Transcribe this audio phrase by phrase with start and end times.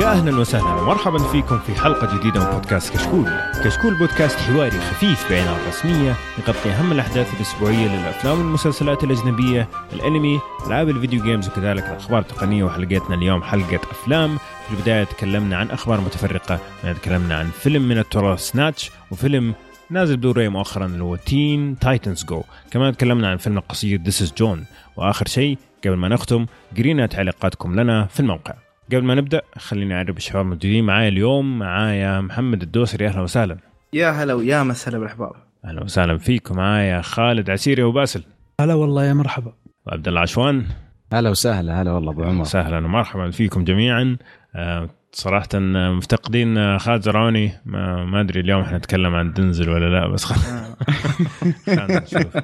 [0.00, 0.82] يا أهلا وسهلا.
[0.82, 3.30] ومرحبا فيكم في حلقة جديدة من بودكاست كشكول.
[3.64, 10.88] كشكول بودكاست حواري خفيف بعناية رسميه يغطي أهم الأحداث الأسبوعية للأفلام والمسلسلات الأجنبية، الأنمي، ألعاب
[10.88, 12.64] ال video games وكذلك الأخبار التقنية.
[12.64, 14.38] وحلقتنا اليوم حلقة أفلام.
[14.38, 19.54] في البداية تكلمنا عن أخبار متفرقة، تكلمنا عن فيلم من التراث Snatch وفيلم
[19.90, 24.32] نازل بلوراي مؤخرا اللي هو Teen Titans Go كمان تكلمنا عن فيلم القصير This Is
[24.38, 24.64] Joan
[24.96, 26.46] وآخر شيء قبل ما نختم
[26.76, 28.54] قرينا تعليقاتكم لنا في الموقع.
[28.92, 31.58] قبل ما نبدأ خليني أعرف الشباب الموجودين معايا اليوم.
[31.58, 33.58] معايا محمد الدوسري أهلا وسهلا.
[33.92, 35.32] يا هلا ويا مسهلا بالأحباب.
[35.64, 38.24] أهلا وسهلا فيكم معايا خالد عسيري وباسل
[38.60, 39.52] هلا والله يا مرحبا.
[39.86, 40.64] وعبد الله عشوان.
[41.12, 42.44] هلا وسهلا هلا والله أبو عمر.
[42.44, 44.16] سهلا ومرحبا فيكم جميعا.
[44.54, 45.48] آه، صراحة
[45.96, 47.52] مفتقدين خالد زرعوني.
[47.64, 52.36] ما, ما أدري اليوم إحنا نتكلم عن دنزل ولا لا بس خلينا نشوف.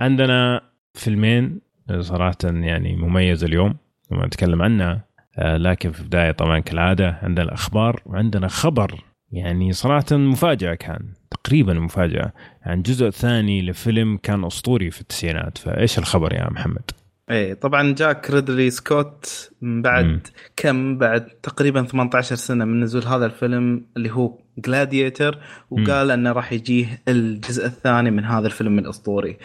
[0.00, 0.60] عندنا
[0.94, 1.60] فيلمين
[2.00, 3.74] صراحة يعني مميز اليوم.
[4.12, 5.04] لما نتكلم عنها
[5.38, 9.04] آه، لكن في البداية طبعا كالعادة عندنا الأخبار وعندنا خبر.
[9.32, 12.32] يعني صراحة مفاجأة كان تقريبا مفاجأة.
[12.62, 15.58] عن الجزء الثاني لفيلم كان أسطوري في التسعينات.
[15.58, 16.90] فإيش الخبر يا محمد؟
[17.30, 20.20] إيه طبعا جاك ريدلي سكوت من بعد مم.
[20.56, 25.38] كم؟ بعد تقريبا 18 سنة من نزول هذا الفيلم اللي هو جلاديتر
[25.70, 29.36] وقال إنه راح يجيه الجزء الثاني من هذا الفيلم الأسطوري.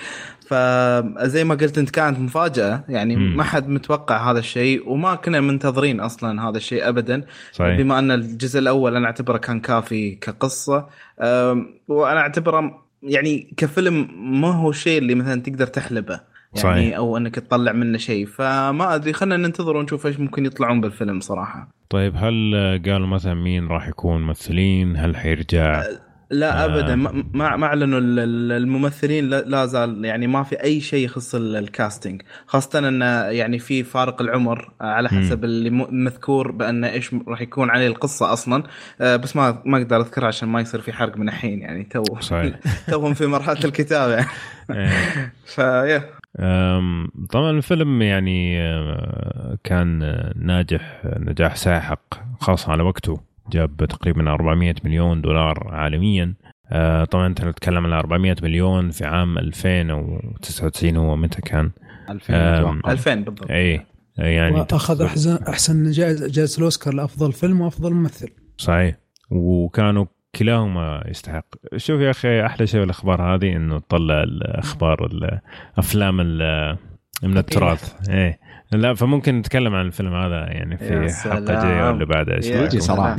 [0.47, 2.83] فزي ما قلت أنت كانت مفاجأة.
[2.89, 3.37] يعني مم.
[3.37, 7.25] ما حد متوقع هذا الشيء وما كنا منتظرين أصلا هذا الشيء ابدا.
[7.51, 7.77] صحيح.
[7.77, 10.87] بما أن الجزء الأول أنا أعتبره كان كافي كقصة.
[11.87, 14.07] وأنا أعتبره يعني كفيلم
[14.41, 16.36] ما هو الشيء اللي مثلا تقدر تحلبه.
[16.63, 16.97] يعني صحيح.
[16.97, 18.25] أو إنك تطلع منه شيء.
[18.25, 21.67] فما أدري خلينا ننتظر ونشوف إيش ممكن يطلعون بالفيلم صراحة.
[21.89, 22.53] طيب هل
[22.85, 25.83] قالوا مثلا مين راح يكون ممثلين؟ هل حيرجع؟
[26.31, 26.65] لا آه.
[26.65, 26.95] ابدا.
[26.95, 29.29] ما ما أعلنوا ال- ال- الممثلين.
[29.29, 33.01] لا زال يعني ما في أي شيء يخص ال- الكاستنج خاصة إن
[33.35, 37.87] يعني في فارق العمر آه، على حسب اللي م- مذكور بأن إيش راح يكون عليه
[37.87, 38.63] القصة أصلا.
[39.01, 42.03] آه، بس ما ما أقدر أذكرها عشان ما يصير في حرق من الحين يعني تو.
[42.91, 44.17] توهم في مرحلة الكتابة.
[44.71, 45.33] إيه.
[45.55, 46.16] فيا.
[47.29, 49.99] طبعا الفيلم يعني أه، كان
[50.35, 52.01] ناجح نجاح ساحق
[52.39, 53.19] خاصة على وقته.
[53.51, 56.33] جاب تقريبا 400 مليون دولار عالميا.
[56.71, 61.71] أه، طبعا أنت نتكلم على 400 مليون في عام 2099 هو متى كان؟
[62.09, 62.91] 2000 أم، أتوقع.
[62.91, 63.51] 2000 بالضبط.
[63.51, 63.85] اي
[64.17, 68.29] يعني وأخذ أحسن أحسن جائزة جائزة الاوسكار لافضل فيلم وأفضل ممثل.
[68.57, 68.95] صحيح.
[69.31, 70.05] وكانوا
[70.37, 71.45] كلاهما يستحق.
[71.77, 76.77] شوف يا أخي أحلى شيء بالأخبار هذه إنه تطلع الأخبار الأفلام ال-
[77.23, 78.09] من التراث.
[78.09, 78.39] إيه.
[78.71, 81.63] لا فممكن نتكلم عن الفيلم هذا يعني في حلقة.
[81.63, 83.15] جاية ولا بعدها إيش؟ يجي صراحة.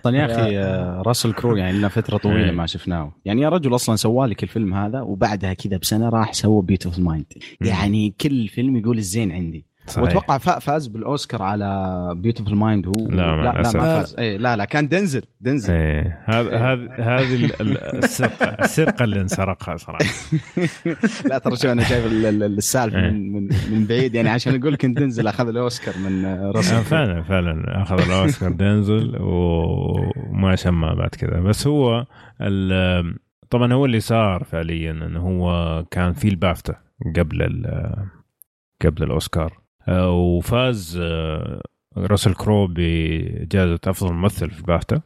[0.00, 2.50] أصلا يا أخي آه، راسل كرو يعني لنا فترة طويلة إيه.
[2.50, 3.12] ما شفناه.
[3.24, 7.24] يعني يا رجل أصلا سوالك الفيلم هذا وبعدها كذا بسنة راح سوى Beautiful Mind.
[7.60, 9.66] يعني كل فيلم يقول الزين عندي.
[9.88, 10.02] صحيح.
[10.04, 13.52] وأتوقع فا- فاز بالأوسكار على بيوتيفول مايند هو لا، لا, لا.
[13.52, 14.16] ما فاز.
[14.18, 15.72] إيه لا لا كان دنزل دنزل.
[15.74, 20.04] إيه هذا هذا هذه ال- ال- السرقة السرقة اللي انسرقها صراحة.
[21.24, 23.10] لا ترى شو أنا شايف ال- ال- السالفة إيه.
[23.10, 24.14] من, من من بعيد.
[24.14, 28.52] يعني عشان أقول لك إن دنزل أخذ الأوسكار من آه، آه، فعلا فعلا أخذ الأوسكار
[28.52, 31.40] دينزل وما شمع بعد كذا.
[31.40, 32.06] بس هو
[33.50, 36.74] طبعا هو اللي صار فعليا إنه هو كان في البافتا
[37.16, 37.62] قبل
[38.84, 39.58] قبل الأوسكار.
[39.92, 41.60] وفاز آه،
[41.96, 45.00] راسل كرو بجائزة أفضل ممثل في البافتا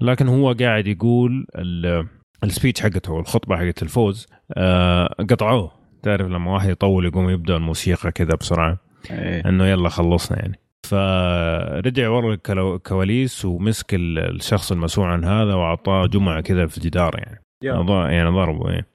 [0.00, 2.06] لكن هو قاعد يقول ال-
[2.44, 5.72] ال speech حقته والخطبه حقت الفوز آه، قطعوه.
[6.02, 8.78] تعرف لما واحد يطول يقوم يبدأ الموسيقى كذا بسرعة.
[9.10, 9.48] إيه.
[9.48, 10.58] إنه يلا خلصنا يعني.
[10.82, 17.42] فرجع ورا الكواليس ومسك ال- الشخص المسؤول عن هذا وأعطاه جمعه كذا في الجدار يعني.
[18.08, 18.86] يعني ضربه يعني.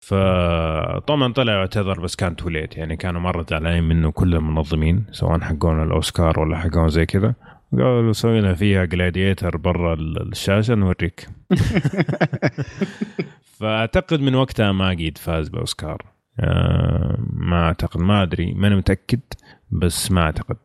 [0.00, 5.40] فطبعا طلع اعتذر بس كان too late يعني كانوا مرة زعلانين منه كل المنظمين سواء
[5.40, 7.34] حقون الأوسكار ولا حقون زي كذا.
[7.72, 11.28] قالوا سوي لنا فيها Gladiator برا ال- الشاشة نوريك.
[13.58, 16.02] فأعتقد من وقتها ما قيد فاز بأوسكار.
[16.40, 19.20] آه، ما أعتقد ما أدري ماني متأكد
[19.70, 20.56] بس ما أعتقد.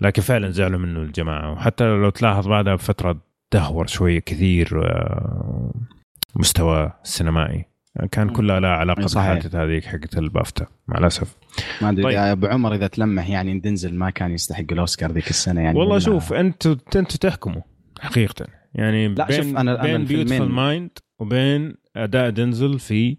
[0.00, 1.52] لكن فعلا زعلوا منه الجماعة.
[1.52, 3.16] وحتى لو تلاحظ بعدها بفترة
[3.52, 5.74] دهور شوية كثير آه،
[6.36, 7.64] مستوى السينمائي
[8.10, 9.32] كان كلها لها علاقة صحيح.
[9.32, 11.36] بالحادثه هذيك حقت البافتا مع الأسف.
[11.82, 12.12] ما أدري طيب.
[12.14, 15.78] يا أبو عمر إذا تلمح يعني إن دنزل ما كان يستحق الأوسكار ذيك السنة يعني
[15.78, 17.62] والله شوف أنتوا أنتوا تحكموا
[18.00, 18.46] حقيقة.
[18.74, 23.16] يعني لا، بين شوف، أنا- أنا بين Beautiful Mind وبين أداء دنزل في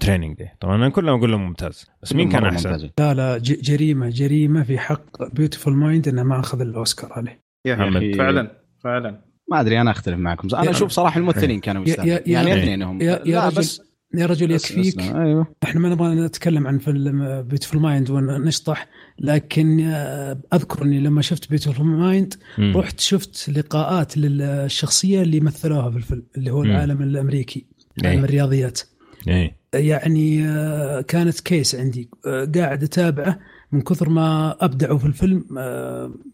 [0.00, 2.90] Training Day طبعا أنا كلهم أقول له ممتاز بس مين كان أحسن؟ ممتازة.
[2.98, 7.42] لا لا جريمة جريمة في حق Beautiful Mind إنه ما أخذ الأوسكار عليه.
[7.66, 7.88] يا.
[7.88, 8.50] أخي، فعلا
[8.84, 9.24] فعلا.
[9.50, 10.48] ما أدري أنا أختلف معكم.
[10.56, 13.00] أنا أشوف صراحة الممثلين كانوا يا- يا- يستاهلون يا- يعني يا- اثنينهم.
[13.00, 13.82] يا, يا لا بس
[14.18, 15.00] يا رجل يكفيك.
[15.00, 15.46] أيوه.
[15.64, 18.88] إحنا ما نبغى نتكلم عن فيلم Beautiful Mind ونشطح
[19.18, 22.76] لكن آه، اذكر اني لما شفت Beautiful Mind مم.
[22.76, 26.70] رحت شفت لقاءات للشخصية اللي مثلوها في الفيلم اللي هو مم.
[26.70, 27.66] العالم الأمريكي
[28.04, 28.10] إيه.
[28.10, 28.80] عالم الرياضيات.
[29.28, 29.56] إيه.
[29.74, 32.10] يعني آه، كانت case عندي.
[32.26, 33.38] آه، قاعد أتابعه.
[33.72, 35.44] من كثر ما ابدعوا في الفيلم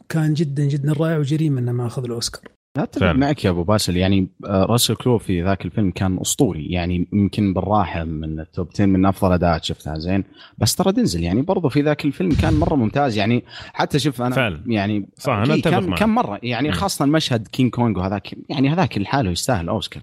[0.09, 2.60] كان جدا جدا رائع وجريمه إنه ما أخذ الأوسكار.
[2.77, 3.13] أتفق.
[3.13, 7.55] معك يا أبو باسل يعني آه، راسل كرو في ذاك الفيلم كان أسطوري يعني يمكن
[7.55, 10.25] بالراحة من ال top 10 من أفضل أداءات شفتها زين
[10.59, 14.35] بس ترى دنزل يعني برضو في ذاك الفيلم كان مرة ممتاز يعني حتى شوف أنا
[14.35, 14.63] فعلا.
[14.67, 15.99] يعني صح، أنا إيه، أتفق كان معك.
[15.99, 16.75] كان مرة يعني مم.
[16.75, 20.03] خاصة المشهد King Kong وهذاك يعني هذاك لحاله يستاهل أوسكار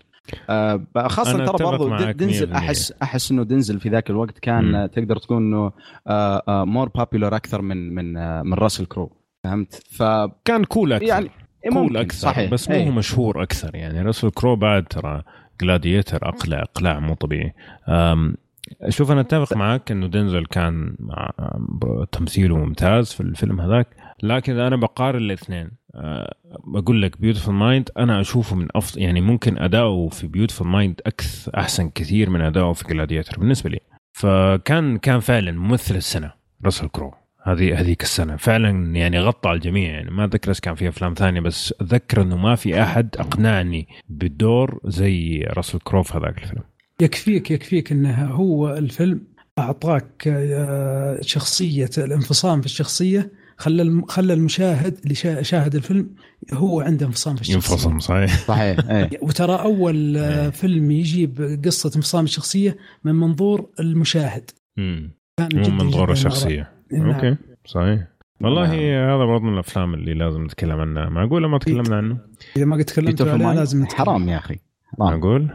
[0.49, 2.55] آه خاصة ترى برضو معك دنزل 100%.
[2.55, 4.75] احس أحس إنه دنزل في ذاك الوقت كان.
[4.75, 5.71] آه، تقدر تقول إنه
[6.65, 9.11] more popular أكثر من من آه، من راسل كرو
[9.43, 10.03] فهمت ف
[10.45, 11.29] كان cool أكثر يعني
[11.63, 12.51] cool ممكن، أكثر صحيح.
[12.51, 12.88] بس مو إيه.
[12.88, 13.75] هو مشهور أكثر.
[13.75, 15.24] يعني راسل كرو بعد ترى
[15.62, 17.54] Gladiator أقلع اقلاع مو طبيعي.
[18.89, 21.31] شوف أنا أتفق معك إنه دينزل كان مع
[22.12, 23.88] تمثيله ممتاز في الفيلم هذاك.
[24.24, 25.71] لكن أنا بقارن الاثنين
[26.68, 31.51] بقول لك Beautiful Mind أنا أشوفه من افضل يعني ممكن أداؤه في Beautiful Mind أكثر
[31.57, 33.80] أحسن كثير من أداؤه في Gladiator بالنسبة لي.
[34.13, 36.31] فكان كان فعلا ممثل السنة
[36.65, 37.13] راسل كرو.
[37.47, 38.35] هذه هذيك السنة.
[38.35, 39.89] فعلا يعني غطى على الجميع.
[39.91, 43.88] يعني ما أتذكر اذا كان في أفلام ثانية بس أتذكر إنه ما في أحد أقنعني
[44.09, 46.63] بالدور زي راسل كرو في هذاك الفيلم.
[47.01, 49.21] يكفيك يكفيك إنه هو الفيلم
[49.59, 56.09] أعطاك آه، شخصية الانفصام في الشخصية خلى الم- خلى المشاهد اللي شا- شاهد الفيلم
[56.53, 57.55] هو عنده انفصام في الشخصية.
[57.73, 58.38] ينفصل صحيح.
[58.47, 59.09] صحيح إيه.
[59.21, 60.50] وترى أول آه، إيه.
[60.50, 64.50] فيلم يجيب قصة انفصام الشخصية من منظور المشاهد.
[64.79, 66.76] امم كان مو جدا منظور الشخصية.
[66.94, 67.36] أوكي
[67.66, 68.07] صحيح
[68.42, 69.10] والله نعم.
[69.10, 72.18] هذا برضه من الأفلام اللي لازم نتكلم عنها معقوله ما تكلمنا عنه
[72.57, 74.06] إذا ما قد تكلمت Mind؟ لازم نتكلم.
[74.06, 74.56] حرام يا أخي
[74.98, 75.50] حرام معقول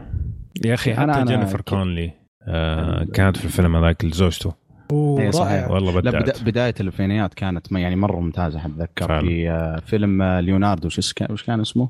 [0.65, 2.11] يا أخي حتى أنا جينيفر كونلي
[2.47, 4.53] آه كانت في الفيلم هذاك لزوجته
[4.91, 5.69] إيه، صحيح.
[5.71, 9.21] والله بدا بداية الإلفينيات كانت ما- يعني مرة ممتازة أتذكر.
[9.21, 11.89] في آه، فيلم آه، ليوناردو وش كان وش كان اسمه؟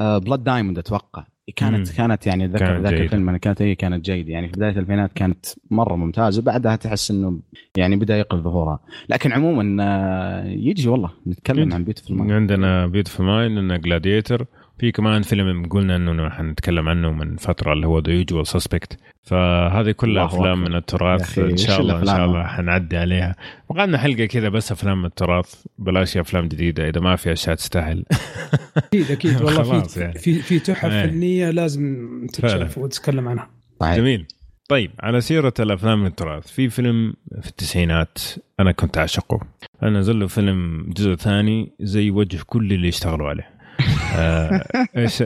[0.00, 1.24] Blood Diamond أتوقع
[1.56, 1.96] كانت مم.
[1.96, 2.92] كانت يعني اتذكر ذاك.
[2.92, 7.38] الفيلم كانت هي كانت جيدة يعني في بداية الألفينات كانت مرة ممتازة بعدها تحس إنه
[7.76, 11.74] يعني بدأ يقل ظهورها لكن عموما آه، يجي والله نتكلم يجي.
[11.74, 14.46] عن Beautiful Mind عندنا Beautiful Mind عندنا Gladiator
[14.78, 19.90] في كمان فيلم قلنا إنه حنتكلم عنه من فترة اللي هو The Usual Suspects فهذه
[19.90, 20.60] كلها الله أفلام.
[20.60, 23.36] من التراث إن شاء الله إن شاء؟ الله حنعدي عليها
[23.68, 28.04] وقعدنا حلقة كذا بس أفلام من التراث بلاش أفلام جديدة إذا ما في أشياء تستاهل
[28.76, 30.18] أكيد أكيد والله في يعني.
[30.18, 31.06] في في تحف إيه.
[31.06, 32.26] فنية لازم.
[32.32, 33.50] تتشاف وتتكلم عنها
[33.80, 34.26] صحيح جميل
[34.68, 38.18] طيب على سيرة الأفلام من التراث في فيلم في التسعينات
[38.60, 39.40] أنا كنت أعشقه
[39.82, 43.55] أنا نزل له فيلم جزء ثاني زي وجه كل اللي اشتغلوا عليه
[44.96, 45.24] إيش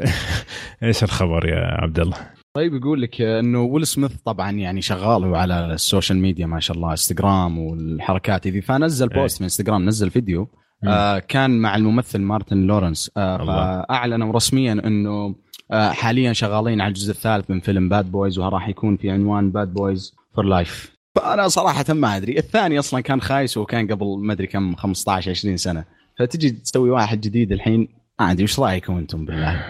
[0.82, 2.16] إيش الخبر يا عبد الله؟
[2.54, 6.60] طيب يقول لك إنه ويل سميث طبعا يعني شغال هو على ال social media ما
[6.60, 9.20] شاء الله إنستغرام والحركات ذي فنزل إيه.
[9.20, 10.48] بوست من إنستغرام نزل فيديو.
[10.84, 13.38] آه كان مع الممثل مارتن لورنس آه.
[13.46, 15.34] فأعلنوا رسميا إنه
[15.72, 19.74] آه حاليا شغالين على الجزء الثالث من فيلم Bad Boys وراح يكون في عنوان Bad
[19.74, 24.46] Boys for Life فأنا صراحة ما أدري الثاني أصلا كان خايس وكان قبل ما أدري
[24.46, 25.84] كم 15 20 سنة
[26.18, 27.88] فتجي تسوي واحد جديد الحين
[28.20, 29.64] ما ادري وش رايكم أنتم بالله؟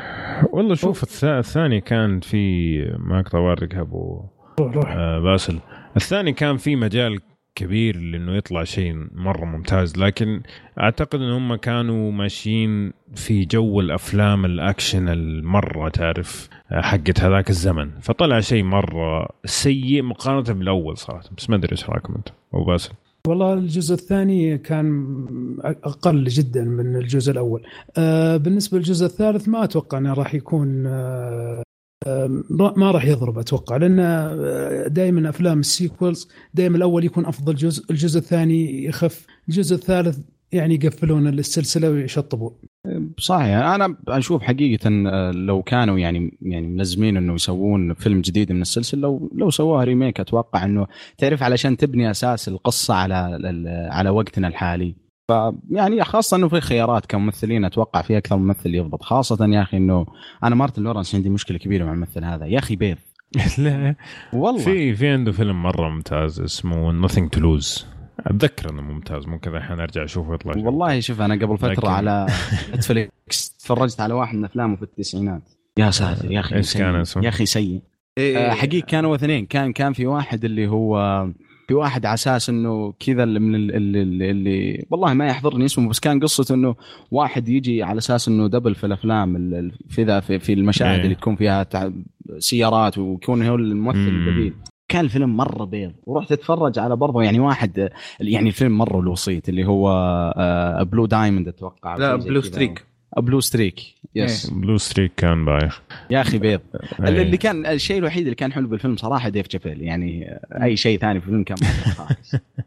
[0.52, 4.22] والله شوف الث- الثاني كان في ما أقدر اوريك أبو
[4.86, 5.58] آه، باسل.
[5.96, 7.20] الثاني كان في مجال
[7.54, 10.42] كبير لإنه يطلع شيء مرة ممتاز لكن
[10.80, 17.90] أعتقد إن هم كانوا ماشيين في جو الأفلام الأكشن المرة تعرف آه، حقت هذاك الزمن.
[18.00, 21.22] فطلع شيء مرة سيء مقارنة بالأول صراحة.
[21.36, 22.92] بس ما أدري إيش رأيكم انت أبو باسل.
[23.26, 25.16] والله الجزء الثاني كان
[25.64, 27.62] أقل جدا من الجزء الأول.
[27.96, 31.62] آه بالنسبة للجزء الثالث ما أتوقع إنه راح يكون آه
[32.06, 32.42] آه،
[32.76, 33.96] ما راح يضرب أتوقع لأن
[34.92, 40.18] دائما أفلام ال sequels دائما الأول يكون أفضل جزء الجزء الثاني يخف الجزء الثالث
[40.52, 42.69] يعني يقفلون السلسلة ويشطبون.
[43.18, 43.56] صحيح.
[43.56, 49.00] أنا أشوف حقيقة آه، لو كانوا يعني يعني ملزمين إنه يسوون فيلم جديد من السلسلة
[49.00, 50.86] لو لو سووها remake أتوقع إنه
[51.18, 53.38] تعرف علشان تبني أساس القصة على
[53.90, 54.94] على وقتنا الحالي.
[55.28, 59.02] فيعني خاصة إنه في خيارات كممثلين أتوقع في أكثر ممثل يضبط.
[59.02, 60.06] خاصة يا أخي إنه
[60.44, 62.46] أنا مارتن لورنس عندي مشكلة كبيرة مع الممثل هذا.
[62.46, 62.96] يا أخي بيض.
[63.58, 63.94] لا.
[64.32, 64.64] والله.
[64.64, 67.84] في في عنده فيلم مرة ممتاز اسمه Nothing to Lose.
[68.26, 70.52] أتذكر إنه ممتاز ممكن الحين أرجع أشوفه يطلع.
[70.56, 72.26] والله شوف أنا قبل فترة لكن- على
[72.74, 75.42] نتفليكس تفرجت على واحد من أفلامه في التسعينات
[75.78, 76.82] يا ساتر يا أخي سيء.
[76.82, 77.80] كان اسمه؟ يا أخي سيء
[78.18, 81.26] إيه آه، حقيقة كانوا اثنين كان كان في واحد اللي هو
[81.68, 85.64] في واحد على أساس إنه كذا اللي من ال- اللي, اللي, اللي والله ما يحضرني
[85.64, 86.74] اسمه بس كان قصته إنه
[87.10, 90.98] واحد يجي على أساس إنه double في الأفلام ال- ال- في ذا في, في المشاهد
[90.98, 91.04] إيه.
[91.04, 91.90] اللي تكون فيها تع-
[92.38, 94.28] سيارات ويكون هو الممثل مم.
[94.28, 94.54] البديل
[94.90, 99.64] كان الفيلم مرة بيض ورحت اتفرج على برضه يعني واحد يعني الفيلم مرة الوسط اللي
[99.66, 99.90] هو
[100.36, 102.40] آه Blue Diamond أتوقع لا Blue.
[102.40, 102.84] Streak
[103.16, 103.80] Blue Streak
[104.14, 105.82] yes Blue Streak كان بايخ.
[106.10, 106.60] يا أخي بيض.
[107.00, 107.08] إيه.
[107.22, 111.20] اللي كان الشيء الوحيد اللي كان حلو بالفيلم صراحة ديف شابيل يعني أي شيء ثاني
[111.20, 111.56] في الفيلم كان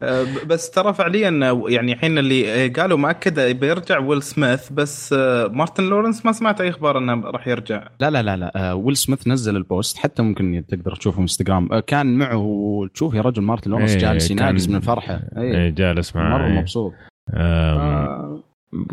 [0.02, 1.30] آه، ب- بس ترى فعليا
[1.68, 6.68] يعني الحين اللي قالوا مؤكد بيرجع ويل سميث بس آه، مارتن لورنس ما سمعت أي
[6.68, 7.88] أخبار إنه راح يرجع.
[8.00, 8.52] لا لا لا لا.
[8.70, 11.80] آه، ويل سميث نزل ال post حتى ممكن تقدر تشوفه في إنستغرام.
[11.80, 16.38] كان معه تشوف يا رجل مارتن لورنس إيه، جالس يناقز من الفرحه اي جالس معاه
[16.38, 16.48] مره.
[16.48, 16.92] مبسوط.
[17.34, 18.42] آم،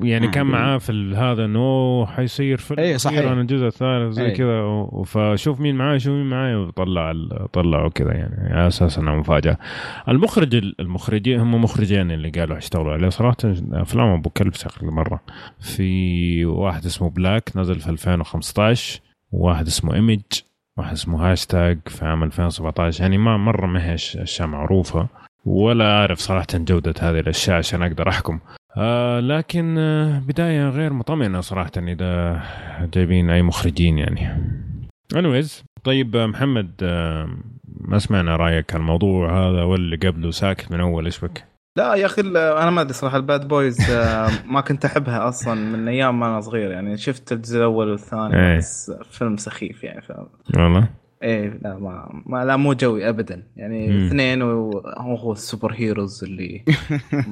[0.03, 0.51] يعني كان آه.
[0.51, 3.19] معاه في هذا إنه حيصير فيلم إيه، صحيح.
[3.19, 4.33] أخيراً الجزء الثالث زي إيه.
[4.33, 7.13] كذا فشوف مين معاه شوف مين معاه وطلع
[7.53, 9.57] طلعوا كذا يعني على أساس إنها مفاجأة
[10.09, 13.37] المخرج المخرجين هم مخرجين اللي قالوا حيشتغلوا عليه صراحة
[13.73, 15.19] أفلام أبو كلب شكل مرة
[15.59, 20.21] في واحد اسمه Black نزل في 2015 وواحد اسمه Image
[20.77, 25.07] واحد اسمه هاشتاج في عام 2017 يعني ما مرة ما هي أشياء معروفة
[25.45, 28.39] ولا أعرف صراحة جودة هذه الأشياء عشان أقدر أحكم
[28.77, 32.41] آه لكن آه بداية غير مطمئنة صراحة إذا
[32.93, 34.29] جايبين أي مخرجين يعني
[35.13, 37.29] anyways طيب آه، محمد آه
[37.65, 42.05] ما سمعنا رأيك على الموضوع هذا واللي قبله ساكت من أول إيش بك؟ لا يا
[42.05, 46.27] أخي أنا ما أدري صراحة الباد بويز آه، ما كنت أحبها أصلا من أيام ما
[46.27, 48.57] أنا صغير يعني شفت الجزء الأول والثاني إيه.
[48.57, 50.11] بس فيلم سخيف يعني ف...
[50.57, 50.89] والله
[51.23, 53.43] إيه لا ما, ما لا مو جوي ابدا.
[53.55, 54.05] يعني مم.
[54.05, 54.79] اثنين وهو
[55.17, 56.63] هو السوبر هيروز اللي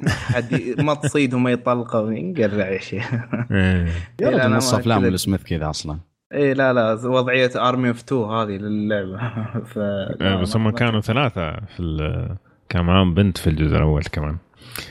[0.86, 3.86] ما تصيد وما يطلقه وينقرع يا شيخ يا إيه.
[4.22, 5.98] إيه، لا، رجل نص ما أفلام كذا- ويل سميث كذا أصلا.
[6.34, 9.17] إيه لا لا وضعية ارمي اوف 2 هذه للعبة.
[9.74, 12.36] ف آه بس هم كانوا ثلاثة في ال-
[12.69, 14.38] كان معاهم بنت في الجزء الأول كمان.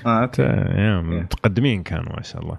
[0.07, 1.01] آه، إيه.
[1.01, 2.59] متقدمين كانوا ما شاء الله.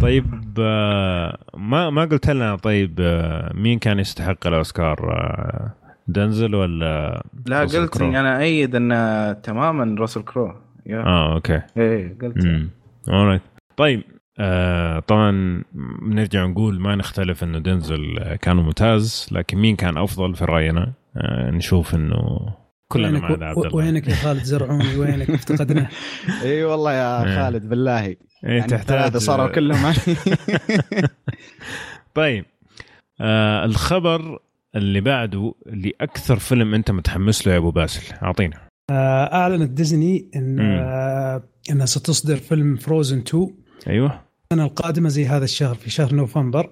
[0.00, 5.74] طيب آه، ما ما قلت لنا طيب آه، مين كان يستحق الأوسكار؟ آه،
[6.08, 8.02] دنزل ولا لا قلت.
[8.02, 10.54] إني أنا أيد إن تماما راسل كرو.
[10.90, 11.60] آه أوكي.
[11.76, 12.44] إيه قلت.
[12.44, 12.70] امم
[13.08, 13.42] alright.
[13.76, 14.02] طيب
[14.38, 15.62] آه طبعا
[16.02, 21.50] نرجع نقول ما نختلف إنه دنزل كان ممتاز لكن مين كان أفضل في رأينا؟ آه
[21.50, 22.38] نشوف إنه
[22.88, 23.76] كلنا وينك مع عبد الله.
[23.76, 25.88] وينك يا خالد زرعوني وينك افتقدناه
[26.44, 27.36] إي والله يا إيه.
[27.42, 28.06] خالد بالله.
[28.06, 29.16] إيه يعني تحتاج.
[29.16, 29.92] صاروا كلهم.
[32.14, 32.44] طيب.
[33.20, 34.38] آه الخبر
[34.76, 38.14] اللي بعده لأكثر فيلم أنت متحمس له يا أبو باسل.
[38.22, 38.56] أعطينا.
[38.90, 40.60] آه، أعلنت ديزني إن.
[40.60, 43.48] آه، إنها ستصدر فيلم فروزن 2
[43.88, 44.20] أيوه.
[44.52, 46.70] السنة القادمة زي هذا الشهر في شهر نوفمبر.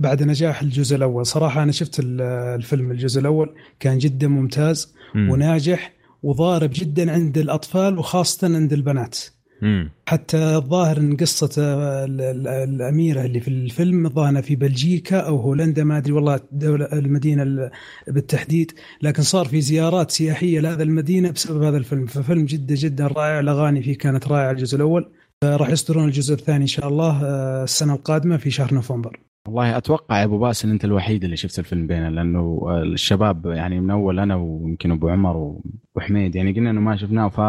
[0.00, 1.26] بعد نجاح الجزء الأول.
[1.26, 2.20] صراحة أنا شفت ال-
[2.56, 5.30] الفيلم الجزء الأول كان جدا ممتاز مم.
[5.30, 9.18] وناجح وضارب جدا عند الأطفال وخاصة عند البنات.
[9.62, 9.90] مم.
[10.08, 15.84] حتى الظاهر إن قصة ال- ال- الأميرة اللي في الفيلم ظاهره في بلجيكا أو هولندا
[15.84, 17.70] ما أدري والله الدولة المدينة ال-
[18.08, 18.72] بالتحديد
[19.02, 22.06] لكن صار في زيارات سياحية لهذا المدينة بسبب هذا الفيلم.
[22.06, 25.10] ففيلم جدا جدا رائع الأغاني فيه كانت رائعة الجزء الأول.
[25.44, 29.20] راح يصدرون الجزء الثاني إن شاء الله آه، السنة القادمة في شهر نوفمبر.
[29.46, 33.90] والله أتوقع يا أبو باسل أنت الوحيد اللي شفت الفيلم بيننا لأنه الشباب يعني من
[33.90, 35.60] أول أنا ويمكن أبو عمر وابو
[36.00, 37.40] حميد يعني قلنا إنه ما شفناه ف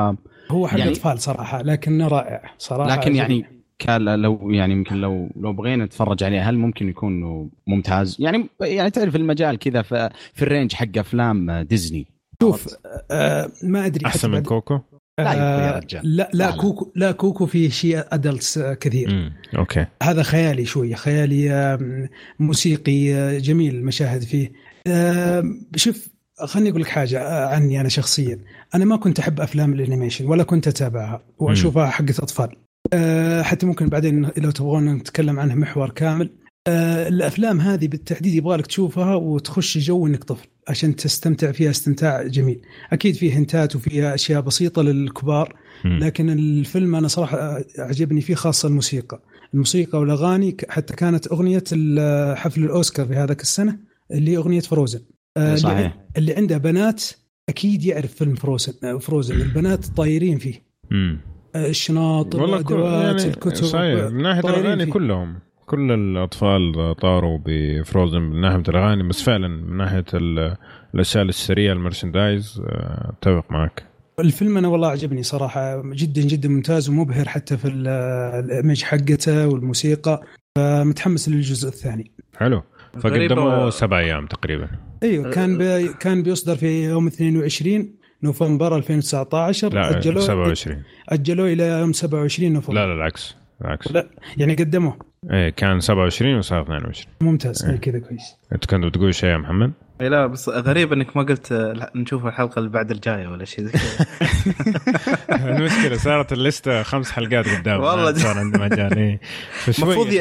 [0.52, 3.18] هو حق يعني- إطفال صراحة لكنه رائع صراحة لكن عجبني.
[3.18, 3.46] يعني
[3.80, 8.90] كان لو يعني يمكن لو لو بغينا نتفرج عليه هل ممكن يكون ممتاز؟ يعني يعني
[8.90, 10.10] تعرف المجال كذا في,
[10.42, 12.08] ال range حق أفلام ديزني
[12.42, 12.76] شوف
[13.12, 14.80] آه ما أدري أحسن من كوكو
[15.20, 16.18] لا يا رجال.
[16.18, 16.52] لا لا،.
[16.52, 19.14] كوكو لا كوكو فيه شيء adults كثير.
[19.14, 19.34] مم.
[19.58, 19.86] okay.
[20.04, 21.78] هذا خيالي شوية خيالي
[22.40, 24.52] موسيقي آه، جميل المشاهد فيه.
[25.76, 26.08] شوف
[26.46, 28.40] خليني أقول لك حاجة آه، عني أنا شخصيا.
[28.76, 32.56] أنا ما كنت أحب أفلام ال animation ولا كنت أتابعها وأشوفها حقت أطفال.
[32.94, 36.30] آه، حتى ممكن بعدين لو تبغون نتكلم عنها محور كامل.
[37.08, 40.48] الأفلام هذه بالتحديد يبغى لك تشوفها وتخش جو إنك طفل.
[40.68, 45.56] عشان تستمتع فيها استمتاع جميل أكيد فيه هنتات وفيها أشياء بسيطة للكبار.
[45.86, 49.22] لكن الفيلم أنا صراحة عجبني فيه خاصة الموسيقى
[49.54, 51.64] الموسيقى والأغاني حتى كانت أغنية
[52.36, 53.78] حفل الأوسكار في هذاك السنة
[54.12, 55.00] اللي هي أغنية فروزن
[55.38, 55.98] آه، صحيح.
[56.18, 57.04] اللي, عنده بنات
[57.50, 60.64] أكيد يعرف فيلم فروزن فروزن البنات طايرين فيه.
[61.56, 64.92] آه، الشناطر والله كل الأدوات يعني الكتب صحيح من ناحية الأغاني فيه.
[64.92, 70.56] كلهم كل الأطفال طاروا ب Frozen من ناحية الأغاني بس فعلا من ناحية ال-
[70.96, 73.84] الاشياء السريه ال merchandise آه، أتفق معك.
[74.20, 77.88] الفيلم أنا والله عجبني صراحة جدا جدا ممتاز ومبهر حتى في ال-
[78.46, 80.22] ال image حقته والموسيقى
[80.58, 82.12] فمتحمس للجزء الثاني.
[82.38, 82.64] حلو.
[83.00, 84.68] فقدموا سبع أيام تقريبا.
[85.04, 91.64] أيوه كان بي كان بيصدر في يوم 22 نوفمبر 2019 لا أجلوه 27 أجلوه إلى
[91.64, 92.74] يوم 27 نوفمبر.
[92.80, 93.36] لا لا العكس.
[93.62, 94.98] العكس لا يعني قدموه
[95.32, 97.78] إيه كان 27 وصار 22 ممتاز إيه.
[97.78, 99.72] كذا كويس انت كنت بتقول شيء يا محمد؟
[100.02, 103.66] إي لا بس غريب إنك ما قلت آه، نشوف الحلقة اللي بعد الجاية ولا شيء
[103.66, 104.06] زي كذا.
[105.58, 109.20] المشكلة صارت الليستة خمس حلقات قدام والله صار عندي مجال
[109.68, 110.14] المفروض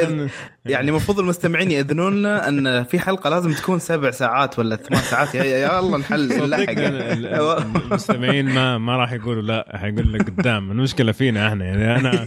[0.67, 5.35] يعني المفروض المستمعين ياذنون لنا إن في حلقة لازم تكون سبع ساعات ولا ثمان ساعات.
[5.35, 6.71] يا, الله نحل نلحق.
[7.77, 10.71] المستمعين ما ما راح يقولوا لا حيقول لك قدام.
[10.71, 11.65] المشكلة فينا إحنا.
[11.65, 12.27] يعني أنا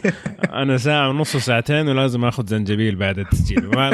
[0.53, 3.67] أنا ساعة ونص ساعتين ولازم آخذ زنجبيل بعد التسجيل.
[3.67, 3.89] ما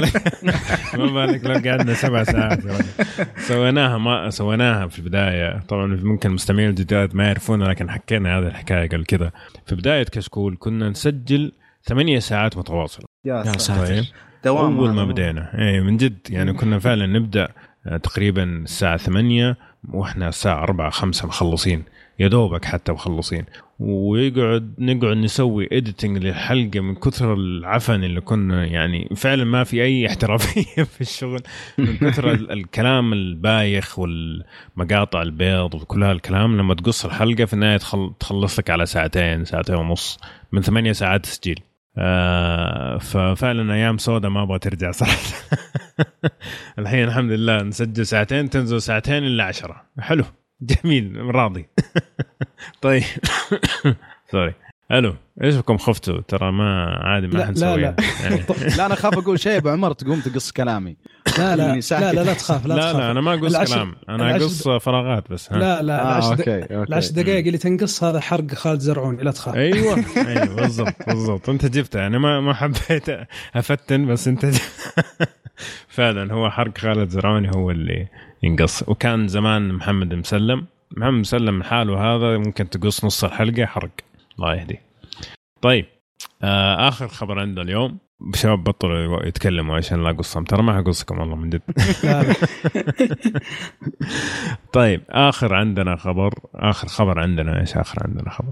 [1.13, 2.59] بالك لو قعدنا سبع ساعات.
[3.47, 5.59] سويناها ما سويناها في البداية.
[5.59, 9.31] طبعا ممكن المستمعين الجداد ما يعرفون لكن حكينا هذه الحكاية قبل كذا.
[9.65, 11.51] في بداية كشكول كنا نسجل
[11.83, 13.05] ثمانية ساعات متواصلة.
[13.25, 13.59] يا يا ساتر.
[13.59, 14.11] ساتر.
[14.45, 14.89] دوام أول.
[14.93, 15.51] ما بدينا.
[15.59, 16.17] اي من جد.
[16.29, 17.47] يعني كنا فعلا نبدأ
[17.87, 19.57] آه، تقريبا الساعة 8
[19.93, 21.83] وإحنا الساعة 4 5 مخلصين.
[22.19, 23.45] يا دوبك حتى مخلصين.
[23.79, 30.07] ويقعد نقعد نسوي اديتنج للحلقه من كثر العفن اللي كنا يعني فعلا ما في أي
[30.07, 31.39] احترافية في الشغل.
[31.77, 38.13] من كثر ال- الكلام البايخ والمقاطع البيض وكل هالكلام لما تقص الحلقة في النهاية تخل-
[38.19, 40.19] تخلص لك على ساعتين ساعتين ونص
[40.51, 41.59] من ثمانية ساعات تسجيل.
[41.97, 45.17] آه ففعلا أيام سوداء ما أبغى ترجع صراحة.
[46.79, 49.81] الحين الحمد لله نسجل ساعتين تنزل ساعتين إلا عشرة.
[49.99, 50.23] حلو.
[50.65, 51.65] جميل راضي.
[52.81, 53.03] طيب.
[54.31, 54.53] sorry
[54.91, 58.43] ألو إيش بكم خفتوا؟ ترى ما عادي ما لا- حنسويها لا- يعني.
[58.77, 60.95] لا أنا اخاف أقول شيء أبو عمر تقوم تقص كلامي.
[61.37, 61.79] لا لا يعني.
[61.91, 62.95] لا لا, لا تخاف لا, لا تخاف.
[62.95, 63.95] لا أنا ما أقص كلام.
[64.09, 65.57] أنا أقص فراغات بس ها.
[65.57, 66.61] لا لا آه العشر, okay.
[66.61, 66.73] okay.
[66.91, 69.55] العشر دقائق اللي تنقص هذا حرق خالد زرعوني لا تخاف.
[69.55, 70.03] أيوه.
[70.27, 71.49] أيوه بالضبط بالضبط.
[71.49, 73.05] أنت جبتها أنا ما ما حبيت
[73.55, 74.45] أفتن بس أنت
[75.87, 78.07] فعلا هو حرق خالد زرعوني هو اللي
[78.43, 78.89] ينقص.
[78.89, 80.65] وكان زمان محمد مسلم
[80.97, 83.91] محمد مسلم لحاله هذا ممكن تقص نص الحلقة حرق
[84.39, 84.79] الله يهدي.
[85.61, 85.85] طيب
[86.43, 87.97] آه آخر خبر عندنا اليوم.
[88.35, 91.61] شباب بطلوا يتكلموا عشان لا اقصهم ترى ما حقصكم والله من جد.
[94.73, 98.51] طيب آخر عندنا خبر آخر خبر عندنا إيش آخر عندنا خبر؟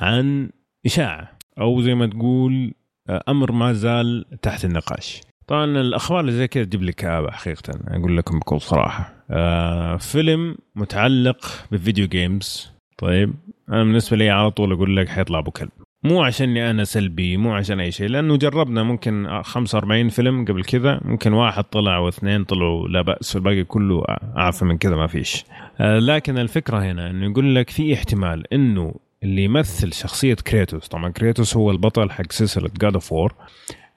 [0.00, 0.50] عن
[0.86, 2.74] إشاعة أو زي ما تقول
[3.08, 5.20] آه، أمر ما زال تحت النقاش.
[5.48, 9.14] طبعا الأخبار اللي زي كذا تجيب لي كابه حقيقة أقول لكم بكل صراحة.
[9.30, 12.72] آه فيلم متعلق بالفيديو جيمز.
[12.98, 13.34] طيب
[13.68, 15.70] أنا بالنسبة لي على طول أقول لك حيطلع أبو كلب.
[16.04, 21.00] مو عشاني أنا سلبي مو عشان أي شيء لأنه جربنا ممكن 45 فيلم قبل كذا
[21.04, 24.04] ممكن واحد طلع واثنين طلعوا لا بأس والباقي كله
[24.36, 25.44] اعفى من كذا ما فيش.
[25.80, 31.08] آه، لكن الفكرة هنا إنه يقول لك في احتمال إنه اللي يمثل شخصية كريتوس طبعا
[31.08, 33.34] كريتوس هو البطل حق سلسلة God of War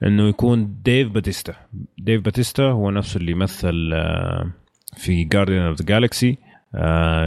[0.02, 1.54] إنه يكون ديف باتيستا
[1.98, 4.50] ديف باتيستا هو نفسه اللي يمثل آه،
[4.96, 6.38] في Guardian of the Galaxy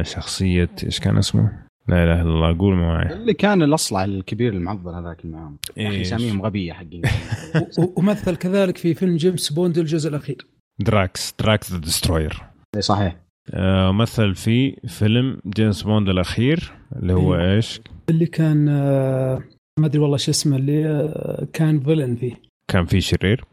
[0.02, 3.14] شخصية إيش كان اسمه؟ لا إله إلا الله قول معي.
[3.14, 7.02] اللي كان الأصلع الكبير المعضل هذاك اللي معاهم إيش؟ اساميهم غبية حقين.
[7.98, 10.48] ومثل كذلك في فيلم جيمس بوند الجزء الأخير.
[10.80, 11.36] Drax.
[11.40, 12.44] Drax the Destroyer
[12.76, 13.16] إي صحيح.
[13.54, 17.56] آه، مثل في فيلم جيمس بوند الأخير اللي هو أيوة.
[17.56, 19.44] إيش؟ اللي كان آه،
[19.80, 22.45] ما أدري والله شو اسمه اللي آه، كان villain فيه.
[22.68, 23.44] كان فيه شرير.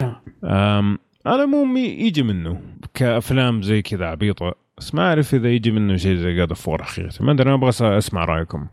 [0.00, 0.14] نعم.
[0.44, 2.60] أم على العموم يجي منه.
[2.94, 7.24] كأفلام زي كذا عبيطة بس ما أعرف إذا يجي منه شيء زي God of حقيقه
[7.24, 8.66] ما أدري أنا أبغى أسمع رأيكم.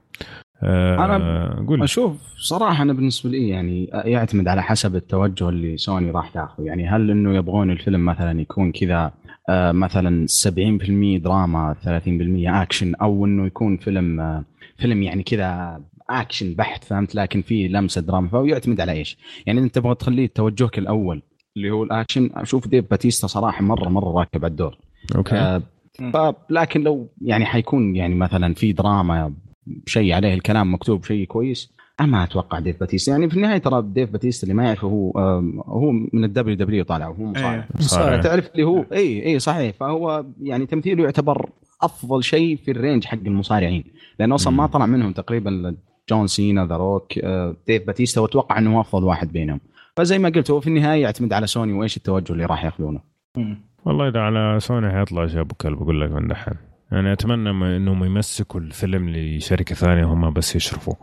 [0.64, 6.12] أه أنا قول أشوف صراحة أنا بالنسبة لي يعني يعتمد على حسب التوجه اللي سوني
[6.12, 9.12] راح تاخذه يعني هل إنه يبغون الفيلم مثلا يكون كذا
[9.50, 14.44] آه، مثلا 70% دراما 30% أكشن أو إنه يكون فيلم آه،
[14.78, 18.28] فيلم يعني كذا اكشن بحت فهمت؟ لكن فيه لمسة دراما.
[18.28, 21.22] فهو يعتمد على إيش؟ يعني انت تبغى تخليه توجهك الأول
[21.58, 24.78] اللي هو الأكشن أشوف ديف باتيستا صراحة مرة مرة راكب على الدور.
[25.16, 25.36] okay.
[25.36, 29.34] آه، لكن لو يعني حيكون يعني مثلا في دراما
[29.86, 33.12] شيء عليه الكلام مكتوب شيء كويس أنا ما أتوقع ديف باتيستا.
[33.12, 36.84] يعني في النهاية ترى ديف باتيستا اللي ما يعرفه هو آم، هو من ال WW
[36.84, 37.82] طالع وهو مصارع إيه.
[37.82, 38.22] صحيح.
[38.22, 39.76] تعرف اللي هو اي اي صحيح.
[39.80, 41.50] فهو يعني تمثيله يعتبر
[41.82, 43.84] أفضل شيء في ال range حق المصارعين.
[44.20, 44.68] لأنه أصلا ما.
[44.68, 45.76] طلع منهم تقريبا
[46.10, 49.60] جون سينا The Rock آه، ديف باتيستا وأتوقع إنه هو أفضل واحد بينهم.
[49.98, 53.00] فزي ما قلت هو في النهاية يعتمد على سوني وإيش التوجه اللي راح ياخذونه.
[53.86, 56.54] والله إذا على سوني حيطلع شيء ابو كلب أقول لك من دحين.
[56.92, 60.94] يعني أتمنى إنهم يمسكوا الفيلم لشركة ثانية هم بس يشرفوا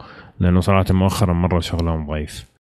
[0.41, 2.56] لأنه صراحة مؤخرا مرة شغلهم ضعيف.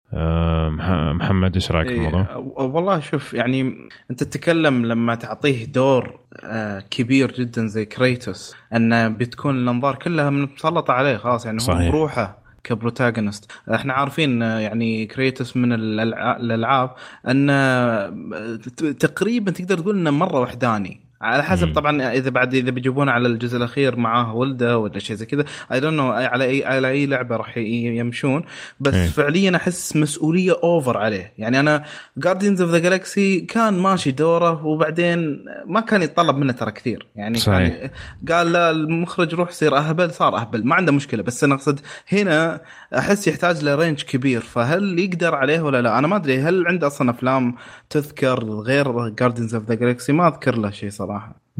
[1.13, 6.85] محمد إيش رأيك في الموضوع؟ إيه، والله شوف يعني أنت تتكلم لما تعطيه دور آه،
[6.91, 11.91] كبير جدا زي كريتوس انه بتكون الأنظار كلها مسلطه عليه خلاص يعني هو صحيح.
[11.91, 16.95] بروحه ك protagonist إحنا عارفين آه، يعني كريتوس من الألعاب
[17.29, 18.59] انه آه،
[19.01, 21.73] تقريبا تقدر تقول إنه مرة وحداني على حسب مم.
[21.73, 25.45] طبعا إذا بعد إذا بيجيبونه على الجزء الأخير معاه ولده ولا شيء زي كذا.
[25.73, 28.45] I don't know على اي على أي لعبة راح يمشون.
[28.81, 29.07] بس إيه.
[29.07, 31.33] فعليا أحس مسؤولية over عليه.
[31.39, 31.85] يعني أنا
[32.17, 37.07] Guardians of the Galaxy كان ماشي دوره وبعدين ما كان يتطلب منه ترى كثير.
[37.17, 37.77] يعني صحيح.
[37.77, 37.91] كان
[38.29, 40.67] قال لا المخرج روح صير أهبل صار أهبل.
[40.67, 41.23] ما عنده مشكلة.
[41.23, 41.81] بس أنا أقصد
[42.13, 42.61] هنا
[42.99, 44.41] أحس يحتاج ل range كبير.
[44.41, 46.41] فهل يقدر عليه ولا لا؟ أنا ما أدري.
[46.41, 47.55] هل عنده أصلا أفلام
[47.91, 51.12] تذكر غير Guardians of the Galaxy ما أذكر له شيء صراحة.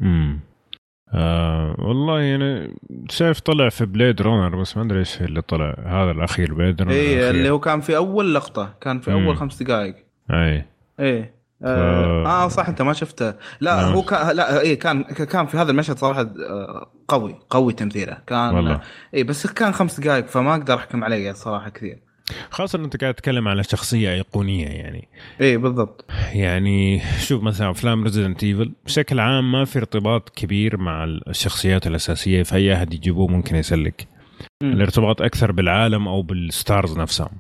[0.03, 0.41] امم
[1.15, 2.77] آه والله يعني
[3.11, 5.75] شايف طلع في Blade Runner بس ما أدري إيش اللي طلع.
[5.87, 6.99] هذا الأخير Blade Runner اي.
[6.99, 9.27] إيه، اللي هو كان في أول لقطة كان في مم.
[9.27, 9.95] اول خمس دقائق.
[10.31, 10.67] أي.
[11.01, 11.35] إيه.
[11.65, 13.35] آه, آه صح أنت ما شفته.
[13.61, 13.93] لا نعم.
[13.93, 18.19] هو كان لا اي كان كان في هذا المشهد صراحة آه، قوي قوي تمثيله.
[18.27, 18.81] كان والله.
[19.15, 21.99] اي بس كان خمس دقائق فما أقدر أحكم عليه صراحة كثير.
[22.51, 25.09] خاصة أنت قاعد تتكلم على شخصية أيقونية يعني.
[25.41, 26.05] اي بالضبط.
[26.35, 32.43] يعني شوف مثلا أفلام Resident Evil بشكل عام ما في ارتباط كبير مع الشخصيات الأساسية
[32.43, 34.07] فأي أحد يجيبوه ممكن يسلك.
[34.63, 34.73] مم.
[34.73, 37.31] الارتباط أكثر بالعالم أو بال stars نفسهم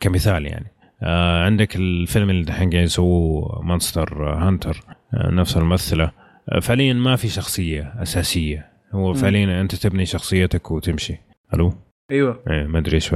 [0.00, 0.72] كمثال يعني.
[1.02, 4.80] آه عندك الفيلم اللي دحين قاعد يسووه Monster Hunter
[5.14, 6.10] آه نفس الممثلة.
[6.48, 8.66] آه فعليا ما في شخصية أساسية.
[8.92, 9.14] هو.
[9.14, 11.20] فعليا أنت تبني شخصيتك وتمشي.
[11.54, 12.42] ألو؟ أيوه.
[12.50, 13.08] إيه ما أدري إيش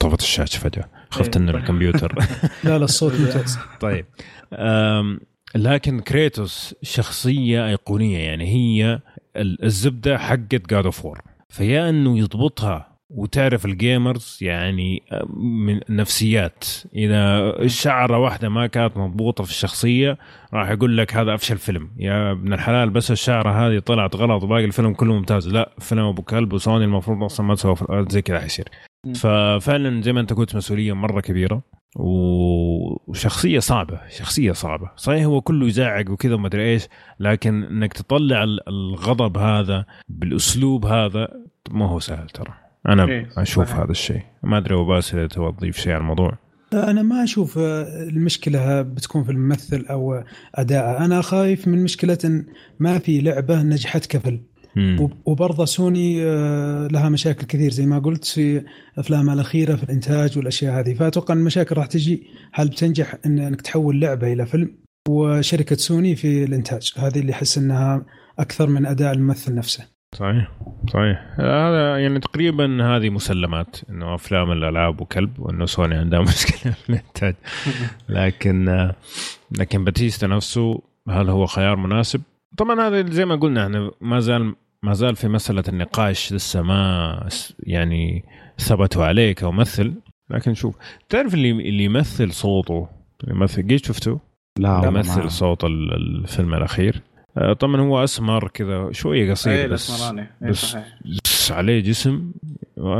[0.00, 0.84] طفت الشاشه فجأة.
[1.10, 1.42] خفت إيه.
[1.42, 2.14] ان الكمبيوتر.
[2.64, 4.06] لا لا الصوت ممتاز طيب.
[5.54, 9.00] لكن كريتوس شخصية أيقونية يعني هي
[9.36, 15.02] ال- الزبدة حقت God of War فيا إنه يضبطها وتعرف ال gamers يعني
[15.36, 16.64] من نفسيات.
[16.94, 20.18] إذا شعرة واحدة ما كانت مضبوطة في الشخصية
[20.54, 21.90] راح يقول لك هذا أفشل فيلم.
[21.98, 25.48] يا ابن الحلال بس الشعرة هذه طلعت غلط وباقي الفيلم كله ممتاز.
[25.48, 27.76] لا فيلم أبو كلب وسوني المفروض أصلا ما تسوي
[28.08, 28.68] زي كذا حيصير.
[29.14, 31.62] ففعلا زي ما أنت قلت مسؤولية مرة كبيرة
[31.96, 34.90] وشخصية صعبة شخصية صعبة.
[34.96, 36.88] صحيح هو كله يزعق وكذا وما أدري إيش
[37.20, 41.28] لكن إنك تطلع ال- الغضب هذا بالأسلوب هذا
[41.70, 42.63] ما هو سهل ترى.
[42.88, 43.80] أنا إيه، أشوف صحيح.
[43.80, 44.20] هذا الشيء.
[44.42, 46.38] ما أدري أبو باسل إذا تبغى تضيف شيء على الموضوع.
[46.72, 51.04] أنا ما أشوف آه، المشكلة بتكون في الممثل أو أداءه.
[51.04, 52.46] أنا خايف من مشكلة إن
[52.78, 54.40] ما في لعبة نجحت كفل.
[55.24, 57.70] وبرضه سوني آه، لها مشاكل كثير.
[57.70, 58.64] زي ما قلت في
[58.98, 60.94] افلامها الأخيرة في الإنتاج والأشياء هذه.
[60.94, 62.26] فأتوقع إن المشاكل راح تجي.
[62.52, 64.76] هل بتنجح إن- إنك تحول لعبة إلى فيلم؟
[65.08, 66.92] وشركة سوني في الإنتاج.
[66.96, 68.04] هذه اللي أحس إنها
[68.38, 69.84] أكثر من أداء الممثل نفسه.
[70.14, 70.48] صحيح
[70.92, 71.26] صحيح.
[71.38, 77.34] هذا يعني تقريبا هذه مسلمات إنه أفلام الألعاب وكلب وإنه سوني عندها مشكلة في الإنتاج.
[78.08, 78.90] لكن
[79.58, 82.22] لكن باتيستا نفسه هل هو خيار مناسب؟
[82.58, 87.28] طبعا هذا زي ما قلنا إحنا ما زال ما زال في مسألة النقاش لسه ما
[87.58, 88.24] يعني
[88.58, 89.94] ثبتوا عليه كممثل
[90.30, 90.76] لكن شوف
[91.08, 92.88] تعرف اللي اللي يمثل صوته
[93.28, 94.20] يمثل قيد شفته؟
[94.58, 97.02] لا يمثل صوت ال- الفيلم الأخير؟
[97.60, 100.28] طبعا هو أسمر كذا شوية قصير اي بس الأسمراني.
[100.42, 100.98] إيه، بس صحيح.
[101.24, 102.32] بس عليه جسم.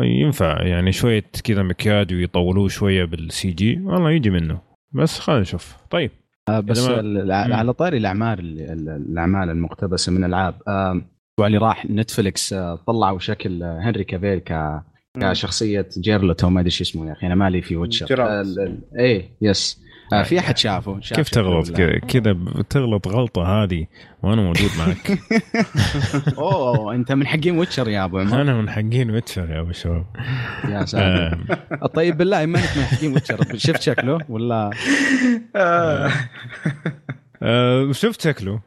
[0.03, 3.81] ينفع يعني شوية كذا مكياج ويطولوه شوية بالسي جي.
[3.85, 4.61] والله يجي منه.
[4.93, 5.77] بس خلينا نشوف.
[5.91, 6.11] طيب.
[6.49, 7.55] آه، بس ما-.
[7.55, 10.55] على طاري الأعمال ال- الأعمال المقتبسة من العاب.
[10.69, 14.81] آه، الأسبوع اللي راح نتفلكس آه، طلعوا شكل آه، هنري كافيل ك
[15.21, 18.23] كشخصية جيرلوت أو ما أدري شو اسمه يا أخي أنا مالي في ويتشر.
[18.23, 18.45] آه،
[18.99, 19.84] إيه yes.
[20.13, 21.71] آه، في أحد شافه شاف كيف تغلط؟
[22.09, 23.87] كذا بتغلط غلطة هذه
[24.23, 25.19] وأنا موجود معك.
[26.39, 28.41] أوه أنت من حقين ويتشر يا أبو عمر.
[28.41, 30.07] أنا من حقين ويتشر يا أبو شباب.
[30.69, 31.39] يا ساتر
[31.83, 33.57] آه، طيب بالله ما أنت من حقين ويتشر.
[33.57, 34.71] شفت شكله ولا؟
[35.57, 36.11] آه.
[37.43, 38.61] آه، شفت شكله.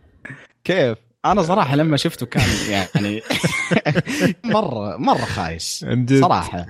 [0.63, 3.21] كيف؟ أنا صراحة لما شفته كان يعني
[4.55, 5.85] مرة مرة خايس.
[6.19, 6.65] صراحة.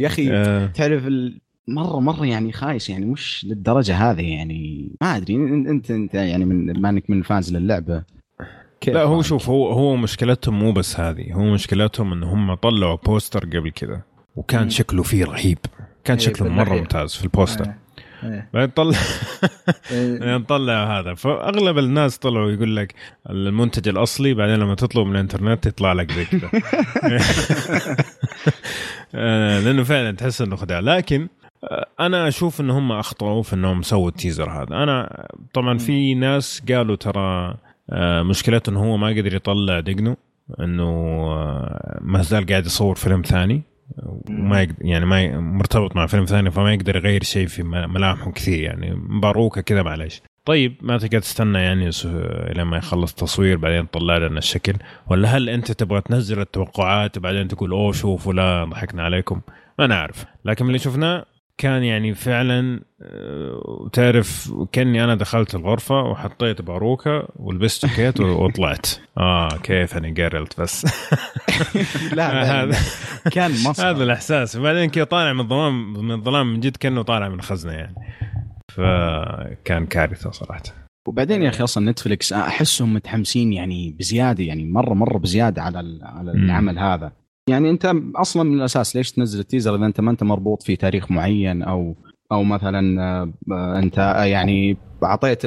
[0.00, 5.16] يا أخي آه، تعرف ال- مرة مرة يعني خايس يعني مش للدرجة هذه يعني ما
[5.16, 8.02] أدري انت أنت يعني من ما إنك من ال fans للعبة
[8.80, 12.54] كيف لا هو معك؟ شوف هو هو مشكلتهم مو بس هذه هو مشكلتهم إن هم
[12.54, 14.02] طلعوا بوستر قبل كذا
[14.36, 14.70] وكان مم.
[14.70, 15.58] شكله فيه رهيب
[16.04, 16.74] كان إيه، شكله مرة.
[16.74, 17.82] ممتاز في البوستر إيه.
[18.24, 18.48] إيه.
[18.54, 18.98] بعدين طلع
[19.90, 20.18] إيه.
[20.18, 22.94] بعدين طلع هذا فأغلب الناس طلعوا يقول لك
[23.30, 26.50] المنتج الأصلي بعدين لما تطلب من الإنترنت يطلع لك زي كذا
[29.14, 31.28] آه، لأنه فعلا تحس إنه خداع لكن
[32.00, 34.82] أنا أشوف إن هم أخطأوا في إنهم سووا التيزر هذا.
[34.82, 37.56] أنا طبعا في ناس قالوا ترى
[37.90, 40.16] آه، مشكلته انه هو ما قدر يطلع دقنه
[40.60, 40.90] إنه
[41.32, 43.62] آه، ما زال قاعد يصور فيلم ثاني
[44.28, 48.60] وما يقدر يعني ما مرتبط مع فيلم ثاني فما يقدر يغير شيء في ملامحه كثير
[48.60, 51.90] يعني باروكه كذا معلش طيب ما تقدر تستنى يعني
[52.56, 54.74] لما يخلص تصوير بعدين تطلع لنا الشكل.
[55.06, 59.40] ولا هل أنت تبغى تنزل التوقعات وبعدين تقول أوه شوفوا لا ضحكنا عليكم.
[59.78, 60.24] ما نعرف.
[60.44, 61.24] لكن من اللي شفناه
[61.62, 68.86] كان يعني فعلا آه، تعرف كأني أنا دخلت الغرفة وحطيت باروكة ولبست جاكيت وطلعت.
[69.18, 70.86] آه كيف أنا جيرلت بس.
[72.16, 72.76] لا هذا
[73.32, 74.56] كان مصر هذا الإحساس.
[74.56, 77.94] وبعدين كذا طالع من الظلام من الظلام من جد كأنه طالع من خزنة يعني.
[78.68, 80.62] فكان كارثة صراحة.
[81.08, 86.32] وبعدين يا أخي أصلا نتفلكس أحسهم متحمسين يعني بزيادة يعني مره مرة بزيادة على على.
[86.32, 87.12] العمل هذا.
[87.48, 91.10] يعني انت أصلا من الأساس ليش تنزل التيزر إذا انت ما انت مربوط في تاريخ
[91.10, 91.96] معين أو
[92.32, 93.02] أو مثلا
[93.52, 95.42] آه، انت آه، يعني أعطيت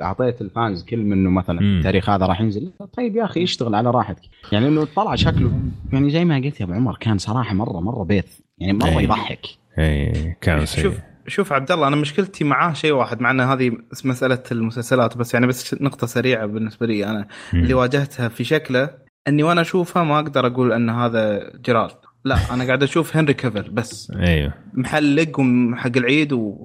[0.00, 1.78] أعطيت الفانز كلمه انه مثلا مم.
[1.78, 5.52] التاريخ هذا راح ينزل طيب يا أخي اشتغل على راحتك يعني إنه طلع شكله
[5.92, 9.04] يعني زي ما قلت يا أبو عمر كان صراحة مره مرة بيث يعني مرة أي.
[9.04, 9.46] يضحك
[9.78, 13.72] اي كان شوف شوف عبد الله أنا مشكلتي معاه شيء واحد مع إن هذه
[14.04, 17.62] مسألة المسلسلات بس يعني بس نقطة سريعة بالنسبة لي أنا مم.
[17.62, 18.90] اللي واجهتها في شكله
[19.28, 23.70] إني وأنا أشوفها ما أقدر أقول إن هذا جيرارد لا أنا قاعد أشوف هنري كافل
[23.70, 24.12] بس.
[24.16, 24.54] أيوه.
[24.74, 26.56] محلق وحق العيد و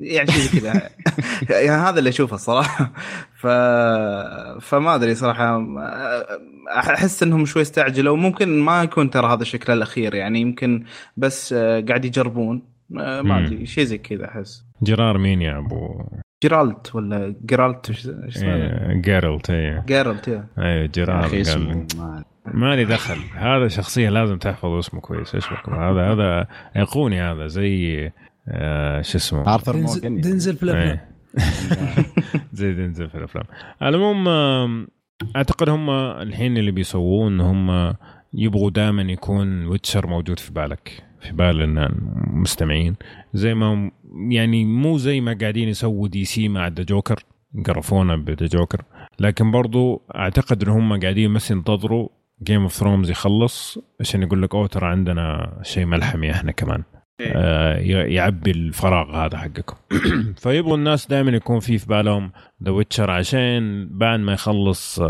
[0.00, 0.82] يعني شيء كذا.
[1.50, 2.92] يعني هذا اللي أشوفه الصراحة.
[3.34, 3.46] ف
[4.60, 5.66] فما أدري صراحة.
[6.78, 8.16] أحس إنهم شوي استعجلوا.
[8.16, 10.40] ممكن ما يكون ترى هذا الشكل الأخير يعني.
[10.40, 10.84] يمكن
[11.16, 12.62] بس قاعد يجربون.
[12.90, 13.46] ما.
[13.46, 14.64] أدري شيء زي كذا أحس.
[14.82, 16.04] جرار مين يا أبو؟
[16.42, 21.86] جيرالت ولا جيرالت إيش اسمه؟ إيه، جيرلت أيوه جيرالت يا أيوه يا جرار أخي اسمه
[21.98, 22.24] قال
[22.54, 23.16] ما- لي دخل.
[23.34, 25.34] هذا شخصية لازم تحفظ اسمه كويس.
[25.34, 26.46] إيش بكم؟ هذا هذا
[26.76, 28.10] أيقوني هذا زي
[28.48, 30.86] آه شو اسمه؟ آرثر دنزل, مورجان دنزل في الأفلام.
[30.88, 31.08] إيه.
[32.52, 33.44] زي دنزل في الأفلام.
[33.80, 34.88] على العموم آم،
[35.36, 37.94] أعتقد هم الحين اللي بيسووه ان هم
[38.34, 41.02] يبغوا دائما يكون ويتشر موجود في بالك.
[41.20, 42.96] في بال المستمعين
[43.34, 43.90] زي ما
[44.30, 47.24] يعني مو زي ما قاعدين يسووا دي سي مع ذا جوكر
[47.66, 48.82] قرفونا بذا جوكر
[49.20, 52.08] لكن برضو أعتقد إن هم قاعدين بس ينتظروا
[52.42, 56.82] جيم اوف ثرونز يخلص عشان يقول لك أوه ترى عندنا شيء ملحمي إحنا كمان.
[57.20, 59.76] آه، ي- يعبي الفراغ هذا حقكم.
[60.42, 62.32] فيبغوا الناس دائما يكون في في بالهم
[62.64, 65.00] ذا ويتشر عشان بعد ما يخلص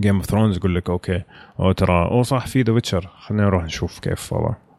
[0.00, 1.22] جيم اوف ثرونز يقول لك okay
[1.60, 4.69] أو ترى أو صح في ذا ويتشر خلينا نروح نشوف كيف والله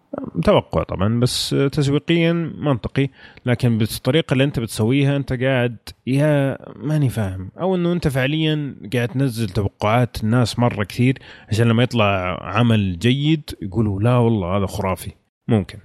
[0.44, 3.10] توقع طبعا بس تسويقيا منطقي.
[3.46, 7.52] لكن بالطريقة اللي أنت بتسويها أنت قاعد يا ماني فاهم.
[7.60, 11.18] أو إنه أنت فعليا قاعد تنزل توقعات الناس مرة كثير
[11.50, 15.12] عشان لما يطلع عمل جيد يقولوا لا والله هذا خرافي.
[15.48, 15.80] ممكن.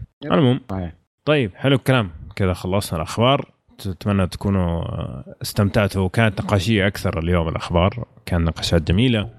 [0.70, 0.92] صحيح.
[1.24, 2.10] طيب حلو الكلام.
[2.36, 3.50] كذا خلصنا الأخبار.
[3.86, 4.84] اتمنى تكونوا
[5.42, 6.08] استمتعتوا.
[6.08, 8.06] كانت نقاشية أكثر اليوم الأخبار.
[8.26, 9.30] كان نقاشات جميلة.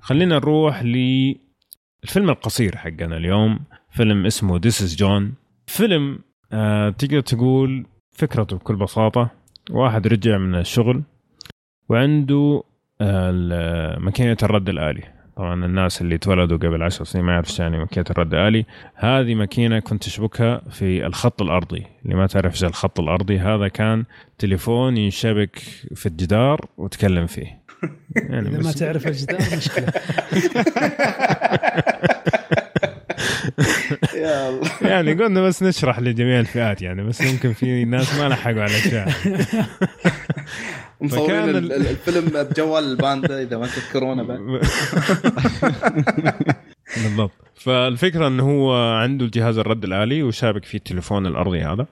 [0.00, 3.60] خلينا نروح للفيلم القصير حقنا اليوم.
[3.96, 5.34] فيلم اسمه This is جون
[5.66, 6.18] فيلم
[6.52, 9.30] آه تقدر تقول فكرته بكل بساطة.
[9.70, 11.02] واحد رجع من الشغل
[11.88, 12.62] وعنده
[13.00, 15.02] آه، ماكينة الرد الآلي.
[15.36, 18.66] طبعا الناس اللي تولدوا قبل عشر سنين ما يعرف إيش يعني ماكينة الرد الآلي.
[18.94, 21.86] هذه ماكينة كنت تشبكها في الخط الأرضي.
[22.04, 24.04] اللي ما تعرف إيش الخط الأرضي هذا كان
[24.38, 25.58] تليفون ينشبك
[25.94, 27.62] في الجدار وتكلم فيه.
[28.30, 29.92] يعني إذا ما تعرف الجدار مشكلة.
[34.14, 38.62] يا الله يعني قلنا بس نشرح لجميع الفئات يعني بس يمكن في ناس ما لحقوا
[38.62, 39.08] على الاشياء
[41.00, 44.38] مصورين ال- الفيلم بجوال الباندا إذا ما تذكرونه بعد.
[46.96, 47.30] بالضبط.
[47.54, 51.86] فالفكرة إنه هو عنده الجهاز الرد الآلي وشابك فيه التليفون الأرضي هذا.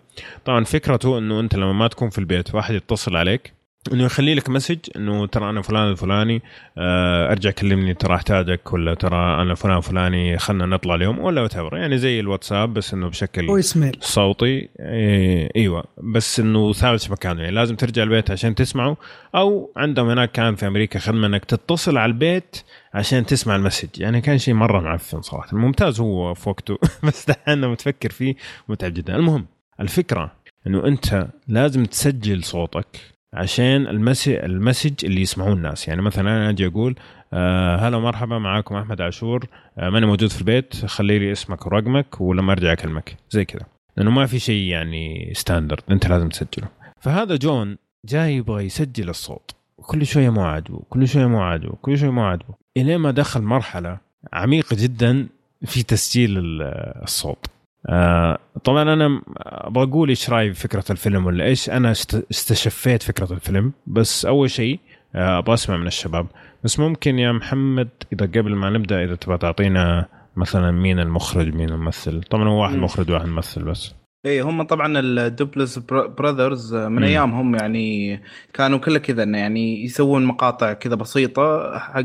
[0.45, 3.53] طبعا فكرته إنه أنت لما ما تكون في البيت واحد يتصل عليك
[3.93, 6.43] إنه يخلي لك message إنه ترى أنا فلان الفلاني
[6.79, 11.77] آه، أرجع كلمني ترى أحتاجك ولا ترى أنا فلان فلاني خلنا نطلع اليوم ولا وتعبر
[11.77, 14.69] يعني زي الواتساب بس إنه بشكل voice mail صوتي.
[14.81, 15.85] إيه إيوه.
[15.99, 18.97] بس إنه ثابت في مكانه يعني لازم ترجع البيت عشان تسمعه.
[19.35, 22.57] أو عندهم هناك كان في أمريكا خدمة إنك تتصل على البيت
[22.95, 24.01] عشان تسمع ال message.
[24.01, 25.57] يعني كان شيء مرة معفن صراحة.
[25.57, 26.79] ممتاز هو في وقته.
[27.07, 28.35] بس دحين لما تفكر فيه
[28.69, 29.17] متعب جدا.
[29.17, 29.47] المهم
[29.81, 30.33] الفكرة
[30.67, 33.14] إنه أنت لازم تسجل صوتك.
[33.35, 33.87] عشان
[34.29, 35.89] ال message اللي يسمعوه الناس.
[35.89, 36.95] يعني مثلا أنا أجي أقول
[37.33, 39.47] آه هلا مرحبا معاكم أحمد عاشور.
[39.79, 43.17] آه ماني موجود في البيت خلي لي اسمك ورقمك ولما أرجع أكلمك.
[43.31, 43.67] زي كذا.
[43.97, 46.69] لأنه ما في شيء يعني standard أنت لازم تسجله.
[47.01, 49.51] فهذا جون جاي يبغى يسجل الصوت.
[49.77, 52.55] كل شوية مو عاجبه كل شوية مو عاجبه كل شوية مو عاجبه.
[52.77, 53.99] إلين ما دخل مرحلة
[54.33, 55.27] عميقة جدا
[55.65, 56.63] في تسجيل ال-
[57.03, 57.47] الصوت.
[57.87, 63.33] آه طبعا أنا أبغى أقول إيش رايي بفكره الفيلم ولا إيش؟ أنا است- استشفيت فكرة
[63.33, 64.81] الفيلم بس أول شيء
[65.15, 66.27] آه، أبغى أسمع من الشباب.
[66.65, 71.69] بس ممكن يا محمد إذا قبل ما نبدأ إذا تبغى تعطينا مثلا مين المخرج مين
[71.69, 72.75] الممثل؟ طبعا هو واحد.
[72.77, 73.95] مخرج واحد ممثل بس.
[74.27, 77.03] اي هم طبعا الدوبلس براذرز من مم.
[77.05, 78.21] أيامهم يعني
[78.53, 82.03] كانوا كله كذا إنه يعني يسوون مقاطع كذا بسيطة حق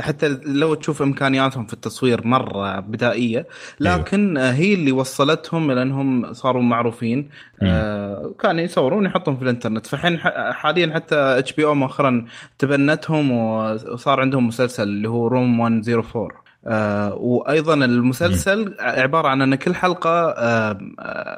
[0.00, 3.46] حتى لو تشوف إمكانياتهم في التصوير مرة بدائية
[3.80, 7.28] لكن آه، هي اللي وصلتهم إلى إنهم صاروا معروفين
[7.62, 9.86] آه، كانوا يصورون يحطون في الإنترنت.
[9.86, 12.26] فالحين ح- حاليا حتى إتش بي أو مؤخرا
[12.58, 19.74] تبنتهم وصار عندهم مسلسل اللي هو Room 104 آه وأيضا المسلسل عبارة عن إن كل
[19.74, 20.78] حلقة آه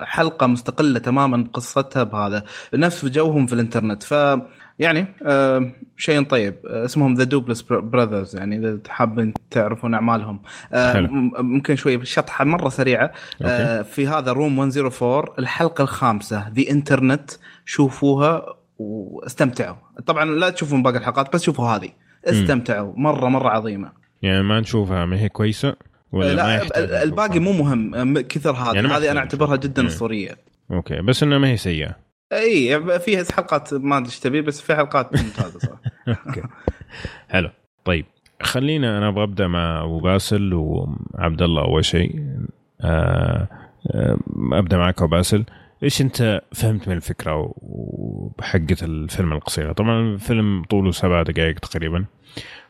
[0.04, 4.02] حلقة مستقلة تماما بقصتها بهذا نفس جوهم في الإنترنت.
[4.02, 4.14] ف
[4.78, 6.54] يعني آه شيء طيب.
[6.66, 10.40] اسمهم ذا دوبلس براذرز يعني إذا حابين تعرفون أعمالهم.
[11.38, 13.12] ممكن شوي شطحة مرة سريعة.
[13.82, 17.30] في هذا Room 104 الحلقة الخامسة ذا انترنت
[17.64, 18.46] شوفوها
[18.78, 19.76] واستمتعوا.
[20.06, 21.88] طبعا لا تشوفون باقي الحلقات بس شوفوا هذه.
[22.24, 24.07] استمتعوا مرة مرة عظيمة.
[24.22, 25.76] يعني ما نشوفها ما هي كويسة
[26.12, 29.10] ولا لا الباقي مو مهم كثر هذه يعني هذه.
[29.10, 29.88] أنا أعتبرها جدا مم.
[29.88, 30.36] أسطورية.
[30.70, 31.96] okay بس إنها ما هي سيئة.
[32.32, 35.82] اي فيها حلقات ما أدري إيش تبي بس في حلقات ممتازة صراحة.
[36.26, 36.42] okay.
[37.28, 37.50] حلو.
[37.84, 38.06] طيب
[38.42, 42.26] خلينا أنا أبغى أبدأ مع أبو باسل وعبد الله أول شيء.
[42.80, 43.48] آه
[43.94, 44.18] آه
[44.52, 45.44] أبدأ معك أبو باسل.
[45.82, 52.04] إيش أنت فهمت من الفكرة وحقة الفيلم القصيرة؟ طبعا الفيلم طوله سبع دقائق تقريبا.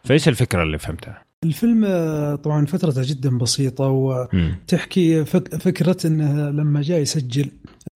[0.05, 4.57] فإيش الفكرة اللي فهمتها؟ الفيلم آه، طبعا فترته جدا بسيطة و مم.
[4.69, 7.51] تحكي فك- فكرة إنه لما جاء يسجل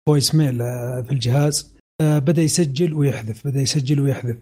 [0.08, 4.38] voice mail آه، في الجهاز آه، بدأ يسجل ويحذف بدأ يسجل ويحذف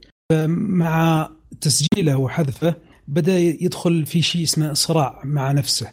[0.48, 1.30] مع
[1.62, 2.76] تسجيله وحذفه
[3.08, 5.88] بدأ يدخل في شيء اسمه صراع مع نفسه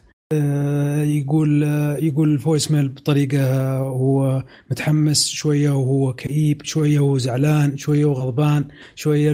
[1.05, 1.63] يقول
[2.03, 8.65] يقول ال voice mail بطريقة هو متحمس شوية وهو كئيب شوية وهو زعلان شوية وغضبان
[8.95, 9.33] شوية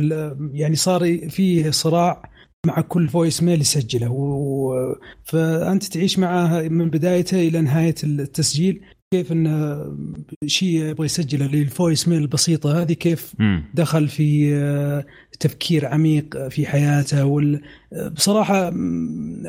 [0.53, 2.32] يعني صار في صراع
[2.67, 4.11] مع كل voice mail يسجله.
[4.11, 4.75] و...
[5.25, 8.81] فأنت تعيش معه من بدايته إلى نهاية التسجيل.
[9.15, 9.85] كيف انه
[10.47, 13.65] شيء يبغى يسجله لل voice mail البسيطة هذه كيف مم.
[13.75, 14.55] دخل في
[15.41, 17.61] تفكير عميق في حياته وال...
[18.13, 18.71] بصراحة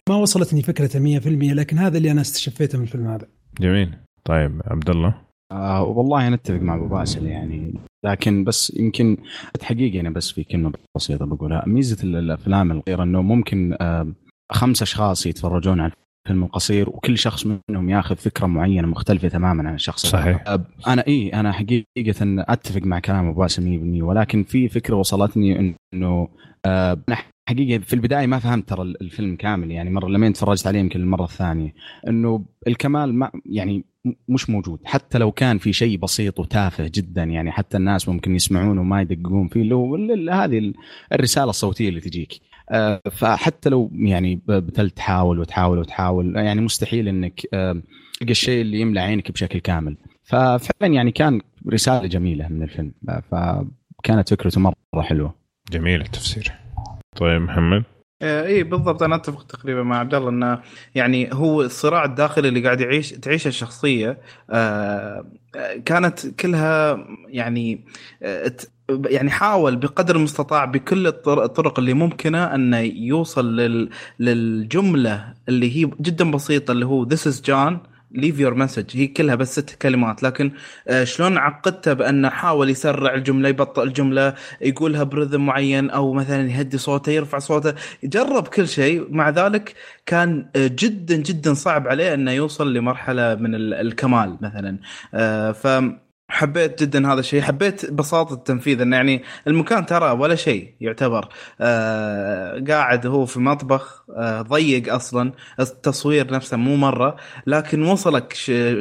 [0.09, 3.27] ما وصلتني فكرته 100% لكن هذا اللي أنا استشفيته من الفيلم هذا.
[3.59, 3.93] جميل.
[4.25, 5.15] طيب عبد الله
[5.51, 7.73] آه والله أنا أتفق مع أبو باسل يعني
[8.05, 9.17] لكن بس يمكن
[9.61, 11.63] حقيقة أنا بس في كلمة بسيطة بقولها.
[11.67, 13.77] ميزة ال- الأفلام القصيره إنه ممكن
[14.51, 15.91] خمس أشخاص يتفرجون على
[16.25, 20.43] الفيلم القصير وكل شخص منهم ياخذ فكرة معينة مختلفة تماما عن الشخص صحيح.
[20.87, 21.85] أنا إي أنا حقيقة
[22.21, 23.63] أتفق مع كلام ابو باسل
[23.99, 26.27] 100% ولكن في فكرة وصلتني إنه
[27.45, 31.23] حقيقة في البداية ما فهمت ترى الفيلم كامل يعني مرة لما تفرجت عليه يمكن المرة
[31.23, 31.73] الثانية.
[32.07, 33.85] إنه الكمال ما يعني
[34.27, 38.81] مش موجود حتى لو كان في شيء بسيط وتافه جدا يعني حتى الناس ممكن يسمعونه
[38.81, 39.95] وما يدققون فيه اللي هو
[40.31, 40.73] هذه ال-
[41.13, 42.33] الرسالة الصوتية اللي تجيك.
[42.69, 47.81] آه، فحتى لو يعني بتل تحاول وتحاول وتحاول يعني مستحيل إنك آه،
[48.19, 49.97] تلقى الشيء اللي يملى عينك بشكل كامل.
[50.23, 51.41] ففعلا يعني كان
[51.73, 52.91] رسالة جميلة من الفيلم
[53.31, 55.33] فكانت فكرته مرة حلوة.
[55.71, 56.51] جميل التفسير.
[57.15, 57.83] طيب محمد؟
[58.21, 59.03] آه، اي بالضبط.
[59.03, 60.59] أنا أتفق تقريبا مع عبد الله إنه
[60.95, 64.17] يعني هو الصراع الداخلي اللي قاعد يعيش تعيشه الشخصية
[64.49, 67.85] آه، آه، كانت كلها يعني
[68.89, 75.89] يعني حاول بقدر المستطاع بكل الطر- الطرق اللي ممكنة انه يوصل لل للجملة اللي هي
[76.01, 77.73] جدا بسيطة اللي هو this is John
[78.15, 78.95] leave your message.
[78.95, 80.51] هي كلها بس ست كلمات لكن
[80.87, 86.77] آه، شلون عقدته بانه حاول يسرع الجملة يبطئ الجملة يقولها برذم معين أو مثلا يهدي
[86.77, 87.73] صوته يرفع صوته
[88.03, 89.07] جرب كل شيء.
[89.09, 89.73] مع ذلك
[90.05, 94.77] كان آه، جدا جدا صعب عليه أنه يوصل لمرحلة من ال- الكمال مثلا.
[95.13, 95.67] آه، ف
[96.33, 101.29] حبيت جدا هذا الشيء حبيت بساطة التنفيذ إنه يعني المكان ترى ولا شيء يعتبر.
[101.61, 107.15] آه قاعد هو في مطبخ آه ضيق أصلا التصوير نفسه مو مرة
[107.47, 108.33] لكن وصلك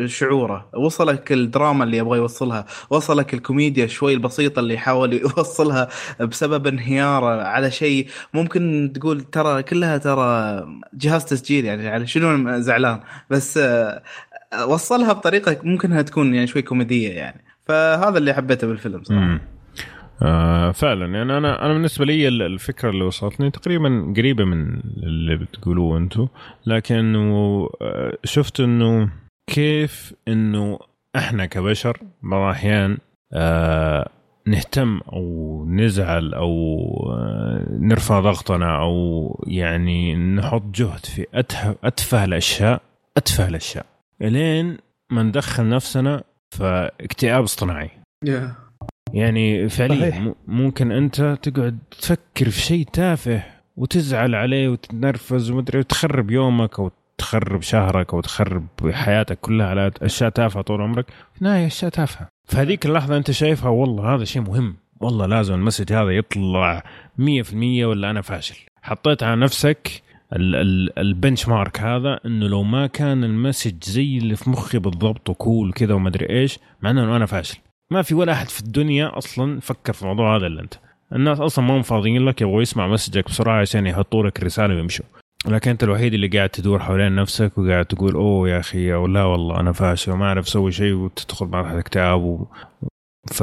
[0.06, 5.88] شعوره وصلك الدراما اللي يبغى يوصلها وصلك الكوميديا شوي البسيطة اللي يحاول يوصلها
[6.20, 8.08] بسبب انهياره على شيء.
[8.34, 13.00] ممكن تقول ترى كلها ترى جهاز تسجيل يعني على شنو زعلان.
[13.30, 14.02] بس آه،
[14.68, 17.44] وصلها بطريقة ممكن إنها تكون يعني شوي كوميدية يعني.
[17.66, 19.40] فهذا اللي حبيته بالفيلم صراحة.
[20.22, 21.06] آه فعلا.
[21.18, 26.28] يعني أنا أنا بالنسبة لي ال- الفكرة اللي وصلتني تقريبا قريبة من اللي بتقولوه أنتم
[26.66, 27.16] لكن
[27.82, 29.10] آه، شفت إنه
[29.46, 30.78] كيف إنه
[31.16, 32.98] إحنا كبشر بعض الأحيان
[33.32, 34.08] آه
[34.46, 36.52] نهتم أو نزعل أو
[37.12, 41.26] آه نرفع ضغطنا أو يعني نحط جهد في
[41.84, 42.82] أتفه الاشياء
[43.16, 43.86] أتفه الأشياء.
[44.22, 44.76] إلين
[45.12, 47.90] ما ندخل نفسنا في اكتئاب اصطناعي.
[49.12, 53.42] يعني فعليا ممكن أنت تقعد تفكر في شيء تافه
[53.76, 60.30] وتزعل عليه وتتنرفز ومدري وتخرب يومك أو تخرب شهرك أو تخرب حياتك كلها على أشياء
[60.30, 61.06] تافهة طول عمرك.
[61.10, 62.28] في النهاية أشياء تافهة.
[62.48, 64.76] فهذيك اللحظة أنت شايفها والله هذا شيء مهم.
[65.00, 66.82] والله لازم المسج هذا يطلع
[67.18, 68.56] 100% ولا أنا فاشل.
[68.82, 70.02] حطيت على نفسك
[70.98, 75.94] البنش مارك هذا إنه لو ما كان المسج زي اللي في مخي بالضبط وكول كذا
[75.94, 77.58] وما أدري إيش معناه إنه أنا فاشل.
[77.92, 80.74] ما في ولا أحد في الدنيا أصلا فكر في الموضوع هذا إلا أنت.
[81.12, 85.04] الناس أصلا ما هم فاضيين لك يبغوا يسمع مسجك بسرعة عشان يحطوا لك الرساله ويمشوا.
[85.46, 89.24] لكن أنت الوحيد اللي قاعد تدور حوالين نفسك وقاعد تقول أوه يا أخي أو لا
[89.24, 90.92] والله أنا فاشل وما أعرف أسوي شيء.
[90.92, 92.46] وتدخل مرحلة اكتئاب و...
[93.32, 93.42] ف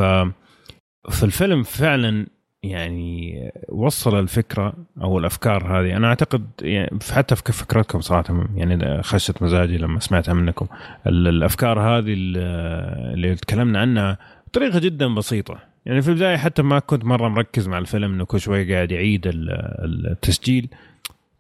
[1.10, 2.28] في الفيلم فعلا
[2.64, 5.98] يعني وصل الفكرة أو الأفكار هذه.
[5.98, 10.68] أنا أعتقد يعني حتى في فكرتكم صراحة يعني خشت مزاجي لما سمعتها منكم
[11.08, 15.60] الأفكار هذه اللي تكلمنا عنها بطريقه جدا بسيطة.
[15.86, 19.22] يعني في البداية حتى ما كنت مرة مركز مع الفيلم إنه كل شوي قاعد يعيد
[19.26, 20.70] التسجيل.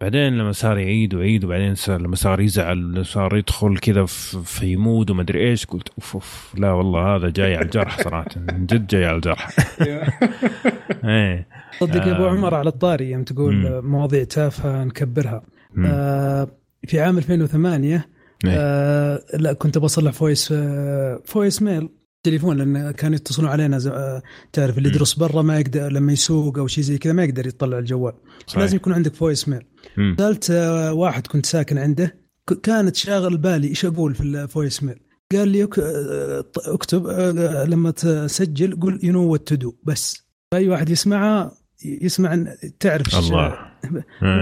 [0.02, 4.06] بعدين لما صار يعيد ويعيد وبعدين صار لما صار يزعل صار يدخل كذا
[4.45, 8.30] في mood وما أدري إيش قلت أوف أوف لا والله هذا جاي على الجرح صراحة.
[8.54, 9.50] من جد جاي على الجرح.
[11.06, 11.47] إيه.
[11.80, 12.30] صدق يا أبو آه.
[12.30, 15.41] عمر على الطاري يوم تقول مواضيع تافهة نكبرها.
[15.86, 16.47] آه
[16.88, 17.95] في عام 2008
[18.45, 18.52] إيه.
[18.56, 21.89] آه لا كنت بصلح voice آه voice mail
[22.24, 24.22] تليفون لأن كانوا يتصلون علينا آه،
[24.53, 27.80] تعرف اللي يدرس برا ما يقدر لما يسوق أو شيء زي كذا ما يقدر يطلع
[27.80, 28.13] الجوال.
[28.47, 28.59] صحيح.
[28.59, 29.62] لازم يكون عندك voice mail
[30.17, 32.15] سألت آه، واحد كنت ساكن عنده
[32.63, 34.99] كانت شاغل بالي إيش أقول في ال voice mail
[35.32, 37.07] قال لي آه، اكتب
[37.67, 40.30] لما تسجل قول you know what to do بس.
[40.53, 42.45] اي واحد يسمعها يسمع
[42.80, 43.55] تعرف الله.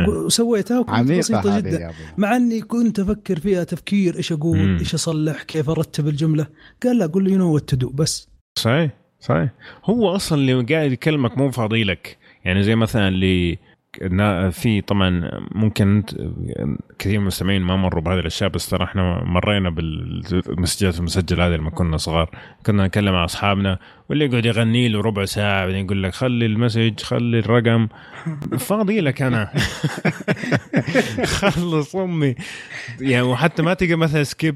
[0.07, 1.91] وسويتها وكانت بسيطة جدا.
[2.17, 4.77] مع أني كنت أفكر فيها تفكير إيش أقول مم.
[4.77, 6.47] إيش أصلح كيف أرتب الجملة.
[6.83, 8.29] قال لا قول you know what بس.
[8.57, 9.49] صحيح صحيح.
[9.85, 12.17] هو أصلا اللي قاعد يكلمك مو فاضي لك.
[12.45, 13.59] يعني زي مثلا اللي
[14.51, 16.03] في طبعا ممكن
[16.99, 21.55] كثير من المستمعين ما مروا بهذه الأشياء بس ترى إحنا مرينا بال messages المسجله هذه
[21.55, 22.29] لما كنا صغار.
[22.65, 23.79] كنا نتكلم مع أصحابنا
[24.09, 27.87] واللي يقعد يغني له ربع ساعة بعدين يقول لك خلي ال message خلي الرقم.
[28.57, 29.53] فاضي لك أنا.
[31.39, 32.35] خلص أمي.
[33.01, 34.55] يعني وحتى ما تلقى مثلا skip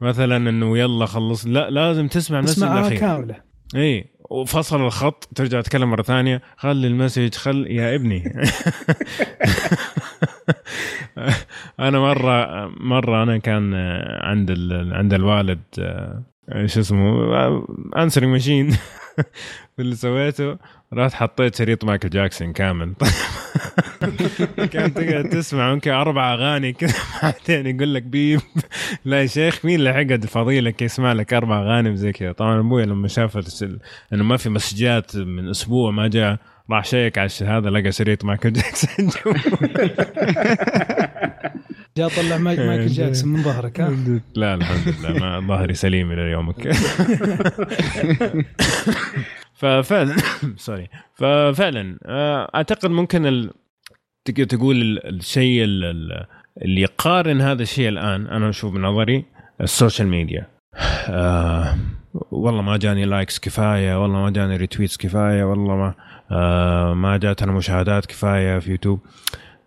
[0.00, 1.46] مثلا إنه يلا خلص.
[1.46, 2.98] لا لازم تسمع ال message الأخير.
[2.98, 3.34] كامله
[3.76, 8.22] اي وفصل الخط ترجع تتكلم مرة ثانية خلي ال message خل يا ابني
[11.80, 13.74] أنا مرة مرة أنا كان
[14.22, 14.50] عند.
[14.92, 15.60] عند الوالد
[16.66, 17.34] شو اسمه
[17.96, 18.76] answering machine
[19.80, 20.56] اللي سويته
[20.92, 22.94] رحت حطيت شريط مايكل جاكسون كامل.
[24.72, 28.40] كانت تقعد تسمع ممكن أربع أغاني كذا بعدين يقول لك beep.
[29.04, 32.84] لا يا شيخ مين اللي حقد فضيلك يسمع لك أربع أغاني زي كذا؟ طبعا أبوي
[32.84, 33.64] لما شاف
[34.12, 36.38] إنه ما في messages من أسبوع ما جاء
[36.70, 39.10] راح check على هذا لقى شريط مايكل جاكسون
[41.96, 43.96] جاء طلع مايكل جاكسون من ظهرك ها؟
[44.34, 45.40] لا الحمد لله.
[45.40, 46.68] ما ظهري سليم إلى يومك.
[49.60, 50.16] ففعلا
[50.66, 53.50] sorry ففعلا آه، أعتقد ممكن ال...
[54.24, 56.26] تقدر تقول الشيء اللي
[56.80, 59.24] يقارن هذا الشيء الآن أنا أشوف بنظري
[59.60, 60.46] ال social media.
[61.08, 61.74] آه
[62.30, 65.94] والله ما جاني likes كفاية والله ما جاني retweets كفاية والله ما
[66.30, 69.00] آه ما جاتنا مشاهدات كفاية في يوتيوب.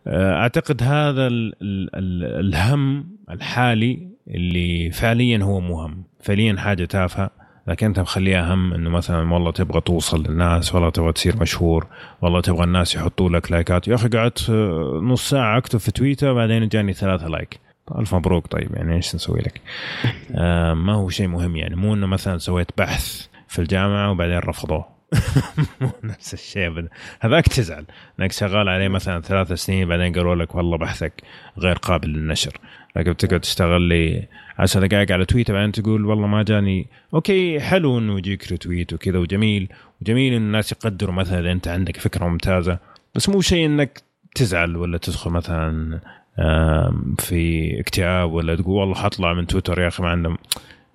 [0.07, 6.03] آه أعتقد هذا ال ال ال الهم الحالي اللي فعليا هو مهم.
[6.19, 7.42] فعليا حاجة تافهة.
[7.67, 11.87] لكن أنت مخليها هم إنه مثلا والله تبغى توصل للناس والله تبغى تصير مشهور
[12.21, 13.87] والله تبغى الناس يحطوا لك like ات.
[13.87, 14.49] يا أخي قعدت
[15.01, 17.59] نص ساعة أكتب في تويتر بعدين جاني ثلاثة like.
[17.99, 19.61] ألف مبروك طيب يعني إيش نسوي لك؟
[20.35, 21.75] آه ما هو شيء مهم يعني.
[21.75, 24.92] مو إنه مثلا سويت بحث في الجامعة وبعدين رفضوه.
[25.81, 26.87] مو نفس الشيء
[27.19, 27.85] هذاك تزعل.
[28.19, 31.23] إنك شغال عليه مثلا ثلاث سنين بعدين قالوا لك والله بحثك
[31.57, 32.57] غير قابل للنشر.
[32.95, 34.27] لكن تقعد تشتغل لي
[34.59, 36.87] 10 دقائق على تويتر بعدين تقول والله ما جاني.
[37.13, 39.69] okay حلو إنه يجيك retweet وكذا وجميل.
[40.01, 42.79] وجميل إن الناس يقدروا مثلا اذا أنت عندك فكرة ممتازة.
[43.15, 44.01] بس مو شيء إنك
[44.35, 45.99] تزعل ولا تدخل مثلا
[47.19, 50.37] في اكتئاب ولا تقول والله حطلع من تويتر يا أخي ما عندهم.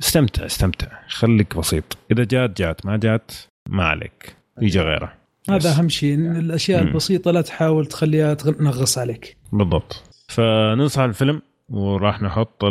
[0.02, 0.86] استمتع استمتع.
[1.08, 1.98] خليك بسيط.
[2.12, 2.86] إذا جات جات.
[2.86, 3.32] ما جات
[3.68, 5.12] ما عليك يجي غيره.
[5.50, 6.88] هذا أهم شيء الأشياء مم.
[6.88, 9.36] البسيطة لا تحاول تخليها تنغص عليك.
[9.52, 10.04] بالضبط.
[10.28, 12.64] فننصح الفيلم وراح نحط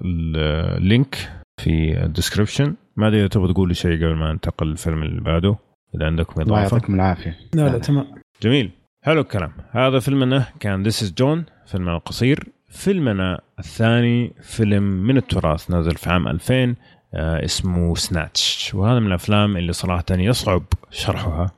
[0.00, 1.16] اللينك
[1.60, 5.20] في ال description ما أدري إذا تبغى تقول لي شيء قبل ما ننتقل للفيلم اللي
[5.20, 5.56] بعده
[5.94, 6.46] إذا عندكم إضافة.
[6.46, 7.36] الله يعطيكم العافية.
[7.54, 8.06] لا لا تمام.
[8.42, 8.70] جميل.
[9.02, 9.52] حلو الكلام.
[9.70, 12.44] هذا فيلمنا كان This Is John فيلمنا القصير.
[12.68, 16.76] فيلمنا الثاني فيلم من التراث نزل في عام 2000 آه
[17.14, 18.74] اسمه Snatch.
[18.74, 21.50] وهذا من الأفلام اللي صراحة يصعب شرحها.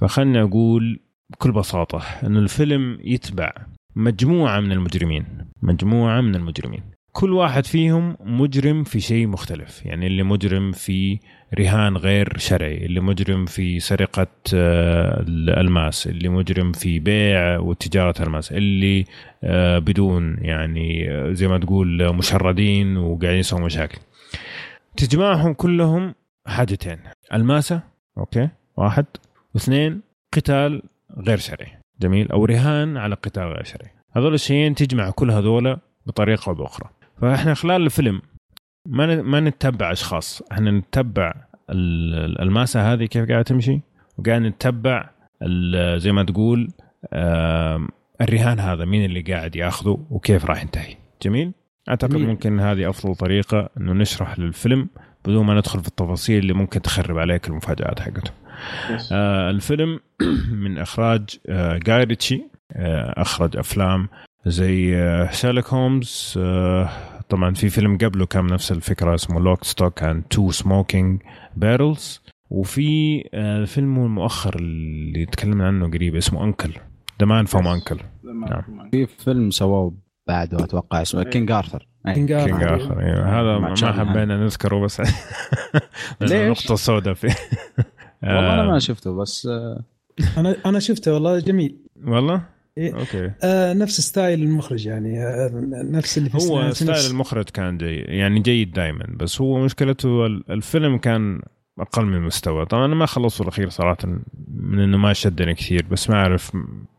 [0.00, 3.52] فخلني أقول بكل بساطة انه الفيلم يتبع
[3.96, 5.24] مجموعة من المجرمين.
[5.62, 6.82] مجموعة من المجرمين.
[7.12, 9.86] كل واحد فيهم مجرم في شيء مختلف.
[9.86, 11.18] يعني اللي مجرم في
[11.58, 12.86] رهان غير شرعي.
[12.86, 16.06] اللي مجرم في سرقة آه، الألماس.
[16.06, 18.52] اللي مجرم في بيع وتجارة ألماس.
[18.52, 19.04] اللي
[19.44, 23.98] آه، بدون يعني آه، زي ما تقول مشردين وقاعدين يسووا مشاكل.
[24.96, 26.14] تجمعهم كلهم
[26.46, 26.98] حاجتين.
[27.32, 27.82] الماسة
[28.18, 29.06] أوكي واحد.
[29.54, 30.00] واثنين
[30.34, 30.82] قتال
[31.16, 31.72] غير شرعي.
[32.00, 32.32] جميل.
[32.32, 33.90] أو رهان على قتال غير شرعي.
[34.16, 35.76] هذول الشيئين تجمع كل هذول
[36.06, 36.90] بطريقة أو بأخرى.
[37.20, 38.22] فإحنا خلال الفيلم
[38.88, 40.42] ما ما نتبع أشخاص.
[40.52, 41.34] إحنا نتبع
[42.40, 43.80] الماسة هذه كيف قاعدة تمشي؟
[44.18, 45.10] وقاعد نتبع
[45.96, 46.68] زي ما تقول
[48.20, 50.96] الرهان هذا مين اللي قاعد ياخذه وكيف راح ينتهي.
[51.22, 51.52] جميل؟
[51.88, 52.26] أعتقد جميل.
[52.26, 54.88] ممكن هذه أفضل طريقة إنه نشرح للفيلم
[55.24, 58.30] بدون ما ندخل في التفاصيل اللي ممكن تخرب عليك المفاجآت حقته.
[59.12, 60.00] آه الفيلم
[60.62, 64.08] من إخراج آه Guy Ritchie آه أخرج أفلام
[64.46, 64.92] زي
[65.32, 66.90] شارلوك آه، Holmes آه،
[67.28, 71.22] طبعا في فيلم قبله كان نفس الفكرة اسمه Lock, Stock and Two Smoking
[71.56, 76.70] Barrels وفي الفيلم آه، المؤخر اللي تكلمنا عنه قريب اسمه UNCLE
[77.20, 77.98] The Man from UNCLE
[78.90, 79.94] في فيلم سووه
[80.26, 85.00] بعده أتوقع اسمه King Arthur King Arthur أيوه هذا ما حبينا نذكره بس.
[86.20, 87.28] ليش؟ نقطة سوداء فيه.
[88.22, 89.48] والله أنا ما شفته بس
[90.36, 91.76] أنا أنا شفته والله جميل.
[92.06, 92.42] والله؟
[92.78, 92.94] إيه.
[92.94, 93.30] okay.
[93.42, 95.50] آه نفس style المخرج يعني آه
[95.90, 100.26] نفس اللي في هو style نفس المخرج كان جي يعني جيد دائما بس هو مشكلته
[100.26, 101.40] الفيلم كان
[101.78, 103.98] أقل من المستوى طبعا أنا ما خلصته الأخير صراحة
[104.48, 106.52] من إنه ما شدني كثير بس ما أعرف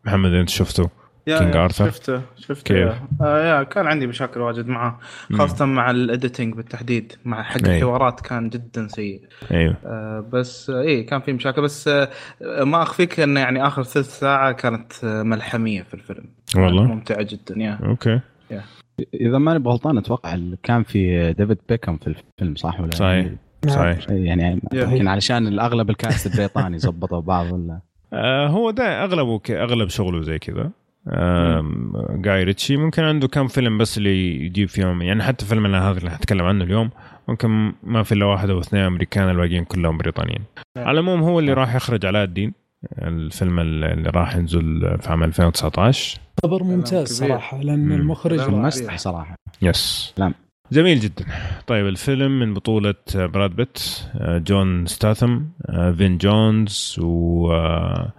[0.05, 0.89] محمد أنت شفته؟
[1.25, 4.99] King Arthur شفته شفته كيف؟ آه yeah كان عندي مشاكل واجد معه
[5.33, 5.75] خاصة مم.
[5.75, 7.75] مع ال editing بالتحديد مع حق أيوه.
[7.77, 9.21] الحوارات كان جدا سيء.
[9.51, 9.75] أيوه.
[9.85, 12.09] آه بس آه إيه كان في مشاكل بس آه
[12.63, 16.25] ما أخفيك إنه يعني آخر ثلث ساعة كانت آه ملحمية في الفيلم.
[16.55, 16.83] والله.
[16.83, 17.79] ممتعة جدا yeah.
[17.85, 18.19] okay.
[18.51, 18.61] yeah.
[19.13, 23.27] إذا ماني بغلطان أتوقع كان في ديفيد بيكم في الفيلم صح ولا؟ صحيح.
[23.67, 24.09] صحيح.
[24.09, 27.79] يعني يمكن علشان الأغلب ال cast البريطاني زبطوا بعض ولا
[28.13, 30.71] آه هو ده أغلبه أغلب شغله زي كذا.
[32.21, 36.11] Guy Ritchie ممكن عنده كم فيلم بس اللي يجيب فيهم يعني حتى فيلمنا هذا اللي
[36.11, 36.89] حنتكلم عنه اليوم
[37.27, 40.43] ممكن ما في إلا واحد أو اثنين أمريكان الباقيين كلهم بريطانيين.
[40.77, 40.87] نعم.
[40.87, 42.53] على العموم هو اللي راح يخرج علاء الدين
[43.01, 49.35] الفيلم اللي راح ينزل في عام 2019 خبر ممتاز صراحة لأن المخرج ممسح صراحة.
[49.61, 50.33] yes نعم.
[50.71, 51.25] جميل جدا.
[51.67, 53.79] طيب الفيلم من بطولة براد بيت
[54.21, 55.39] جون ستاثم
[55.97, 58.13] فين جونز و آه،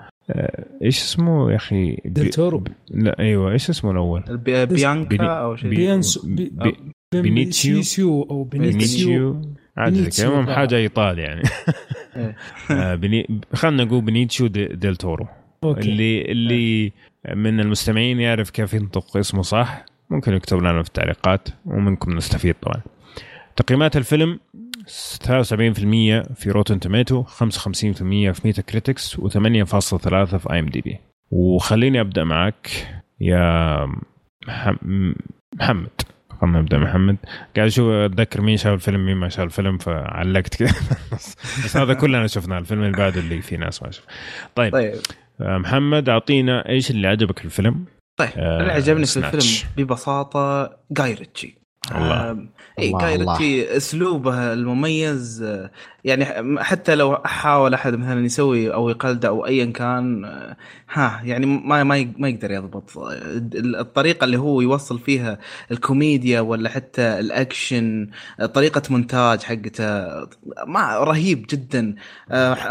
[0.83, 4.22] إيش اسمه يا أخي؟ دلتورو لا أيوه إيش اسمه الأول؟
[4.66, 6.29] بيانكا أو شيء بيانسو
[7.12, 9.43] بينيتشيو؟ أو بينيتشيو؟
[9.77, 11.43] عادي المهم حاجة إيطالي يعني.
[12.16, 12.37] إيه.
[12.70, 13.01] آه،
[13.55, 15.27] خلينا نقول بنيتشيو ديل تورو.
[15.64, 16.93] اللي اللي
[17.35, 22.81] من المستمعين يعرف كيف ينطق اسمه صح ممكن يكتب لنا في التعليقات ومنكم نستفيد طبعا.
[23.57, 24.41] تقييمات الفيلم؟
[24.87, 24.89] 73%
[26.34, 32.70] في Rotten Tomato 55% في Metacritics و8.3 في IMDb وخليني أبدأ معك
[33.20, 33.76] يا
[35.57, 36.01] محمد.
[36.41, 37.16] خلينا نبدأ محمد.
[37.57, 40.74] قاعد أشوف أتذكر مين شاف الفيلم مين ما شاف الفيلم فعلقت كذا
[41.64, 44.05] بس هذا كلنا شفناه الفيلم اللي بعده اللي في ناس ما شاف.
[44.55, 44.95] طيب, طيب.
[45.41, 47.84] آه، محمد أعطينا إيش اللي عجبك في الفيلم؟
[48.16, 48.30] طيب.
[48.37, 51.59] آه اللي عجبني في الفيلم ببساطة جاي ريتشي
[51.95, 52.47] الله
[52.78, 55.45] اي كايرتي أسلوبه المميز
[56.07, 56.25] يعني
[56.65, 60.25] حتى لو حاول أحد مثلا يسوي أو يقلده أو ايا كان
[60.93, 62.91] ها يعني ما ما ما يقدر يضبط
[63.55, 65.39] الطريقة اللي هو يوصل فيها
[65.71, 68.11] الكوميديا ولا حتى الأكشن
[68.55, 69.85] طريقة مونتاج حقته
[70.67, 71.95] ما رهيب جدا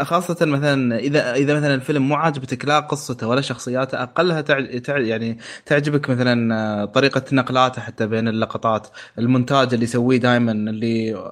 [0.02, 4.44] خاصة مثلا إذا إذا مثلا الفيلم مو عاجبتك لا قصته ولا شخصياته أقلها.
[4.88, 11.24] يعني تعجبك مثلا طريقة نقلاته حتى بين اللقطات المونتاج اللي يسويه دائما اللي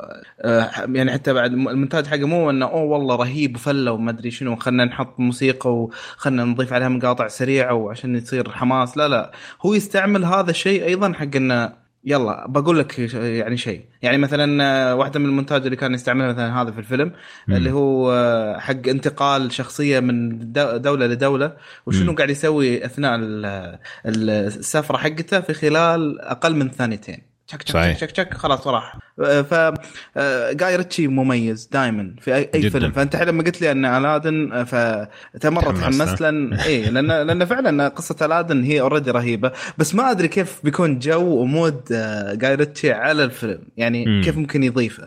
[0.95, 4.85] يعني حتى بعد المونتاج حقه مو إنه أوه والله رهيب وفلة وما أدري شنو خلينا
[4.85, 9.33] نحط موسيقى وخلنا نضيف عليها مقاطع سريعة وعشان يصير حماس لا لا
[9.67, 15.21] هو يستعمل هذا الشيء أيضا حق إنه يلا بقول لك يعني شيء يعني مثلا واحدة
[15.21, 17.13] من المونتاج اللي كان يستعملها مثلا هذا في الفيلم
[17.49, 17.57] مم.
[17.57, 18.15] اللي هو
[18.61, 22.17] حق انتقال شخصية من دولة لدولة وشنو مم.
[22.17, 23.21] قاعد يسوي أثناء
[24.07, 27.99] السفرة حقته في خلال أقل من ثانيتين شك شك صحيح.
[27.99, 29.55] شك شك خلاص راح ف
[30.53, 32.93] جاي ريتشي مميز دائما في اي, أي فيلم.
[32.93, 34.65] فأنت لما قلت لي أن Aladdin
[35.41, 39.53] فمره تحمست لأن اي لأن لأن فعلا قصة Aladdin هي already رهيبة.
[39.79, 41.83] بس ما أدري كيف بيكون جو و mood
[42.33, 43.61] جاي ريتشي على الفيلم.
[43.77, 44.23] يعني م.
[44.23, 45.07] كيف ممكن يضيفه.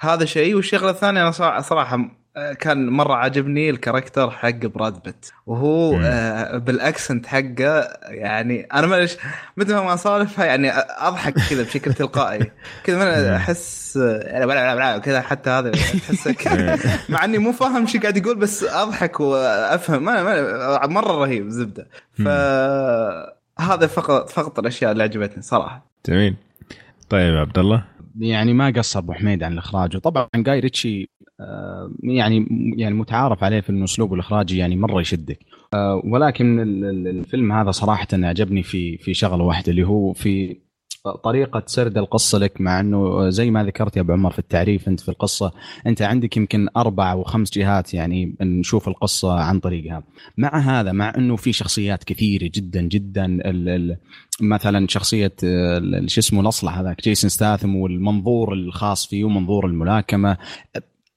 [0.00, 0.54] هذا شيء.
[0.54, 2.19] والشغلة الثانية أنا صراحة آه،
[2.58, 5.26] كان مرة عاجبني ال character حق براد بيت.
[5.46, 6.00] وهو.
[6.04, 9.16] آه بال accent حقه يعني أنا معلش
[9.56, 12.50] مثل ما اسولفها يعني أضحك كذا بشكل تلقائي.
[12.84, 12.98] كذا.
[12.98, 16.78] ما أحس آه، يعني كذا حتى هذا أحس كذا.
[17.08, 20.04] مع إني مو فاهم شو قاعد يقول بس أضحك وأفهم.
[20.04, 21.86] ما ما مرة رهيب زبدة.
[22.14, 22.28] ف
[23.60, 25.86] هذا فقط فقط الأشياء اللي عجبتني صراحة.
[26.06, 26.36] جميل.
[27.08, 27.84] طيب عبد الله.
[28.18, 29.96] يعني ما قصر أبو حميد عن الإخراج.
[29.96, 32.46] وطبعا جاي ريتشي آه، يعني
[32.76, 35.38] يعني متعارف عليه في اسلوبه الإخراجي يعني مرة يشدك.
[35.74, 40.56] آه، ولكن ال- ال- الفيلم هذا صراحة عجبني في في شغلة واحدة اللي هو في
[41.04, 45.00] طريقة سرد القصة لك مع إنه زي ما ذكرت يا أبو عمر في التعريف أنت
[45.00, 45.52] في القصة
[45.86, 50.02] أنت عندك يمكن أربع أو خمس جهات يعني نشوف القصة عن طريقها.
[50.38, 53.38] مع هذا مع إنه في شخصيات كثيرة جدا جدا
[54.40, 60.36] مثلا شخصية ال- شو اسمه الاصلع هذاك جيسون ستاثم والمنظور الخاص فيه ومنظور الملاكمة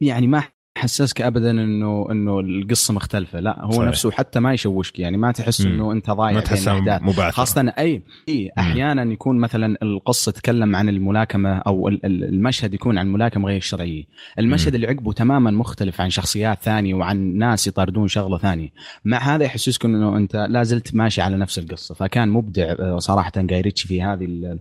[0.02, 0.44] يعني ما
[0.84, 3.88] حسسك ابدا إنه إنه القصة مختلفة لا هو صحيح.
[3.88, 5.62] نفسه حتى ما يشوشك يعني ما تحس.
[5.62, 7.00] إنه أنت ضايع ما.
[7.02, 12.74] مبعثرة خاصة أي أي أحيانا يكون مثلا القصة تتكلم عن الملاكمة أو ال- ال- المشهد
[12.74, 14.04] يكون عن ملاكمة غير شرعية،
[14.40, 14.76] المشهد مم.
[14.76, 18.70] اللي عقبه تماما مختلف عن شخصيات ثانية وعن ناس يطاردون شغلة ثانية،
[19.06, 23.32] مع هذا يحسسك إنه أنت لا زلت ماشي على نفس القصة، فكان مبدع آه، صراحة
[23.38, 24.60] جاي ريتشي في هذه ال-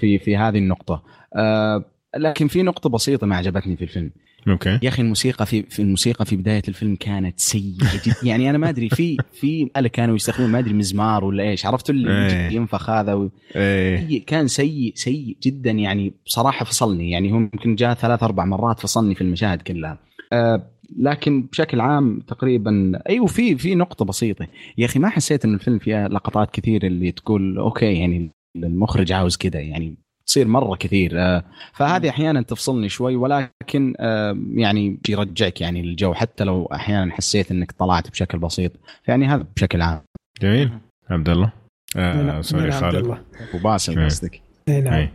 [0.00, 1.02] في في هذه النقطة.
[1.36, 1.84] آه،
[2.16, 4.10] لكن في نقطة بسيطة ما عجبتني في الفيلم،
[4.48, 4.78] أوكي.
[4.82, 8.68] يا أخي الموسيقى في في الموسيقى في بداية الفيلم كانت سيئة جدا يعني أنا ما
[8.68, 12.46] أدري في في آلة كانوا يستخدمون ما أدري مزمار ولا إيش عرفت اللي.
[12.46, 13.30] يجي ينفخ هذا و...
[13.56, 14.26] إيه.
[14.26, 17.10] كان سيء سيء جدا يعني بصراحة فصلني.
[17.10, 19.98] يعني هو يمكن جاء ثلاث أربع مرات فصلني في المشاهد كلها.
[20.32, 20.68] آه
[20.98, 24.46] لكن بشكل عام تقريبا أيوه في في نقطة بسيطة.
[24.78, 29.36] يا أخي ما حسيت إن الفيلم فيها لقطات كثير اللي تقول أوكي يعني المخرج عاوز
[29.36, 29.96] كذا يعني
[30.32, 31.12] تصير مرة كثير.
[31.14, 37.50] آه، فهذه أحيانا تفصلني شوي ولكن آه، يعني يرجعك يعني للجو حتى لو أحيانا حسيت
[37.50, 38.72] إنك طلعت بشكل بسيط.
[39.08, 40.00] يعني هذا بشكل عام.
[40.42, 40.70] جميل.
[41.10, 41.52] عبد الله.
[41.96, 43.18] آه نعم، سوري نعم، عبد خالد.
[43.54, 44.06] وباسل إيه.
[44.06, 44.42] قصدك.
[44.68, 45.08] إي نعم.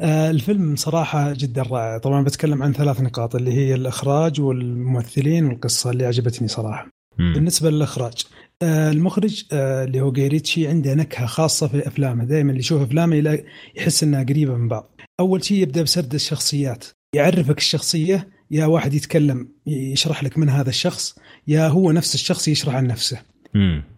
[0.00, 1.98] آه الفيلم صراحة جدا رائع.
[1.98, 6.88] طبعا بتكلم عن ثلاث نقاط اللي هي الإخراج والممثلين والقصة اللي عجبتني صراحة.
[7.18, 7.32] مم.
[7.32, 12.60] بالنسبة للإخراج آه المخرج آه اللي هو جيريتشي عنده نكهة خاصة في أفلامه دائما اللي
[12.60, 13.44] يشوف أفلامه يلاقي-
[13.76, 14.90] يحس أنها قريبة من بعض
[15.20, 16.84] أول شيء يبدأ بسرد الشخصيات
[17.14, 22.74] يعرفك الشخصية يا واحد يتكلم يشرح لك من هذا الشخص يا هو نفس الشخص يشرح
[22.74, 23.18] عن نفسه.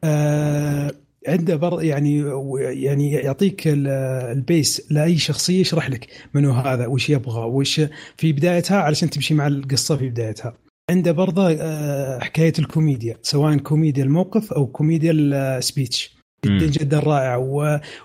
[0.04, 0.92] آه
[1.28, 2.18] عنده بر يعني
[2.60, 3.88] يعني يعطيك ال-
[4.36, 7.80] ال base لأي شخصية يشرح لك منو هذا وش يبغى وش
[8.16, 10.54] في بدايتها علشان تمشي مع القصة في بدايتها.
[10.90, 16.70] عنده برضه آه، حكاية الكوميديا سواء كوميديا الموقف أو كوميديا ال speech جدا مم.
[16.70, 17.38] جدا رائعه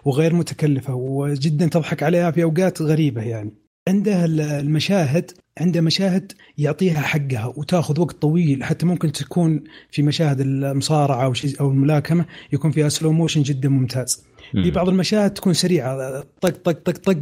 [0.06, 3.52] وغير متكلفة وجدا تضحك عليها في أوقات غريبة يعني.
[3.88, 10.40] عنده ال- المشاهد عنده مشاهد يعطيها حقها وتاخذ وقت طويل حتى ممكن تكون في مشاهد
[10.42, 14.24] المصارعة أو شيء أو الملاكمة يكون فيها سلو موشن جدا ممتاز.
[14.52, 16.24] في بعض المشاهد تكون سريعة.
[16.42, 17.20] طق طق طق طق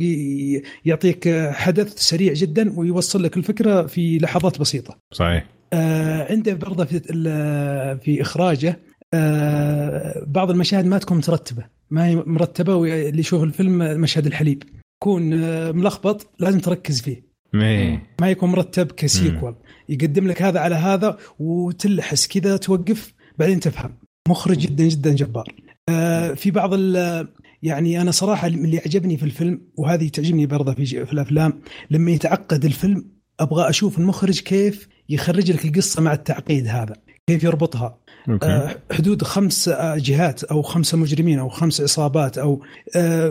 [0.86, 4.98] يعطيك حدث سريع جدا ويوصل لك الفكرة في لحظات بسيطة.
[5.14, 5.46] صحيح.
[5.74, 7.00] آه عنده برضه في
[8.04, 8.80] في إخراجه
[9.14, 14.64] آه بعض المشاهد ما تكون مترتبه ما هي مرتبة واللي يشوف الفيلم مشهد الحليب.
[15.04, 17.30] يكون آه ملخبط لازم تركز فيه.
[18.22, 19.56] ما يكون مرتب كسيكول
[19.90, 23.96] يقدم لك هذا على هذا وتلحس كذا توقف بعدين تفهم.
[24.30, 25.54] مخرج جدا جدا جبار.
[26.36, 27.28] في بعض ال-
[27.64, 31.62] يعني أنا صراحة اللي عجبني في الفيلم وهذه تعجبني برضه في في الأفلام
[31.92, 33.06] لما يتعقد الفيلم
[33.40, 36.94] أبغى أشوف المخرج كيف يخرج لك القصة مع التعقيد هذا
[37.28, 37.98] كيف يربطها.
[38.30, 38.46] أوكي.
[38.46, 42.64] آه، حدود خمس آه، جهات أو خمسة مجرمين أو خمس عصابات أو
[42.96, 43.30] آه،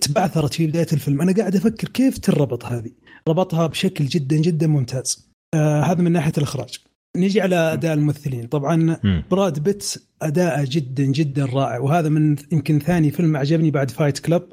[0.00, 1.20] تبعثرت في بداية الفيلم.
[1.22, 2.90] أنا قاعد أفكر كيف تربط هذه؟
[3.28, 5.28] ربطها بشكل جدا جدا ممتاز.
[5.54, 6.78] آه، هذا من ناحية الإخراج.
[7.16, 8.46] نيجي على أداء الممثلين.
[8.46, 9.24] طبعا مم.
[9.30, 11.78] براد بيت اداءه جدا جدا رائع.
[11.78, 14.48] وهذا من يمكن ثاني فيلم عجبني بعد Fight Club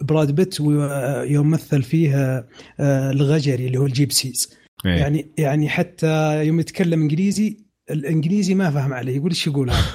[0.00, 2.16] براد بيت ويوم مثل فيه
[2.80, 4.54] آه، الغجري اللي هو ال gypsies.
[4.86, 4.92] إيه.
[4.92, 7.56] يعني يعني حتى يوم يتكلم إنجليزي
[7.90, 9.86] الإنجليزي ما فهم عليه يقول إيش يقول هذا؟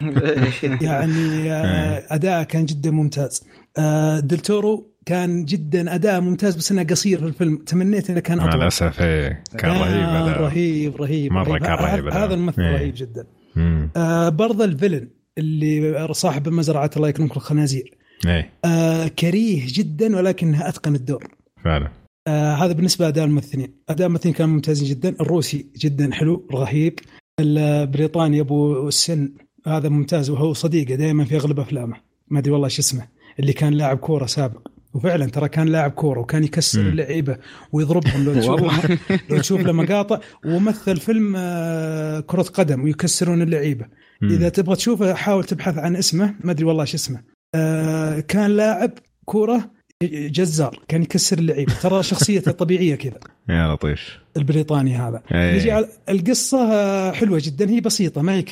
[0.88, 3.42] يعني آه، اداءه كان جدا ممتاز.
[3.78, 7.56] آه، دلتورو كان جدا أداء ممتاز بس إنه قصير في الفيلم.
[7.56, 11.62] تمنيت إنه كان مع اطول الأسف إيه كان رهيب آه، هذا رهيب رهيب مرة رهيب.
[11.62, 12.72] كان رهيب هذا- الممثل إيه.
[12.72, 13.26] رهيب جدا.
[13.56, 13.90] مم.
[13.96, 15.08] آه برضه ال villain
[15.38, 17.98] اللي صاحب مزرعة الله يكرمكم الخنازير.
[18.26, 18.50] إيه.
[18.64, 21.28] آه كريه جدا ولكنها أتقن الدور.
[21.64, 21.90] فعلا.
[22.26, 26.98] آه هذا بالنسبة لأداء الممثلين، أداء الممثلين كانوا ممتازين جدا، الروسي جدا حلو رهيب،
[27.40, 29.32] البريطاني أبو السن
[29.66, 31.96] هذا ممتاز وهو صديقه دائما في أغلب أفلامه،
[32.28, 33.08] ما أدري والله شو اسمه،
[33.40, 34.68] اللي كان لاعب كورة سابق.
[34.94, 36.80] وفعلا ترى كان لاعب كورة وكان يكسر.
[36.80, 37.36] اللعيبة
[37.72, 38.90] ويضربهم لو تشوف.
[39.30, 43.86] لو تشوف له مقاطع ومثل فيلم آه، كرة قدم ويكسرون اللعيبة.
[44.22, 47.22] إذا تبغى تشوفه حاول تبحث عن اسمه ما أدري والله إيش اسمه
[47.54, 48.90] آه، كان لاعب
[49.24, 49.70] كورة
[50.12, 53.18] جزار كان يكسر اللعيبة ترى شخصيته طبيعية كذا
[53.48, 55.56] يا لطيف البريطاني هذا إيه.
[55.56, 58.44] نجي على القصة آه، حلوة جدا هي بسيطة ما هي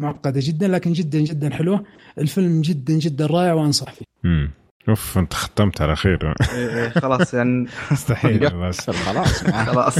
[0.00, 1.84] معقدة جدا لكن جدا جدا حلوة
[2.18, 4.50] الفيلم جدا جدا رائع وأنصح فيه مم.
[4.88, 6.34] أوف أنت ختمت على خير.
[6.54, 7.66] إيه، إيه، خلاص يعني.
[7.92, 8.90] مستحيل بس.
[8.90, 9.64] خلاص معاه.
[9.64, 9.98] خلاص.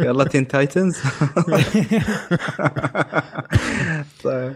[0.00, 0.98] يلا Teen Titans
[4.24, 4.54] طيب.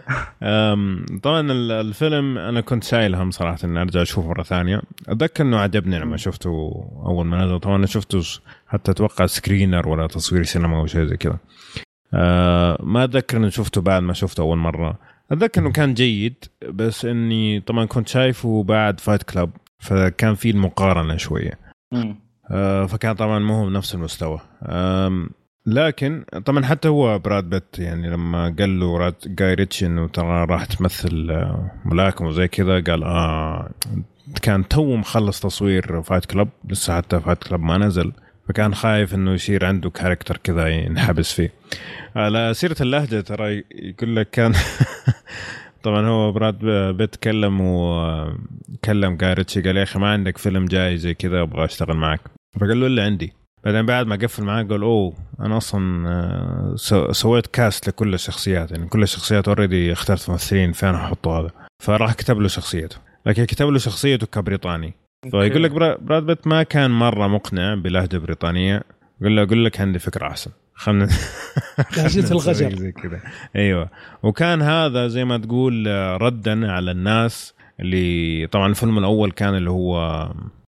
[1.22, 4.82] طبعا ال- الفيلم أنا كنت شايل هم صراحة إني أرجع أشوفه مرة ثانية.
[5.08, 6.48] أتذكر إنه عجبني لما شفته
[7.06, 7.60] أول ما نزل.
[7.60, 8.20] طبعا أنا شفته
[8.68, 11.38] حتى أتوقع screener ولا تصوير سينما أو شيء زي كذا.
[12.14, 14.98] أه ما أتذكر إني شفته بعد ما شفته أول مرة.
[15.30, 21.16] أتذكر إنه كان جيد بس إني طبعا كنت شايفه بعد Fight Club فكان في المقارنة
[21.16, 21.58] شوية.
[22.50, 24.40] آه، فكان طبعا مو هو بنفس المستوى.
[25.66, 30.44] لكن طبعا حتى هو براد بيت يعني لما قال له راد جاي ريتشي إنه ترى
[30.44, 33.70] راح تمثل آه، ملاكم وزي كذا قال آه
[34.42, 38.12] كان تو مخلص تصوير Fight Club لسه حتى Fight Club ما نزل.
[38.48, 41.52] فكان خايف إنه يصير عنده character كذا ينحبس فيه.
[42.16, 44.52] على سيرة اللهجة ترى يقول لك كان
[45.82, 46.58] طبعا هو براد
[46.96, 51.64] بيت كلم وكلم جاي ريتشي قال يا أخي ما عندك فيلم جاي زي كذا أبغى
[51.64, 52.20] أشتغل معك.
[52.60, 53.32] فقال له الا عندي.
[53.64, 58.70] بعدين بعد ما قفل معاه قال أوه أنا أصلا آه، سو- سويت cast لكل الشخصيات
[58.70, 61.50] يعني كل الشخصيات already اخترت ممثلين فين احطه هذا؟
[61.82, 62.96] فراح كتب له شخصيته.
[63.26, 64.94] لكن كتب له شخصيته كبريطاني.
[65.22, 68.82] فيقول لك برا- براد بيت ما كان مرة مقنع بلهجه بريطانيه
[69.22, 70.50] قال له أقول لك عندي فكرة أحسن.
[70.74, 71.04] خلنا
[71.98, 72.74] نسوي الغجر.
[72.76, 73.20] زي كذا.
[73.56, 73.90] أيوه.
[74.22, 79.70] وكان هذا زي ما تقول آه، ردا على الناس اللي طبعا الفيلم الأول كان اللي
[79.70, 79.96] هو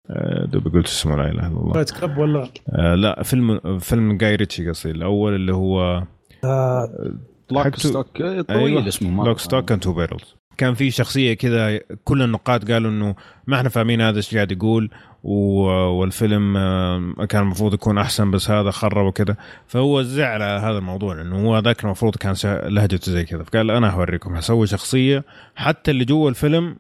[0.10, 1.74] آه، دوب قلت اسمه لا إله إلا الله.
[1.74, 6.04] Fight Club ولا؟ آه لا فيلم فيلم جاي ريتشي قصدي الأول اللي هو
[6.44, 7.14] آه،
[7.52, 8.08] Lock Stock
[8.48, 9.26] طويل اسمه مرة.
[9.28, 13.16] Lock Stock and Two Barrels كان في شخصية كذا كل النقاد قالوا إنه
[13.48, 14.90] ما إحنا فاهمين هذا إيش قاعد يقول
[15.24, 19.36] والفيلم آه، كان المفروض يكون أحسن بس هذا خرب وكذا.
[19.68, 23.44] فهو زعل على هذا الموضوع لأنه هو ذاك المفروض كان لهجته زي كذا.
[23.44, 25.24] فقال أنا هوريكم حسوي شخصية
[25.56, 26.76] حتى اللي جوا الفيلم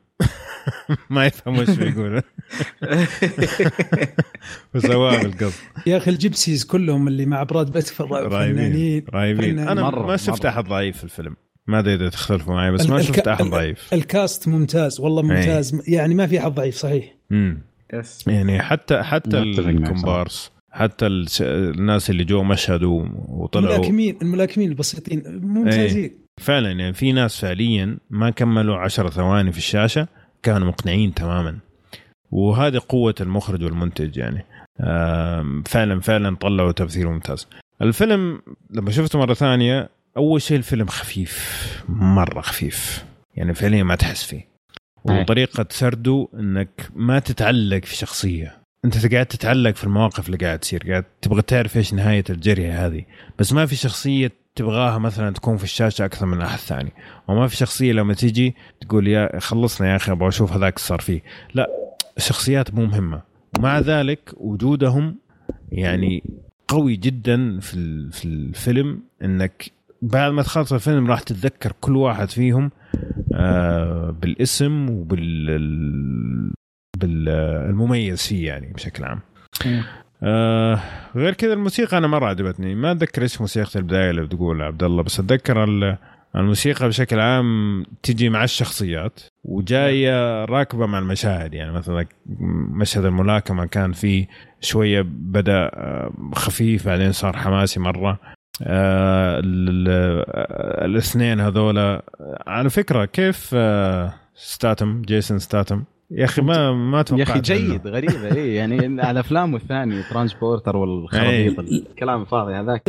[1.10, 2.22] ما يفهم إيش بيقول
[4.74, 9.68] فسواها بالقصد يا أخي الجيبسيز كلهم اللي مع براد بيت فنانين رهيبين فنانين.
[9.68, 10.46] أنا مرة- ما شفت.
[10.46, 11.36] أحد ضعيف في الفيلم.
[11.68, 13.94] ما أدري إذا تختلفوا معي بس ما الك- شفت أحد ضعيف.
[13.94, 15.82] الكاست ممتاز والله ممتاز.
[15.88, 17.16] يعني ما في أحد ضعيف صحيح.
[17.32, 17.62] امم
[17.94, 21.08] يس يعني حتى حتى الكومبارس حتى
[21.42, 23.76] الناس اللي جو مشهدوا وطلعوا.
[23.76, 26.12] الملاكمين الملاكمين البسيطين ممتازين.
[26.42, 30.08] فعلا يعني في ناس فعليا ما كملوا عشر ثواني في الشاشة
[30.44, 31.58] كانوا مقنعين تماما.
[32.32, 34.46] وهذه قوة المخرج والمنتج يعني.
[35.66, 37.48] فعلا فعلا طلعوا تمثيل ممتاز.
[37.82, 43.06] الفيلم لما شفته مرة ثانية أول شيء الفيلم خفيف مرة خفيف.
[43.36, 44.48] يعني فعليا ما تحس فيه.
[45.10, 45.22] أي.
[45.22, 48.64] وطريقة سرده إنك ما تتعلق في شخصية.
[48.86, 50.84] أنت قاعد تتعلق في المواقف اللي قاعد تصير.
[50.90, 53.06] قاعد تبغى تعرف إيش نهاية الجرية هذه.
[53.40, 56.92] بس ما في شخصية تبغاها مثلا تكون في الشاشة أكثر من أحد ثاني.
[57.28, 61.22] وما في شخصية لما تيجي تقول يا خلصنا يا أخي أبغى أشوف هذاك صار فيه.
[61.54, 61.70] لا
[62.18, 63.22] الشخصيات مو مهمة.
[63.60, 65.16] ومع ذلك وجودهم
[65.72, 66.24] يعني
[66.68, 69.72] قوي جدا في في الفيلم إنك
[70.04, 72.72] بعد ما تخلص الفيلم راح تتذكر كل واحد فيهم
[73.36, 76.54] آه، بالاسم وبال ال-
[76.98, 79.20] بالمميز فيه يعني بشكل عام.
[80.24, 80.80] آه
[81.16, 82.76] غير كذا الموسيقى أنا مرة عجبتني.
[82.76, 85.98] ما أتذكر إيش موسيقى البداية اللي بتقول عبد الله بس أتذكر ال-
[86.36, 91.54] الموسيقى بشكل عام تجي مع الشخصيات وجاية راكبة مع المشاهد.
[91.54, 92.06] يعني مثلا
[92.80, 94.28] مشهد الملاكمة كان فيه
[94.62, 98.20] شوية بدأ آه، خفيف بعدين صار حماسي مرة.
[98.62, 100.26] آه ال- ال-
[100.86, 102.04] الاثنين هذولا.
[102.48, 107.44] على فكرة كيف آه ستاتم جيسون ستاتم؟ يا أخي ما ما يا توقعت أخي إنه-
[107.44, 112.82] جيد غريبه اي يعني على افلامه الثانية Transporter والخرابيط الكلام الفاضي هذاك.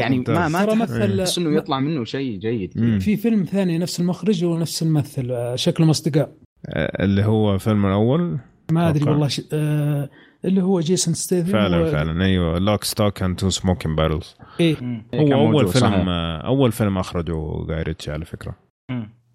[0.00, 2.72] يعني ما ما مثل إنه يطلع منه شيء جيد.
[2.76, 2.98] مم.
[2.98, 6.32] في فيلم ثاني نفس المخرج ونفس الممثل آه، شكلهم اصدقاء
[6.68, 8.38] آه، اللي هو فيلم الأول؟
[8.72, 9.10] ما أدري.
[9.10, 9.42] والله ش...
[9.52, 10.08] آه
[10.44, 11.90] اللي هو جيسون ستيثم فعلا و...
[11.90, 14.76] فعلا أيوه Lock Stock and Two Smoking Barrels إيه
[15.14, 16.04] إيه، هو أول فيلم صحيح.
[16.08, 18.54] آه، أول فيلم أخرجه جاي ريتشي على فكرة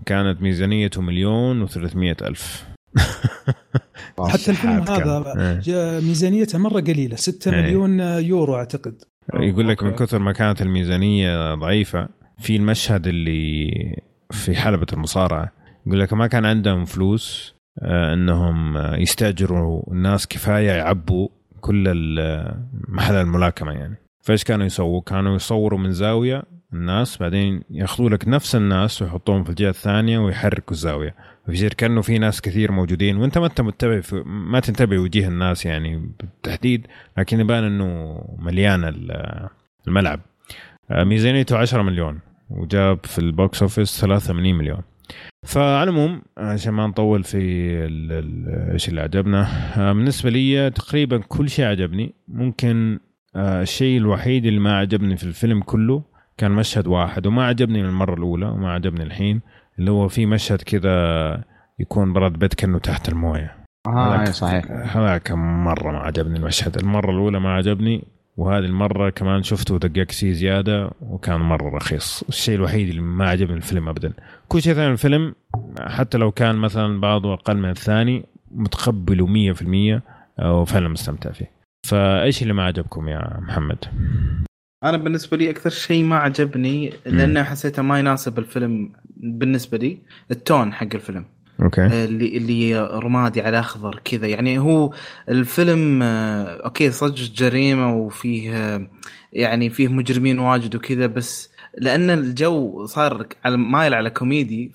[0.05, 2.65] كانت ميزانيته مليون و300 ألف
[4.29, 4.71] حتى الفيلم.
[4.81, 5.59] هذا إيه.
[5.59, 7.61] جا- ميزانيته مرة قليلة 6 إيه.
[7.61, 9.01] مليون يورو أعتقد
[9.33, 9.91] يقول لك من.
[9.91, 12.07] كثر ما كانت الميزانية ضعيفة
[12.39, 13.71] في المشهد اللي
[14.31, 15.51] في حلبة المصارعة
[15.87, 21.27] يقول لك ما كان عندهم فلوس إنهم آه، يستأجروا الناس كفاية يعبوا
[21.61, 23.95] كل ال- محل الملاكمة يعني.
[24.21, 29.49] فإيش كانوا يسووا؟ كانوا يصوروا من زاوية الناس بعدين يأخذوا لك نفس الناس ويحطوهم في
[29.49, 31.15] الجهة الثانية ويحركوا الزاوية.
[31.45, 35.65] فيصير كأنه في ناس كثير موجودين وأنت ما أنت متبع في ما تنتبه وجيه الناس
[35.65, 39.47] يعني بالتحديد لكن يبان إنه مليان ال-
[39.87, 40.19] الملعب.
[40.91, 42.19] آه، ميزانيته 10 مليون
[42.49, 44.81] وجاب في ال box office 83 مليون.
[45.45, 47.37] فعلى العموم عشان ما نطول في
[48.73, 49.47] إيش اللي عجبنا
[49.77, 52.15] آه، بالنسبة لي تقريبا كل شيء عجبني.
[52.27, 52.99] ممكن
[53.35, 56.03] آه، الشيء الوحيد اللي ما عجبني في الفيلم كله
[56.37, 59.41] كان مشهد واحد وما عجبني من المرة الأولى وما عجبني الحين
[59.79, 61.43] اللي هو في مشهد كذا
[61.79, 63.55] يكون براد بيت كأنه تحت الموية.
[63.87, 64.65] آه أي صحيح.
[64.97, 68.07] هذاك مرة ما عجبني المشهد المرة الأولى ما عجبني.
[68.37, 72.23] وهذه المرة كمان شفته دقق سي زيادة وكان مرة رخيص.
[72.29, 74.13] الشيء الوحيد اللي ما عجبني الفيلم ابدا.
[74.47, 75.35] كل شيء ثاني الفيلم
[75.79, 80.01] حتى لو كان مثلا بعضه أقل من الثاني متقبله 100%
[80.45, 81.51] وفعلا مستمتع فيه.
[81.87, 83.77] فإيش اللي ما عجبكم يا محمد؟
[84.83, 89.97] أنا بالنسبة لي أكثر شيء ما عجبني لأنه حسيته ما يناسب الفيلم بالنسبة لي
[90.31, 91.25] ال tone حق الفيلم.
[91.63, 91.85] okay.
[91.85, 94.27] اللي اللي رمادي على أخضر كذا.
[94.27, 94.93] يعني هو
[95.29, 98.87] الفيلم آه، okay صدق جريمة وفيه آه،
[99.33, 104.71] يعني فيه مجرمين واجد وكذا بس لأن الجو صار على مايل على كوميدي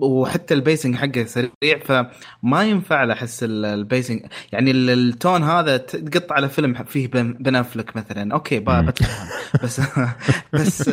[0.00, 4.20] وحتى ال pacing حقه سريع فما ينفع له أحس ال- ال pacing.
[4.52, 8.34] يعني ال- ال tone هذا تحط على فيلم فيه بن أفلك مثلا.
[8.34, 8.58] okay.
[8.60, 9.28] بتفهم.
[9.64, 9.80] بس
[10.54, 10.90] بس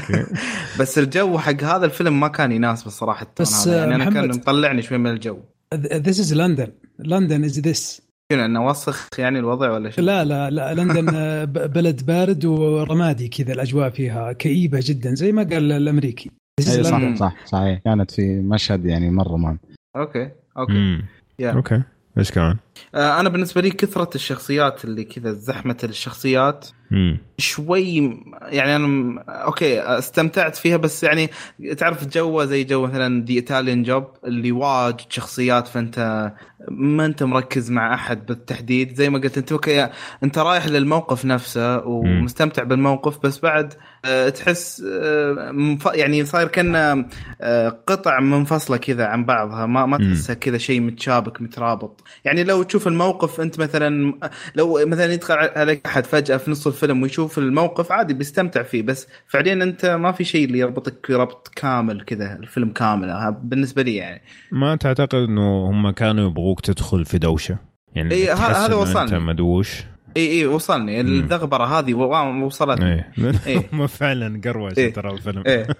[0.80, 3.78] بس الجو حق هذا الفيلم ما كان يناسب الصراحة ال tone بس، هذا.
[3.78, 5.38] يعني أنا كان مطلعني شوي من الجو.
[5.74, 6.68] This is London.
[7.06, 8.00] London is this.
[8.32, 10.74] شنو إنه وسخ يعني الوضع ولا شنو؟ لا لا لا.
[10.74, 16.30] لندن آه، بلد بارد ورمادي كذا الأجواء فيها كئيبة جدا زي ما قال الأمريكي.
[16.68, 17.16] اي صح London.
[17.18, 19.58] صح صحيح كانت في مشهد يعني مرة مان
[19.96, 21.04] okay okay مم.
[21.38, 21.50] yeah.
[21.52, 21.82] okay
[22.18, 22.56] إيش كمان؟
[22.94, 27.18] آه أنا بالنسبة لي كثرة الشخصيات اللي كذا زحمة الشخصيات مم.
[27.38, 27.98] شوي
[28.42, 31.30] يعني أنا okay استمتعت فيها بس يعني
[31.78, 36.32] تعرف جو زي جو مثلا The Italian Job اللي واجد شخصيات فأنت
[36.70, 39.88] ما أنت مركز مع أحد بالتحديد زي ما قلت أنت okay
[40.22, 43.78] أنت رايح للموقف نفسه ومستمتع بالموقف بس بعد آه،
[44.34, 47.06] تحس آه، يعني صاير كأن
[47.86, 49.66] قطع منفصلة كذا عن بعضها.
[49.66, 49.98] ما ما.
[49.98, 52.00] تحسها كذا شيء متشابك مترابط.
[52.24, 54.14] يعني لو تشوف الموقف أنت مثلا
[54.54, 59.06] لو مثلا يدخل عليك أحد فجأة في نص الفيلم ويشوف الموقف عادي بيستمتع فيه بس
[59.26, 63.36] فعليا أنت ما في شيء اللي يربطك ربط كامل كذا الفيلم كامل.
[63.42, 64.22] بالنسبة لي يعني.
[64.52, 67.58] ما تعتقد إنه هم كانوا يبغوك تدخل في دوشة؟
[67.94, 69.02] يعني إيه، هذا وصلني.
[69.02, 69.84] أنت مدوش؟
[70.16, 71.00] إي إي وصلني.
[71.00, 73.12] الذغبرة هذه وصلتني إيه
[73.46, 73.68] إيه.
[73.72, 74.92] هم فعلا قروشه إيه.
[74.92, 75.42] ترى الفيلم.
[75.46, 75.66] إيه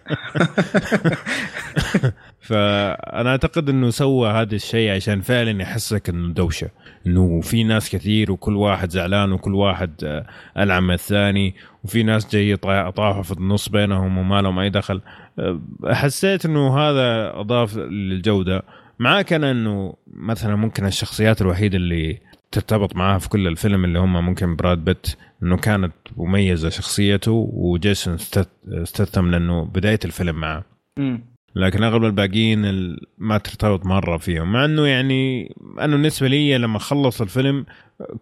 [2.40, 6.68] فأنا أعتقد إنه سوى هذا الشيء عشان فعلا يحسك إنه دوشة.
[7.06, 10.26] إنه في ناس كثير وكل واحد زعلان وكل واحد آه،
[10.58, 11.54] ألعن من الثاني
[11.84, 15.00] وفي ناس جاي طا- طاحوا في النص بينهم وما لهم أي دخل.
[15.38, 18.62] آه، حسيت إنه هذا أضاف للجودة.
[18.98, 22.20] معاك أنا إنه مثلا ممكن الشخصيات الوحيدة اللي
[22.52, 25.06] ترتبط معاها في كل الفيلم اللي هم ممكن براد بيت
[25.42, 28.48] إنه كانت مميزة شخصيته وجيسون ستت-
[28.84, 30.64] ستثم لأنه بداية الفيلم معه
[30.98, 31.24] مم.
[31.54, 35.48] لكن اغلب الباقيين ال- ما ترتبط مرة فيهم مع إنه يعني
[35.80, 37.66] أنا بالنسبة لي لما خلص الفيلم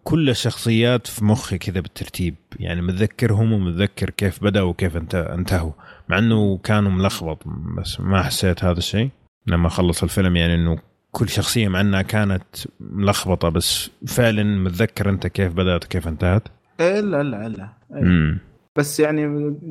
[0.03, 5.71] كل الشخصيات في مخي كذا بالترتيب يعني متذكرهم ومتذكر كيف بدأوا وكيف انت انتهوا
[6.09, 7.43] مع إنه كانوا ملخبط
[7.77, 9.09] بس ما حسيت هذا الشيء
[9.47, 10.77] لما خلص الفيلم يعني إنه
[11.19, 12.43] كل شخصية مع انها كانت
[12.79, 16.43] ملخبطة بس فعلا متذكر انت كيف بدأت وكيف انتهت
[16.79, 18.01] إيه لا لا لا إيه.
[18.01, 18.39] امم
[18.77, 19.25] بس يعني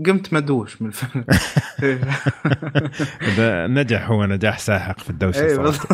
[0.06, 1.24] قمت مدوش من الفيلم
[3.78, 5.86] نجح هو نجاح ساحق في الدوشة بالضبط.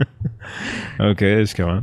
[1.00, 1.82] okay إيش كمان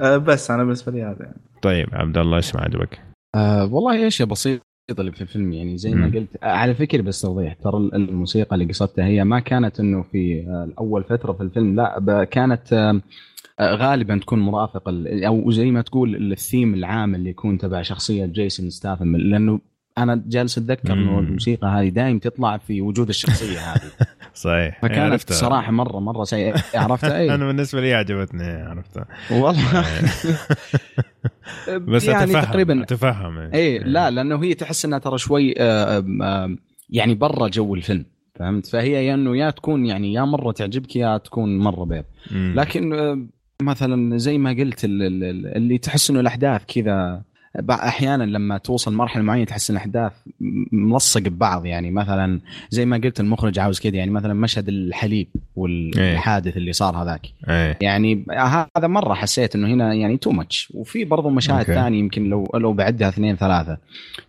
[0.00, 1.40] آه، بس أنا بالنسبة لي هذا يعني.
[1.62, 3.00] طيب عبد الله إيش ما عجبك؟
[3.34, 6.06] آه والله اشياء بسيطه اللي في الفيلم يعني زي ما.
[6.06, 10.40] قلت آه على فكره بس توضيح ترى الموسيقى اللي قصدتها هي ما كانت إنه في
[10.48, 13.00] آه اول فترة في الفيلم لا كانت آه
[13.74, 18.70] غالبا تكون مرافق ال- أو زي ما تقول الثيم العام اللي يكون تبع شخصية جيسون
[18.70, 19.60] ستاثم لأنه
[19.98, 21.18] أنا جالس أتذكر إنه.
[21.18, 23.80] الموسيقى هذه دايم تطلع في وجود الشخصية هذه
[24.34, 24.78] صحيح.
[24.82, 25.34] فكانت عرفتها.
[25.34, 26.54] صراحة مره مرة سيئة.
[26.74, 29.06] عرفتها؟ اي أنا بالنسبة لي عجبتني عرفتها.
[29.30, 29.84] والله.
[31.78, 36.56] بس يعني أتفهم تقريبا أتفهم اي لا لأنه هي تحس إنها ترى شوي آه،
[36.90, 38.04] يعني برا جو الفيلم
[38.38, 42.04] فهمت؟ فهي يا إنه يا تكون يعني يا مرة تعجبك يا تكون مرة بيض.
[42.32, 43.26] لكن آه،
[43.62, 47.22] مثلا زي ما قلت ال- ال- ال- اللي تحس إنه الأحداث كذا
[47.70, 50.12] أحيانا لما توصل مرحلة معينة تحس إن الأحداث
[50.72, 52.40] ملصق ببعض يعني مثلا
[52.70, 57.26] زي ما قلت المخرج عاوز كذا يعني مثلا مشهد الحليب والحادث اللي صار هذاك.
[57.48, 57.78] إيه.
[57.80, 58.24] يعني
[58.76, 61.64] هذا مرة حسيت إنه هنا يعني تو ماتش وفي برضو مشاهد.
[61.64, 63.78] ثانية يمكن لو لو بعدها اثنين ثلاثة.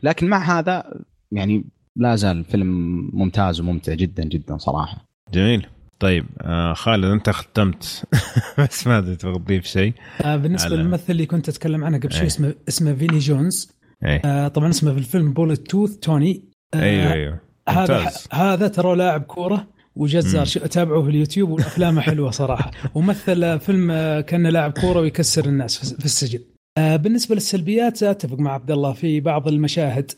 [0.04, 0.84] لكن مع هذا
[1.32, 1.64] يعني
[1.96, 2.68] لا زال فيلم
[3.14, 5.06] ممتاز وممتع جدا جدا صراحة.
[5.34, 5.68] جميل.
[6.02, 8.04] طيب آه خالد انت ختمت.
[8.60, 9.94] بس ما ادري تبغى تضيف شيء.
[10.22, 12.28] آه، بالنسبة على- للممثل اللي كنت أتكلم عنه قبل شوي أي.
[12.28, 13.72] اسمه اسمه فيني جونز.
[14.06, 14.22] إيه.
[14.26, 16.44] آه، طبعا اسمه في الفيلم Bullet Tooth Tony.
[16.74, 17.40] آه، أيوه أيوه.
[17.70, 19.68] هذا هذا ترى لاعب كورة.
[19.96, 20.46] وجزار.
[20.46, 22.72] شو- اتابعه في اليوتيوب وأفلامه حلوة صراحة.
[22.96, 26.40] ومثل فيلم آه، كأنه لاعب كورة ويكسر الناس في- في السجن.
[26.78, 30.12] آه، بالنسبة للسلبيات أتفق مع عبد الله في بعض المشاهد.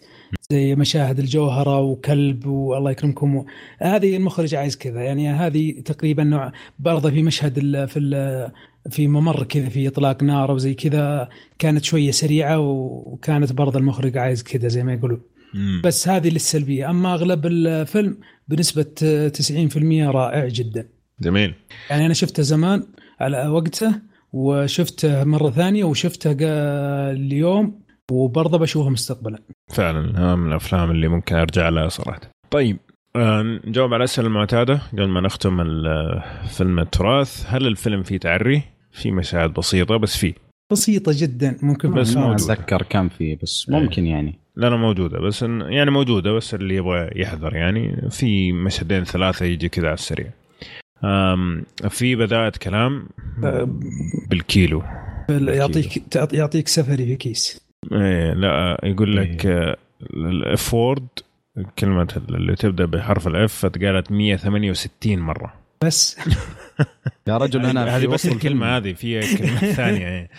[0.50, 3.36] زي مشاهد الجوهرة وكلب والله يكرمكم.
[3.36, 3.46] و...
[3.80, 7.88] هذه المخرج عايز كذا يعني هذه تقريبا نوع برضه في مشهد ال...
[7.88, 8.52] في ال...
[8.90, 11.30] في ممر كذا في إطلاق نار وزي كذا
[11.60, 15.22] كانت شوية سريعة وكانت برضه المخرج عايز كذا زي ما يقولون.
[15.54, 15.82] مم.
[15.84, 16.90] بس هذه للسلبية.
[16.90, 18.18] أما أغلب الفيلم
[18.48, 18.86] بنسبة
[19.38, 20.88] 90% رائع جدا.
[21.22, 21.54] جميل.
[21.90, 22.84] يعني أنا شفته زمان
[23.20, 23.96] على وقته
[24.34, 26.36] وشفته مرة ثانية وشفته
[27.12, 29.40] اليوم وبرضه بشوفه مستقبلا.
[29.74, 32.22] فعلا هذا من الأفلام اللي ممكن أرجع لها صراحة.
[32.52, 32.78] طيب
[33.16, 36.22] آه، نجاوب على الاسئله المعتادة قبل ما نختم ال-
[36.58, 37.46] فيلم التراث.
[37.48, 40.34] هل الفيلم فيه تعري؟ في مشاهد بسيطة بس فيه.
[40.72, 42.32] بسيطة جدا ممكن بس ما.
[42.36, 43.76] أتذكر كم فيه بس إيه.
[43.80, 44.40] ممكن يعني.
[44.56, 48.10] لا لا موجودة بس إن يعني موجودة بس اللي يبغى يحذر يعني.
[48.10, 50.28] في مشهدين ثلاثة يجي كذا على السريع.
[51.90, 53.08] في بدايه كلام
[54.30, 54.84] بالكيلو.
[55.30, 57.64] يعطيك يعطيك سفري في كيس.
[57.92, 59.46] إيه لا يقول لك
[60.14, 61.08] ال F word
[61.80, 65.54] كلمة اللي تبدأ بحرف ال F اتقالت 168 مرة.
[65.84, 66.18] بس.
[67.28, 70.30] يا رجل أنا هذه بس الكلمة هذه في كلمة ثانية إيه.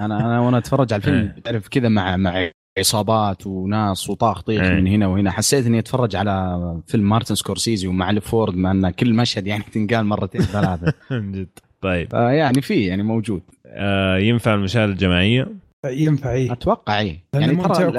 [0.00, 1.42] أنا أنا وأنا أتفرج على الفيلم إيه.
[1.44, 4.70] تعرف كذا مع مع عصابات وناس وطاخ طيخ إيه.
[4.80, 5.30] من هنا وهنا.
[5.30, 9.46] حسيت إني أتفرج على فيلم مارتن سكورسيزي ومع ال F word مع إن كل مشهد
[9.46, 10.92] يعني تنقال مرتين ثلاثة.
[11.10, 11.48] من جد.
[11.80, 12.08] طيب.
[12.14, 13.42] يعني في يعني موجود.
[13.66, 15.48] آه ينفع المشاهد الجماعية؟
[15.86, 17.90] ينفع إيه أتوقع إيه لأنه يعني ممتع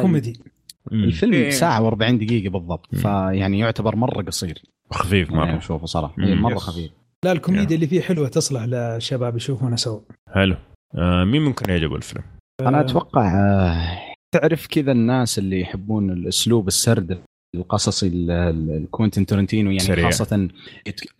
[0.91, 1.03] مم.
[1.03, 1.49] الفيلم إيه.
[1.49, 2.99] ساعة و40 دقيقة بالضبط مم.
[2.99, 4.61] فيعني يعتبر مرة قصير
[4.91, 6.41] خفيف يعني مرة أشوفه صراحة مم.
[6.41, 6.59] مرة yes.
[6.59, 6.91] خفيف
[7.25, 9.99] لا الكوميديا اللي فيه حلوة تصلح للشباب يشوفونها سوا
[10.34, 10.55] حلو
[10.95, 12.23] آه مين ممكن يعجبه الفيلم؟
[12.61, 13.99] أنا أتوقع آه،
[14.31, 17.21] تعرف كذا الناس اللي يحبون الأسلوب السرد
[17.63, 20.05] القصصي ال- ال- الكوينتين تورنتينو يعني سريع.
[20.05, 20.47] خاصة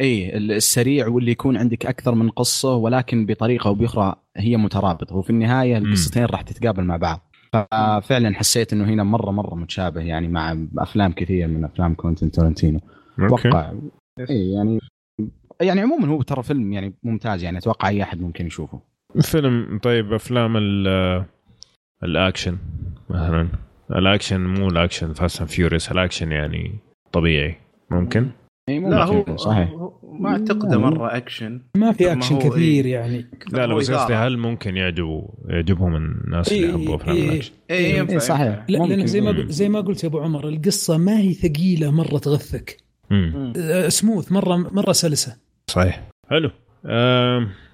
[0.02, 5.16] اي السريع واللي يكون عندك أكثر من قصة ولكن بطريقة أو بأخرى هي مترابطة.
[5.16, 5.86] وفي النهاية مم.
[5.86, 7.30] القصتين راح تتقابل مع بعض.
[7.54, 12.80] ففعلا حسيت إنه هنا مرة مرة متشابه يعني مع أفلام كثير من أفلام كوينتين تورنتينو
[13.20, 13.72] أتوقع
[14.30, 14.80] اي يعني
[15.62, 18.80] يعني عموما هو ترى فيلم يعني ممتاز يعني أتوقع أي أحد ممكن يشوفه.
[19.22, 21.26] فيلم طيب أفلام ال-
[22.04, 22.58] الأكشن
[23.10, 23.48] مثلا.
[23.92, 26.76] الاكشن مو الاكشن Fast and Furious الاكشن يعني
[27.12, 27.56] طبيعي
[27.90, 28.28] ممكن
[28.70, 32.92] اي لا ممكن هو صحيح هو- ما اعتقده مرة أكشن ما في أكشن كثير إيه.
[32.94, 34.14] يعني لا لا بس قصدي.
[34.14, 38.66] هل ممكن يعجبوا يعجبهم الناس اللي إيه، يحبوا أفلام إيه، الأكشن؟ اي إيه، صحيح.
[38.70, 38.78] لا.
[38.78, 39.46] لأن زي ما.
[39.48, 42.78] زي ما قلت يا أبو عمر القصة ما هي ثقيلة مرة تغثك
[43.10, 43.54] مم.
[43.58, 46.50] آه، سموث مرة مرة سلسة صحيح حلو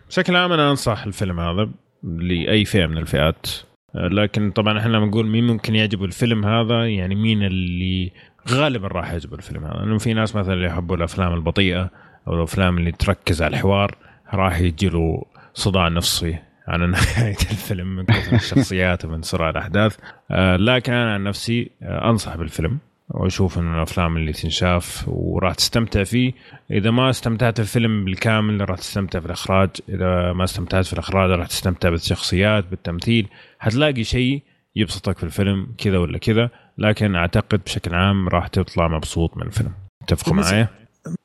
[0.09, 1.69] بشكل عام أنا أنصح الفيلم هذا
[2.03, 3.47] لأي فئة من الفئات
[3.93, 8.11] لكن طبعا إحنا لما نقول مين ممكن يعجبه الفيلم هذا يعني مين اللي
[8.49, 11.89] غالبا راح يعجبه الفيلم هذا؟ لأنه في ناس مثلا يحبوا الأفلام البطيئة
[12.27, 13.95] أو الأفلام اللي تركز على الحوار
[14.33, 16.37] راح يجي له صداع نفسي.
[16.67, 19.97] عن نهاية الفيلم من كثر الشخصيات ومن سرعة الأحداث.
[20.31, 22.79] آه، لكن أنا عن نفسي آه، أنصح بالفيلم.
[23.09, 26.33] وأشوف انه الأفلام اللي تنشاف وراح تستمتع فيه.
[26.71, 29.69] إذا ما استمتعت في الفيلم بالكامل راح تستمتع في الإخراج.
[29.89, 33.27] إذا ما استمتعت في الإخراج راح تستمتع بالشخصيات بالتمثيل.
[33.59, 34.43] حتلاقي شيء
[34.75, 36.49] يبسطك في الفيلم كذا ولا كذا.
[36.77, 39.71] لكن أعتقد بشكل عام راح تطلع مبسوط من الفيلم.
[40.07, 40.67] تتفقوا بالنسبة- معايا؟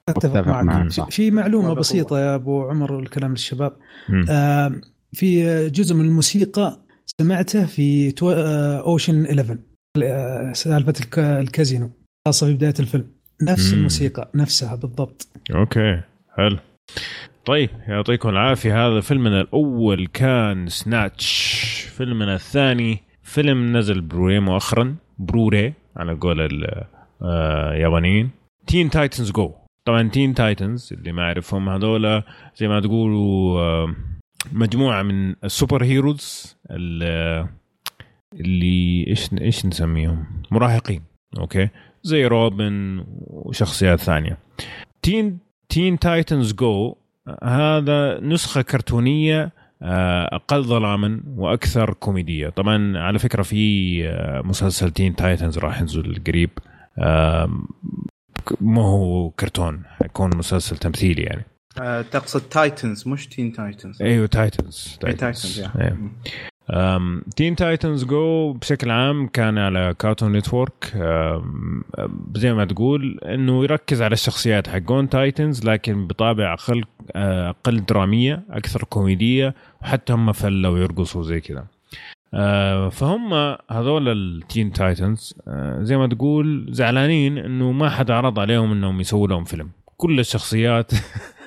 [0.08, 0.82] أتفق معك.
[0.88, 1.08] في- صح.
[1.10, 3.72] في معلومة بسيطة يا أبو عمر والكلام للشباب.
[4.30, 4.72] آه،
[5.12, 6.80] في جزء من الموسيقى
[7.20, 9.58] سمعته في تو- آه، Ocean's 11 آه،
[10.52, 11.90] سالفة الك- الكازينو
[12.26, 13.06] خاصة في بداية الفيلم.
[13.42, 13.78] نفس مم.
[13.78, 15.28] الموسيقى نفسها بالضبط.
[15.54, 16.00] okay
[16.36, 16.58] حلو.
[17.46, 18.86] طيب يعطيكم العافية.
[18.86, 21.28] هذا فيلمنا الأول كان Snatch
[21.96, 24.96] فيلمنا الثاني فيلم نزل بروري مؤخرا.
[25.18, 26.48] بروري على قول
[27.22, 28.30] اليابانيين
[28.66, 29.52] Teen Titans Go
[29.86, 32.22] طبعا Teen Titans اللي ما يعرفهم هذولا
[32.56, 33.94] زي ما تقولوا آه،
[34.52, 37.48] مجموعة من ال superheroes ال-
[38.40, 41.02] اللي إيش إيش نسميهم؟ مراهقين
[41.38, 41.68] okay؟
[42.02, 44.38] زي روبن وشخصيات ثانية.
[45.02, 45.38] Teen
[45.68, 46.96] Teen Titans Go
[47.42, 52.48] هذا نسخة كرتونية آه، أقل ظلاما وأكثر كوميدية.
[52.48, 56.50] طبعا على فكرة في آه، مسلسل Teen Titans راح ينزل قريب.
[58.60, 61.44] مو هو كرتون حيكون مسلسل تمثيلي يعني.
[61.80, 64.02] آه، تقصد Titans مش Teen Titans.
[64.02, 65.60] أيوه Titans Titans.
[65.80, 66.10] أيوه.
[67.36, 70.92] Teen Titans Go بشكل عام كان على Cartoon Network
[72.34, 76.84] زي ما تقول إنه يركز على الشخصيات حقون Titans لكن بطابع أقل
[77.16, 81.66] أقل درامية أكثر كوميدية وحتى هم فلة ويرقصوا زي كذا.
[82.90, 83.34] فهم
[83.70, 85.34] هذول ال Teen Titans
[85.80, 89.70] زي ما تقول زعلانين إنه ما حد عرض عليهم إنهم يسووا لهم فيلم.
[89.96, 90.92] كل الشخصيات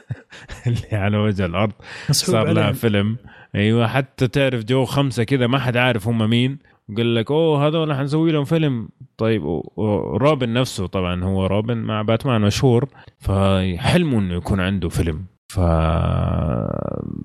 [0.67, 1.71] اللي على وجه الأرض
[2.11, 2.71] صار لها.
[2.71, 3.17] فيلم.
[3.55, 6.57] أيوه حتى تعرف جو خمسة كذا ما حد عارف هم مين.
[6.89, 8.89] وقال لك أوه هذول حنسوي لهم فيلم.
[9.17, 9.43] طيب
[9.75, 12.89] وروبن نفسه طبعا هو روبن مع باتمان مشهور.
[13.19, 15.25] فحلمه إنه يكون عنده فيلم.
[15.49, 15.59] ف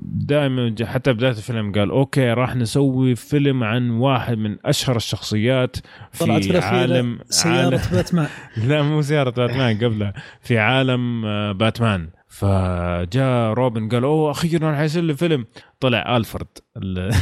[0.05, 5.77] دائما حتى بداية الفيلم قال okay راح نسوي فيلم عن واحد من أشهر الشخصيات
[6.21, 8.27] طلعت في في الأخير عالم سيارة عالم باتمان.
[8.69, 10.13] لا مو سيارة باتمان قبلها.
[10.41, 12.09] في عالم آه، باتمان.
[12.33, 15.47] فجاء روبن قال أوه أخيرا حيصير لي فيلم.
[15.81, 16.99] طلع ألفرد ال-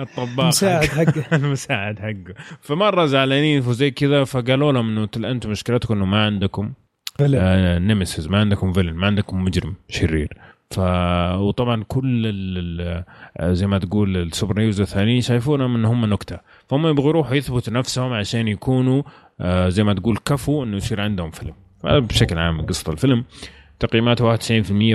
[0.00, 1.36] الطباخ المساعد حق- حقه.
[1.36, 2.34] المساعد حقه.
[2.66, 6.72] فمره زعلانين وزي كذا فقالوا لهم إنه أنتم مشكلتكم إنه ما عندكم.
[7.34, 10.28] آه nemesis ما عندكم villain ما عندكم مجرم شرير.
[10.70, 10.78] ف
[11.38, 13.04] وطبعا كل ال...
[13.36, 16.38] آه، زي ما تقول ال super heroes الثانيين شايفونهم إن هم نكتة.
[16.68, 19.02] فهم يبغوا يروحوا يثبتوا نفسهم عشان يكونوا
[19.40, 21.54] آه، زي ما تقول كفو إنه يصير عندهم فيلم.
[21.84, 23.24] بشكل عام قصة الفيلم.
[23.80, 24.38] تقييماته 91%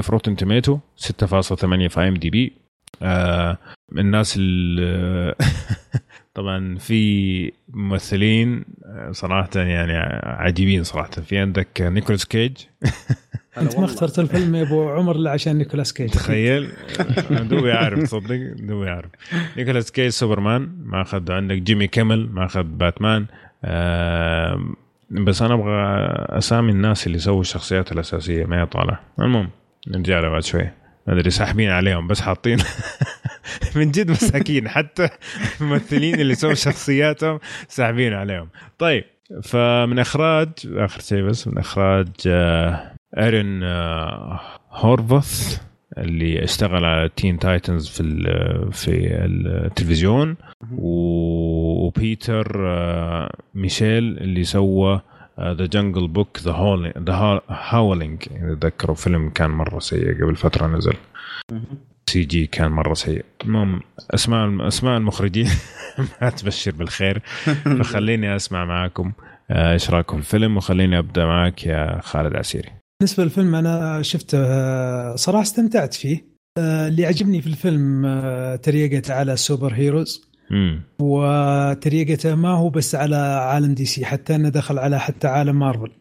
[0.01, 2.53] في Rotten Tomatoes 6.8 في IMDb
[3.01, 3.57] آه
[3.97, 5.35] الناس ال-
[6.35, 11.09] طبعا في ممثلين آه، صراحة يعني عجيبين صراحة.
[11.09, 12.51] في عندك نيكولاس كيج
[13.57, 16.69] أنت ما اخترت الفيلم يا أبو عمر إلا عشان نيكولاس كيج تخيل.
[17.49, 19.09] دوبي عارف تصدق؟ دوبي عارف
[19.57, 23.25] نيكولاس كيج سوبرمان ما أخذ عندك جيمي كيمل ما أخذ باتمان
[23.65, 24.75] آم،
[25.11, 25.73] بس أنا أبغى
[26.37, 29.49] أسامي الناس اللي سووا الشخصيات الأساسية ما هي طالعه المهم
[29.87, 30.69] نرجع لها بعد شوي.
[31.07, 32.57] ما أدري ساحبين عليهم بس حاطين
[33.75, 34.69] من جد مساكين.
[34.69, 35.09] حتى
[35.61, 38.49] الممثلين اللي سووا شخصياتهم ساحبين عليهم.
[38.77, 39.03] طيب
[39.43, 44.39] فمن إخراج آخر شيء بس من إخراج آه، Aaron آه،
[44.71, 45.61] Horvath.
[45.97, 48.91] اللي اشتغل على Teen Titans في ال- في
[49.25, 50.35] التلفزيون
[50.77, 55.01] وبيتر آه، Michail اللي سوى
[55.39, 58.23] The Jungle Book The The Howling
[58.61, 60.93] تذكروا فيلم كان مرة سيء قبل فترة نزل.
[62.09, 63.25] CG كان مرة سيء.
[63.45, 63.81] المهم
[64.11, 65.47] أسماء أسماء المخرجين
[66.21, 67.19] ما تبشر بالخير.
[67.79, 69.11] فخليني أسمع معاكم
[69.51, 72.69] آه، إيش رأيكم في الفيلم؟ وخليني أبدأ معك يا خالد عسيري.
[72.99, 76.25] بالنسبة للفيلم أنا شفته آه، صراحة استمتعت فيه.
[76.57, 80.29] آه، اللي عجبني في الفيلم آه، تريقته على ال super heroes.
[81.01, 85.91] وتريقته ما هو بس على عالم DC حتى أنه دخل على حتى عالم مارفل.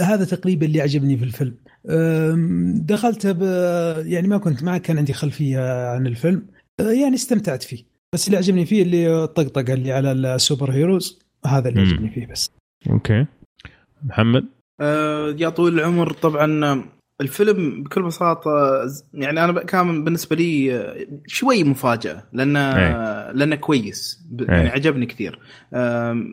[0.00, 1.54] هذا تقريبا اللي عجبني في الفيلم.
[1.90, 3.42] آم، دخلته ب
[4.06, 6.46] يعني ما كنت ما كان عندي خلفية عن الفيلم.
[6.80, 7.84] آه، يعني استمتعت فيه.
[8.14, 11.80] بس اللي عجبني فيه اللي الطقطقه اللي على ال super heroes هذا اللي.
[11.80, 12.50] عجبني فيه بس.
[12.90, 13.26] okay.
[14.04, 14.44] محمد؟
[14.82, 16.84] آه، يا طويل العمر طبعا آه،
[17.20, 18.50] الفيلم بكل بساطة
[19.14, 23.32] يعني أنا كان بالنسبة لي آه، شوي مفاجأة لأنه أي.
[23.34, 24.46] لأنه كويس أي.
[24.48, 25.38] يعني عجبني كثير
[25.74, 26.24] آه،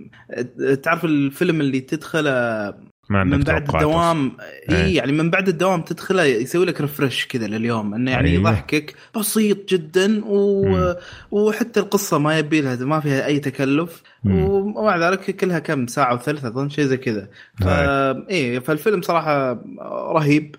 [0.84, 2.74] تعرف الفيلم اللي تدخله
[3.10, 4.32] من بعد الدوام.
[4.72, 8.50] اي يعني من بعد الدوام تدخله يسوي لك ريفرش كذا لليوم إنه يعني أيوة.
[8.50, 10.66] يضحكك بسيط جدا و...
[10.66, 10.96] مم.
[11.32, 14.04] وحتى القصة ما يبي لها ما فيها أي تكلف.
[14.26, 17.28] ومع ذلك كلها كم ساعة وثلث أظن شيء زي كذا.
[17.62, 19.60] ف إيه فالفيلم صراحة
[20.14, 20.56] رهيب.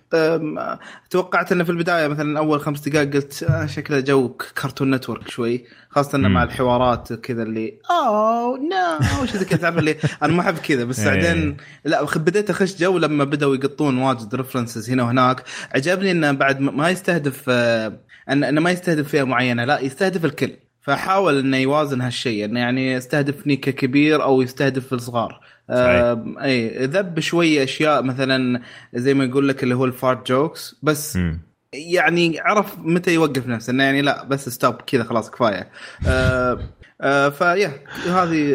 [1.11, 4.29] توقعت إنه في البداية مثلا أول خمس دقائق قلت آه شكله جو
[4.63, 6.29] Cartoon Network شوي خاصة إنه.
[6.29, 10.85] مع الحوارات كذا اللي oh no وش ذا كذا تعرف اللي أنا ما أحب كذا
[10.85, 11.07] بس إيه.
[11.15, 15.43] بعدين لا بديت أخش جو لما بدأوا يقطون واجد references هنا وهناك.
[15.75, 17.93] عجبني إنه بعد ما- يستهدف آه،
[18.31, 20.51] إنه ما يستهدف فئة معينة لا يستهدف الكل.
[20.91, 25.41] فحاول إنه يوازن هالشيء إنه يعني يستهدفني ككبير أو يستهدف الصغار.
[25.71, 28.61] آه إي ذب شوية أشياء مثلا
[28.95, 31.41] زي ما يقول لك اللي هو ال fart jokes بس مم.
[31.73, 35.69] يعني عرف متى يوقف نفسه إنه يعني لا بس stop كذا خلاص كفاية.
[36.09, 36.59] آه
[37.01, 37.73] آه فيا
[38.07, 38.55] هذه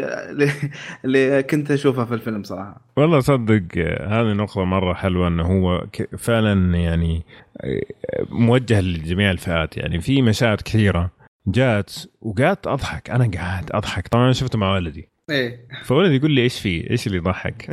[1.06, 2.82] اللي, كنت أشوفها في الفيلم صراحة.
[2.98, 5.86] والله صدق هذه نقطة مرة حلوة إنه هو
[6.18, 7.26] فعلا يعني
[7.62, 7.82] آه،
[8.30, 9.78] موجه لجميع الفئات.
[9.78, 11.15] يعني في مشاهد كثيرة
[11.48, 13.10] جات وقعدت أضحك.
[13.10, 14.08] أنا قاعد أضحك.
[14.08, 15.68] طبعا شفته مع ولدي إيه.
[15.84, 17.70] فولدي يقول لي إيش في؟ إيش اللي يضحك؟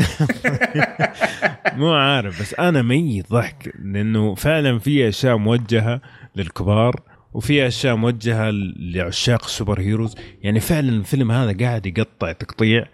[1.79, 3.75] مو عارف بس أنا ميت ضحك.
[3.85, 6.01] لأنه فعلا في أشياء موجهة
[6.37, 7.01] للكبار
[7.33, 10.15] وفي أشياء موجهة لعشاق ال super heroes.
[10.43, 12.87] يعني فعلا الفيلم هذا قاعد يقطع تقطيع.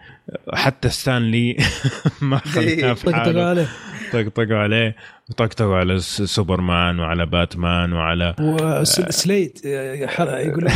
[0.55, 1.57] حتى ستانلي
[2.23, 3.45] ما خلاه في حاله.
[3.45, 3.67] عليه.
[4.13, 4.97] طقطقوا عليه.
[5.31, 10.73] وطقطقوا على سوبرمان وعلى باتمان وعلى وسليد يقول لك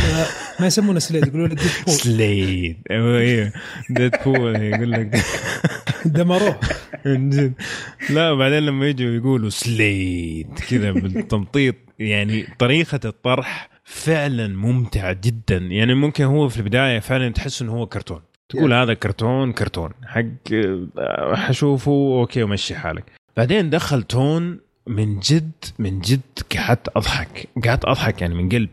[0.59, 2.77] ما يسمونه سليد يقولون له Deadpool سليد.
[2.91, 3.51] أيوه أيوه.
[3.89, 5.15] Deadpool يقول لك.
[6.05, 6.59] دمروه.
[7.05, 7.53] من جد
[8.09, 15.57] لا بعدين لما يجوا يقولوا سليد كذا بالتمطيط يعني طريقة الطرح فعلا ممتعة جدا.
[15.57, 18.21] يعني ممكن هو في البداية فعلا تحس إنه هو كرتون.
[18.49, 19.91] تقول هذا كرتون كرتون.
[20.05, 20.53] حق
[20.97, 23.22] آه، حشوفه okay ومشي حالك.
[23.37, 26.21] بعدين دخل تون من جد من جد
[26.55, 27.49] قعدت أضحك.
[27.65, 28.69] قعدت أضحك يعني من قلب.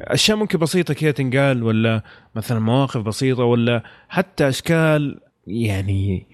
[0.00, 2.02] أشياء ممكن بسيطة كذا تنقال ولا
[2.34, 6.26] مثلا مواقف بسيطة ولا حتى أشكال يعني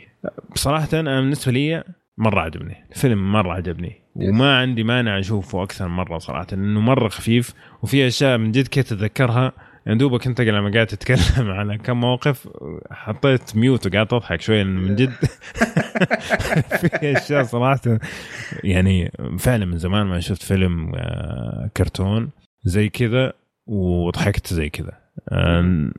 [0.54, 1.84] بصراحه أنا بالنسبة لي
[2.18, 2.84] مرة عجبني.
[2.90, 4.00] الفيلم مرة عجبني.
[4.16, 8.84] وما عندي مانع أشوفه أكثر مرة صراحة لأنه مرة خفيف وفي أشياء من جد كده
[8.84, 9.52] تتذكرها
[9.88, 12.48] يعني دوبك انت لما قاعد تتكلم على كم موقف
[12.90, 15.10] حطيت ميوت وقعدت اضحك شوية لأنه من جد
[16.80, 17.80] في أشياء صراحة
[18.64, 22.30] يعني فعلا من زمان ما شفت فيلم آه، كرتون
[22.64, 23.32] زي كذا
[23.66, 24.92] وضحكت زي كذا.
[25.28, 25.90] آه،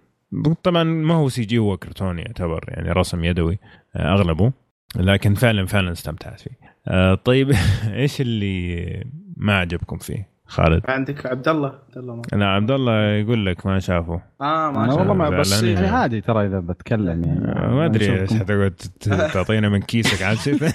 [0.64, 3.60] طبعا ما هو CG هو كرتون يعتبر يعني رسم يدوي
[3.96, 4.52] آه، أغلبه
[4.96, 6.70] لكن فعلا فعلا استمتعت فيه.
[7.14, 7.52] طيب
[7.94, 9.04] إيش اللي
[9.38, 10.82] ما عجبكم فيه؟ خالد.
[10.88, 12.22] عندك عبد الله؟ عبد الله.
[12.34, 14.22] لا عبد الله يقول لك ما شافه.
[14.42, 15.64] آه ما شاء والله الله ما بس.
[15.64, 17.52] يعني عادي ترى إذا بتكلم يعني.
[17.60, 18.34] آه، ما أدري إيش.
[18.34, 20.72] حتقعد ت- تعطينا من كيسك عاد ثاني.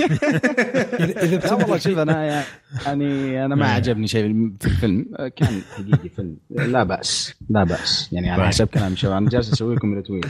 [1.23, 2.25] اذا والله شوف أنا
[2.87, 5.07] يعني أنا ما عجبني شيء في الفيلم.
[5.37, 6.37] كان حقيقي فيلم.
[6.51, 8.13] لا بأس لا بأس.
[8.13, 8.47] يعني على طيب.
[8.49, 10.27] حسب كلام شباب أنا جالس أسوي لكم retweet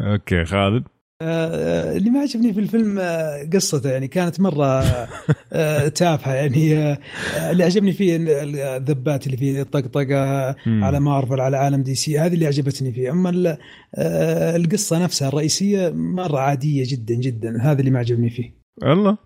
[0.00, 0.84] okay خالد.
[1.22, 4.66] آه، اللي ما عجبني في الفيلم آه، قصته يعني كانت مرة
[5.52, 6.96] آه، تافهة يعني
[7.50, 10.54] اللي عجبني فيه الذبات اللي فيه الطقطقة.
[10.66, 13.10] على مارفل على عالم DC هذه اللي عجبتني فيه.
[13.10, 13.56] أما ال-
[14.56, 17.58] القصة نفسها الرئيسية مرة عادية جدا جدا.
[17.62, 18.58] هذا اللي ما عجبني فيه.
[18.82, 19.16] والله.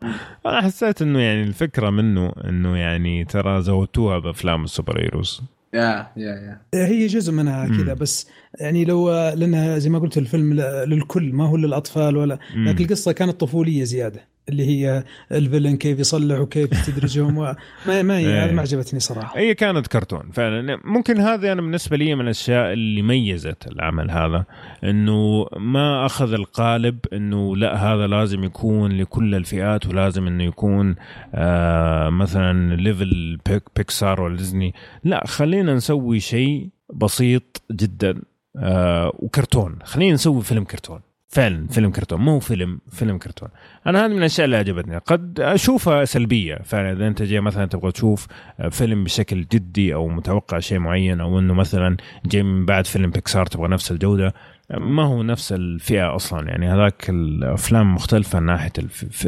[0.46, 5.42] أنا حسيت إنه يعني الفكرة منه إنه يعني ترى زودتوها بأفلام السوبر هيروز.
[5.74, 7.68] يا يا يا هي جزء منها.
[7.68, 8.28] كذا بس
[8.60, 10.52] يعني لو لأنها زي ما قلت الفيلم
[10.86, 12.38] للكل ما هو للأطفال ولا.
[12.56, 17.54] لكن القصة كانت طفولية زيادة اللي هي الفيلن كيف يصلح وكيف يستدرجهم و-
[17.86, 18.52] ما ما هي إيه.
[18.52, 19.38] ما عجبتني صراحة.
[19.38, 20.80] هي كانت كرتون فعلا.
[20.84, 24.44] ممكن هذا أنا بالنسبة لي من الأشياء اللي ميزت العمل هذا
[24.84, 30.94] إنه ما أخذ القالب إنه لا هذا لازم يكون لكل الفئات ولازم إنه يكون
[31.34, 34.74] آه مثلا level بيك بيكسار ولا ديزني.
[35.04, 38.22] لا خلينا نسوي شيء بسيط جدا
[38.58, 39.78] آه وكرتون.
[39.84, 41.00] خلينا نسوي فيلم كرتون.
[41.32, 43.48] فعلا فيلم كرتون مو فيلم فيلم كرتون.
[43.86, 46.54] أنا هذه من الأشياء اللي عجبتني قد أشوفها سلبية.
[46.54, 48.26] فعلا إذا أنت جاي مثلا تبغى تشوف
[48.70, 51.96] فيلم بشكل جدي أو متوقع شيء معين أو إنه مثلا
[52.26, 54.34] جاي من بعد فيلم بيكسار تبغى نفس الجودة
[54.70, 56.48] ما هو نفس الفئة أصلا.
[56.48, 58.72] يعني هذاك الأفلام مختلفة من ناحيه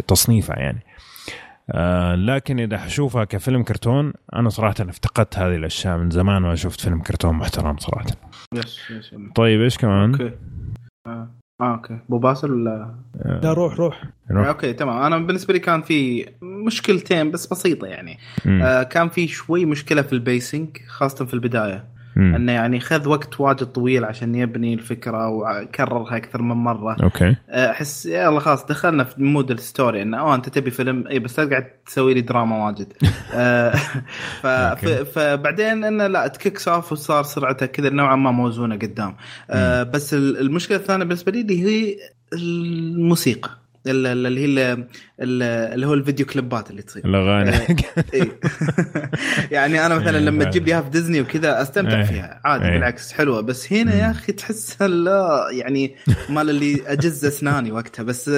[0.09, 0.83] تصنيفها يعني.
[1.71, 6.81] آه لكن إذا حشوفها كفيلم كرتون أنا صراحة افتقدت هذه الأشياء من زمان ما شفت
[6.81, 8.07] فيلم كرتون محترم صراحة.
[8.55, 10.33] yes yes طيب إيش كمان؟ أوكي.
[11.61, 11.99] آه آه، أوكي.
[12.09, 12.95] أبو باسل ولا؟
[13.25, 13.81] لا روح.
[13.81, 14.03] روح.
[14.31, 15.03] أوكي تمام.
[15.03, 18.19] أنا بالنسبة لي كان في مشكلتين بس بسيطة يعني.
[18.45, 18.63] مم.
[18.63, 21.85] آه كان في شوي مشكلة في ال pacing خاصة في البداية.
[22.17, 22.35] مم.
[22.35, 26.97] أنه يعني خذ وقت واجد طويل عشان يبني الفكرة وكررها أكثر من مرة.
[27.03, 27.37] أوكي.
[27.51, 31.07] آه، احس يلا خلاص دخلنا في mood ال story إنه آه أنت تبي فيلم.
[31.09, 32.93] اي بس لا قاعد تسوي لي دراما واجد.
[33.35, 33.71] آه،
[34.43, 34.47] ف-
[35.19, 39.17] فبعدين إنه لا kicks off وصار سرعته كذا نوعا ما موزونة قدام.
[39.51, 41.97] آه، بس ال- المشكلة الثانية بالنسبة لي اللي هي
[42.33, 43.51] الموسيقى.
[43.51, 44.59] ال- ال- اللي هي ال-
[45.21, 45.43] ال-
[45.75, 47.51] اللي هو الفيديو كليبات اللي تصير الأغاني
[48.15, 48.39] إيه.
[49.57, 50.45] يعني أنا مثلا إيه، لما.
[50.45, 52.05] تجيب لي اياها في ديزني وكذا أستمتع إيه.
[52.05, 52.71] فيها عادي إيه.
[52.71, 55.95] بالعكس حلوة بس هنا يا أخي تحسها لا يعني
[56.29, 58.29] مال اللي أجز أسناني وقتها بس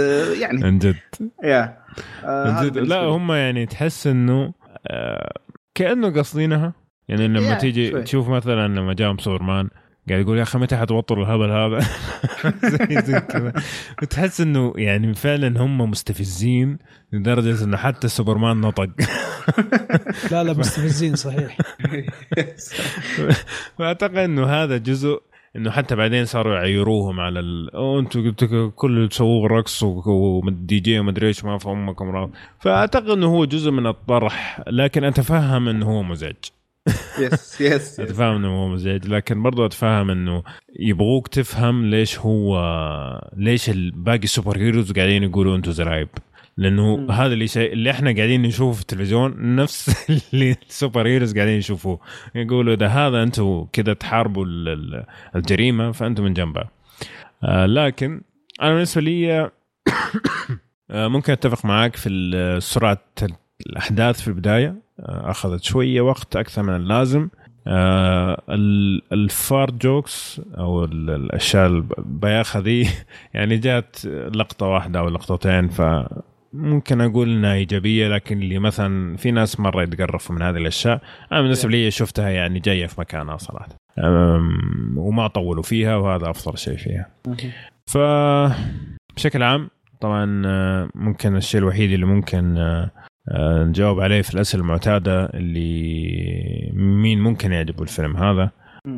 [0.40, 0.96] يعني من جد
[1.44, 1.78] يا
[2.24, 2.96] آه، لا.
[3.00, 4.52] هم يعني تحس إنه
[4.86, 5.32] آه
[5.74, 6.72] كأنه قاصدينها
[7.08, 8.02] يعني لما تيجي.
[8.02, 9.68] تشوف مثلا لما جاهم سوبرمان
[10.08, 11.78] قاعد يقول يا أخي متى حتوطروا الهبل هذا؟
[12.76, 13.52] زي زي كذا.
[14.02, 16.78] وتحس إنه يعني فعلا هم مستفزين
[17.12, 18.88] لدرجة إنه حتى سوبرمان نطق.
[20.32, 21.58] لا لا مستفزين صحيح.
[23.78, 25.22] فاعتقد إنه هذا جزء
[25.56, 27.70] إنه حتى بعدين صاروا يعيروهم على ال...
[27.70, 32.30] قلتوا كل اللي تسووه رقص والدي جي ومدري إيش ما فهمكم راض
[32.60, 36.34] فأعتقد إنه هو جزء من الطرح لكن أتفهم إنه هو مزعج.
[37.18, 40.42] yes yes أتفهم إنه هو مزعج لكن برضو أتفهم إنه
[40.80, 42.58] يبغوك تفهم ليش هو
[43.36, 46.08] ليش باقي ال superheroes قاعدين يقولوا أنتم زرايب.
[46.56, 47.06] لأنه.
[47.12, 52.00] هذا اللي شيء اللي إحنا قاعدين نشوفه في التلفزيون نفس اللي ال superheroes قاعدين يشوفوه.
[52.34, 55.04] يقولوا إذا هذا أنتم كذا تحاربوا ال- ال-
[55.36, 56.70] الجريمة فانتم من جنبها
[57.44, 58.20] آه لكن
[58.62, 59.50] أنا بالنسبة لي
[60.90, 63.02] آه، ممكن أتفق معاك في سرعة
[63.66, 64.68] الأحداث في البداية.
[64.68, 67.28] آه، أخذت شوية وقت أكثر من اللازم.
[67.68, 72.88] آه، ال- الفار جوكس أو ال- الأشياء البياخة ذي
[73.34, 75.82] يعني جات لقطة واحدة أو لقطتين ف
[76.52, 81.00] ممكن أقول إنها إيجابية لكن اللي مثلا في ناس مرة يتقرفوا من هذه الأشياء
[81.32, 83.68] أنا بالنسبة لي شفتها يعني جاية في مكانها صراحة.
[84.96, 87.06] وما طولوا فيها وهذا أفضل شيء فيها.
[87.86, 87.98] ف
[89.16, 89.70] بشكل عام
[90.00, 92.90] طبعا آه، ممكن الشيء الوحيد اللي ممكن آه، آه،
[93.34, 98.50] نجاوب عليه في الأسئلة المعتادة اللي مين ممكن يعجبه الفيلم هذا.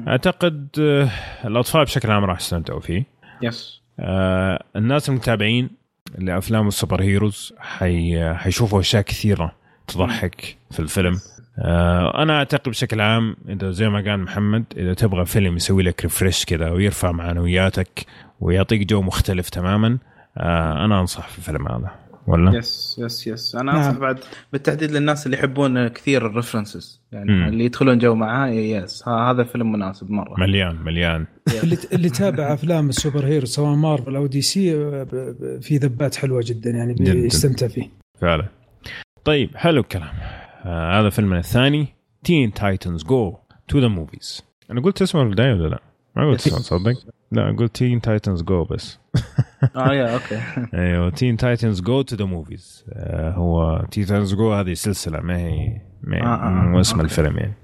[0.08, 1.10] أعتقد آه،
[1.44, 3.04] الأطفال بشكل عام راح يستمتعوا فيه.
[3.42, 5.70] yes آه، الناس المتابعين
[6.18, 8.34] لأفلام ال superheroes حي...
[8.34, 9.52] حيشوفوا أشياء كثيرة
[9.86, 11.20] تضحك في الفيلم.
[11.58, 16.02] آه، أنا أعتقد بشكل عام إذا زي ما قال محمد إذا تبغى فيلم يسوي لك
[16.02, 18.06] refresh كذا ويرفع معنوياتك
[18.40, 19.98] ويعطيك جو مختلف تماما
[20.38, 22.07] آه، أنا أنصح في الفيلم هذا.
[22.28, 23.76] ولا؟ yes yes yes أنا نعم.
[23.76, 24.18] أنصح بعد
[24.52, 27.48] بالتحديد للناس اللي يحبون كثير ال references يعني مم.
[27.48, 31.26] اللي يدخلون جو معاه yes ها- هذا فيلم مناسب مرة مليان مليان
[31.62, 34.72] اللي اللي تابع أفلام ال superhero سواء مارفل أو DC
[35.60, 36.94] في ذبات حلوة جدا يعني.
[36.94, 37.88] بيستمتع فيه
[38.20, 38.44] فعلا
[39.24, 40.08] طيب حلو الكلام
[40.64, 41.86] آه هذا فيلمنا الثاني
[42.24, 43.36] Teen Titans Go
[43.68, 45.78] to the Movies أنا قلت اسمه في البداية ولا لا؟
[46.16, 46.46] ما قلت.
[46.46, 46.94] اسمه صدق؟
[47.32, 48.98] لا قلت Teen Titans Go بس
[49.76, 50.40] آه يا أوكي
[50.74, 55.80] أيوه Teen Titans Go to the Movies هو Teen Titans Go هذه سلسلة ما هي
[56.02, 57.04] ما هي آه، آه، اسم أوكي.
[57.04, 57.54] الفيلم يعني.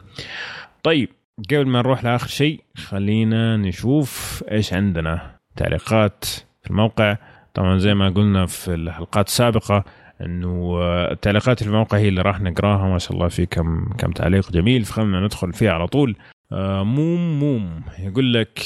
[0.82, 1.08] طيب
[1.50, 5.36] قبل ما نروح لآخر شيء خلينا نشوف إيش عندنا.
[5.56, 6.24] تعليقات
[6.62, 7.16] في الموقع.
[7.54, 9.84] طبعا زي ما قلنا في الحلقات السابقة
[10.20, 12.88] إنه آه، التعليقات في الموقع هي اللي راح نقراها.
[12.88, 14.84] ما شاء الله في كم كم تعليق جميل.
[14.84, 16.16] فخلنا ندخل فيها على طول.
[16.52, 18.58] آه، موم موم يقول لك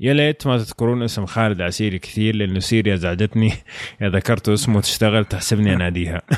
[0.00, 3.52] يا ليت ما تذكرون اسم خالد عسيري كثير لأنه سيري ازعجتني
[4.02, 6.22] إذا ذكرت اسمه تشتغل تحسبني اناديها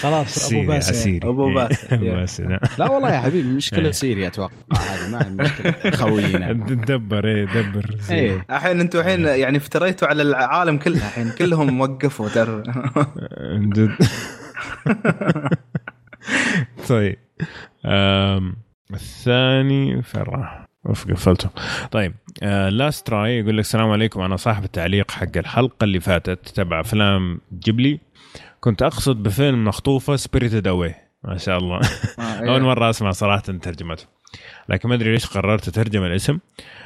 [0.00, 0.92] خلاص أبو باسل.
[0.94, 1.18] عسيري.
[1.18, 1.94] باسل.
[1.94, 2.58] أبو باسل نعم.
[2.78, 3.54] لا والله يا حبيبي إيه.
[3.54, 4.52] مشكله سيري أتوقع.
[4.72, 6.52] هذه ما هي مشكلة خوينا.
[6.88, 7.96] دبر إيه دبر.
[8.10, 8.46] إيه.
[8.50, 12.28] الحين أنتم الحين يعني افتريتوا على العالم كله الحين كلهم وقفوا
[13.58, 13.96] جد.
[16.88, 17.16] طيب
[18.94, 21.50] الثاني فين راح؟ اوف قفلته.
[21.90, 26.48] طيب آه Last Try يقول لك السلام عليكم أنا صاحب التعليق حق الحلقة اللي فاتت
[26.48, 28.00] تبع افلام جيبلي.
[28.60, 30.94] كنت أقصد بفيلم مخطوفة Spirited Away
[31.24, 31.80] ما شاء الله.
[32.48, 34.04] أول مرة أسمع صراحة ترجمته.
[34.68, 36.38] لكن ما أدري ليش قررت أترجم الاسم.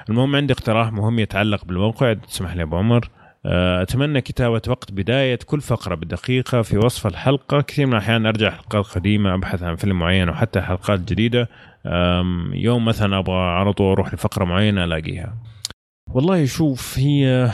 [0.08, 2.12] المهم عندي اقتراح مهم يتعلق بالموقع.
[2.12, 3.08] تسمح لي أبو عمر.
[3.46, 7.60] آه، أتمنى كتابة وقت بداية كل فقرة بدقيقة في وصف الحلقة.
[7.60, 11.48] كثير من الأحيان أرجع حلقات قديمة أبحث عن فيلم معين وحتى حلقات جديدة.
[12.52, 15.36] يوم مثلا أبغى على طول أروح لفقرة معينة ألاقيها.
[16.10, 17.50] والله شوف هي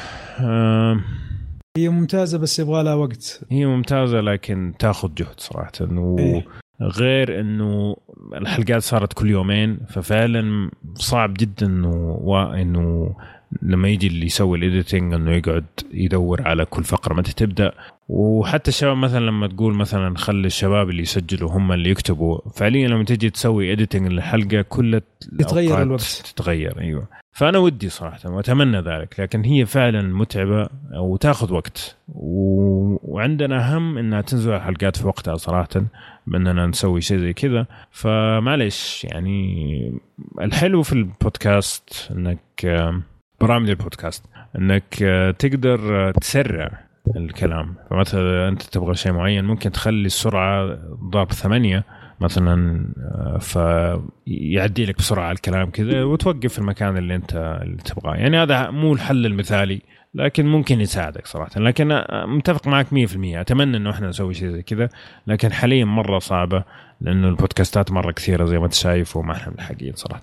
[1.76, 3.44] هي ممتازة بس يبغى لها وقت.
[3.50, 5.72] هي ممتازة لكن تاخذ جهد صراحة.
[6.18, 6.46] إيه.
[6.80, 7.96] وغير إنه
[8.34, 13.16] الحلقات صارت كل يومين ففعلا صعب جدا إنه إنه
[13.62, 17.14] لما يجي اللي يسوي ال editing إنه يقعد يدور على كل فقرة.
[17.14, 17.72] متى تبدأ
[18.08, 23.04] وحتى الشباب مثلا لما تقول مثلا خلي الشباب اللي يسجلوا هم اللي يكتبوا فعليا لما
[23.04, 25.00] تجي تسوي editing للحلقة كل
[25.32, 26.02] الأوقات الوقت.
[26.02, 27.08] تتغير أيوه.
[27.32, 31.96] فأنا ودي صراحة وأتمنى ذلك لكن هي فعلا متعبة وتاخذ وقت.
[32.14, 33.12] و...
[33.12, 35.84] وعندنا هم إنها تنزل الحلقات في وقتها صراحة
[36.26, 37.66] بأننا نسوي شيء زي كذا.
[37.90, 40.00] فمعليش يعني
[40.40, 43.00] الحلو في البودكاست إنك
[43.40, 44.24] برامج البودكاست
[44.58, 47.74] إنك آه، تقدر آه، تسرع الكلام.
[47.90, 50.78] فمثلا أنت تبغى شيء معين ممكن تخلي السرعة
[51.10, 51.84] ضرب ثمانية
[52.20, 58.14] مثلا آه، فيعدي لك بسرعة الكلام كذا وتوقف في المكان اللي أنت اللي تبغاه.
[58.14, 59.82] يعني هذا مو الحل المثالي
[60.14, 61.60] لكن ممكن يساعدك صراحة.
[61.60, 64.88] لكن آه، متفق معك 100% أتمنى إنه إحنا نسوي شيء زي كذا
[65.26, 66.64] لكن حاليا مرة صعبة
[67.00, 70.20] لأنه البودكاستات مرة كثيرة زي ما أنت شايف وما إحنا ملحقين صراحة.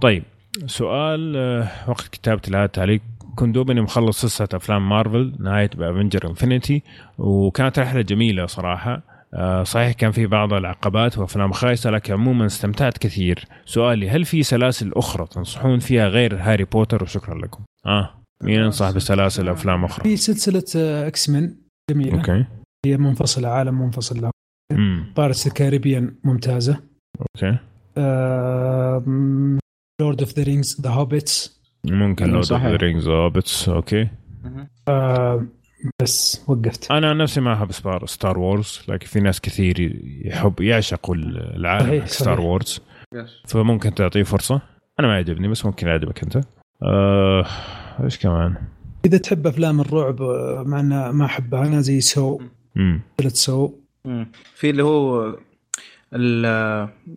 [0.00, 0.22] طيب
[0.66, 3.00] سؤال آه، وقت كتابة هذا التعليق
[3.40, 6.82] كنت دوبني مخلص سلسلة أفلام مارفل نهاية ب Avengers Infinity
[7.18, 9.02] وكانت رحلة جميلة صراحة.
[9.34, 13.44] آه، صحيح كان في بعض العقبات وأفلام خايسة لكن عموما استمتعت كثير.
[13.64, 17.64] سؤالي هل في سلاسل أخرى تنصحون فيها غير هاري بوتر؟ وشكرا لكم.
[17.86, 21.56] آه مين ينصح بسلاسل أفلام أخرى؟ في سلسلة آه، X-Men
[21.90, 22.18] جميلة.
[22.18, 22.44] okay.
[22.86, 24.30] هي منفصلة عالم منفصل له
[25.16, 26.80] Pirates ال Caribbean ممتازة.
[27.20, 27.58] okay.
[30.00, 32.66] Lord of the Rings The Hobbits ممكن أيوة، لو صحيح.
[32.66, 33.08] The Rings
[33.68, 34.08] okay.
[34.88, 35.46] آه،
[36.02, 36.90] بس وقفت.
[36.90, 42.06] أنا نفسي ما أحب Star, Star Wars لكن في ناس كثير يحب يعشقوا العالم صحيح،
[42.06, 42.40] Star.
[42.40, 42.80] Wars
[43.48, 44.60] فممكن تعطيه فرصة.
[45.00, 46.40] أنا ما يعجبني بس ممكن يعجبك أنت.
[46.82, 47.46] آه،
[48.04, 48.54] إيش كمان؟
[49.04, 50.82] إذا تحب أفلام الرعب آه، مع
[51.12, 52.40] ما أحبها أنا زي Saw.
[52.76, 53.72] امم سلسله Saw.
[54.04, 54.26] مم.
[54.54, 55.34] في اللي هو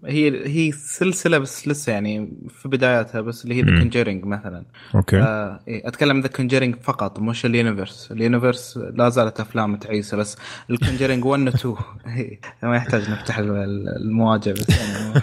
[0.06, 3.80] هي هي سلسلة بس لسه يعني في بداياتها بس اللي هي The.
[3.80, 4.66] Conjuring مثلا.
[4.96, 5.18] okay.
[5.22, 10.18] آه إيه أتكلم The Conjuring فقط مش ال universe ال universe لا زالت أفلام تعيسة
[10.18, 10.38] بس
[10.70, 11.76] ال Conjuring 1 و 2
[12.18, 15.22] إيه، ما يحتاج نفتح ال- ال- المواجع بس يعني.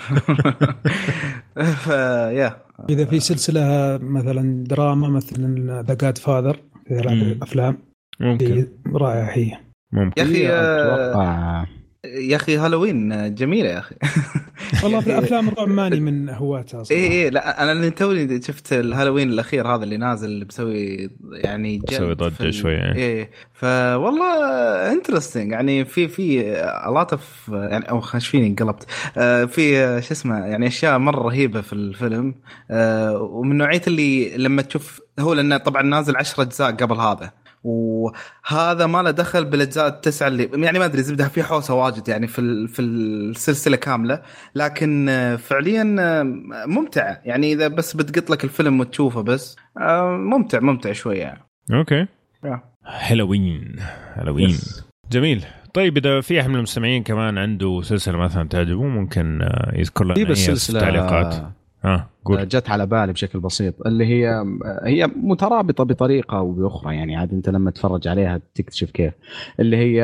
[1.85, 2.57] ف yeah
[2.91, 3.61] إذا في سلسلة
[4.03, 6.57] مثلا دراما مثلا The Godfather
[6.89, 7.03] في.
[7.03, 7.79] ثلاث أفلام.
[8.21, 8.53] ممكن.
[8.53, 9.53] هي رائعة هي.
[9.93, 10.23] ممكن.
[10.23, 11.67] يا أخي آه، أتوقع
[12.05, 13.95] يا أخي هالوين جميلة يا أخي.
[14.85, 17.03] والله في افلام الرعب ماني من هواتها صراحة.
[17.03, 21.79] اي اي لا أنا اللي توني شفت الهالوين الأخير هذا اللي نازل اللي بسوي يعني
[21.79, 22.95] ضجة في ال- شوية.
[22.95, 24.35] اي فوالله
[24.93, 26.41] interesting يعني في في
[26.89, 28.87] a lot of يعني أو خش فيني انقلبت.
[29.17, 29.73] آه، في
[30.03, 32.35] شو اسمه يعني أشياء مرة رهيبة في الفيلم.
[32.71, 37.31] آه، ومن نوعية اللي لما تشوف هو لأنه طبعا نازل 10 أجزاء قبل هذا.
[37.65, 42.27] وهذا ما له دخل بالاجزاء التسعة اللي يعني ما أدري زبدة في حوسة واجد يعني
[42.27, 44.23] في ال- في السلسلة كاملة.
[44.55, 46.23] لكن آه، فعليا آه،
[46.67, 47.21] ممتعة.
[47.25, 51.41] يعني إذا بس بتقط لك الفيلم وتشوفه بس آه، ممتع ممتع شوية يعني.
[51.73, 52.07] okay.
[52.87, 53.77] Halloween
[54.15, 54.85] Halloween yes.
[55.13, 55.45] جميل.
[55.75, 60.25] طيب إذا في أحد من المستمعين كمان عنده سلسلة مثلا تعجبه ممكن يذكر لنا في
[60.25, 61.35] بس في سلسلة التعليقات
[61.85, 62.49] ها قول.
[62.49, 64.45] جت على بالي بشكل بسيط اللي هي
[64.85, 69.13] هي مترابطة بطريقة أو بأخرى يعني عاد أنت لما تتفرج عليها تكتشف كيف.
[69.61, 70.01] اللي هي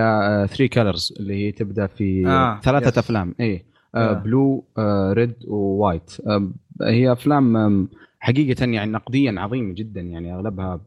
[0.50, 2.98] 3 Colors اللي هي تبدأ في آه، ثلاثة yes.
[2.98, 3.34] أفلام.
[3.40, 4.12] اي آه.
[4.12, 4.64] Blue
[5.12, 6.50] Red و White آه،
[6.82, 7.88] هي أفلام
[8.20, 10.80] حقيقة يعني نقديا عظيمة جدا يعني أغلبها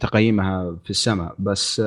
[0.00, 1.34] تقييمها في السماء.
[1.38, 1.80] بس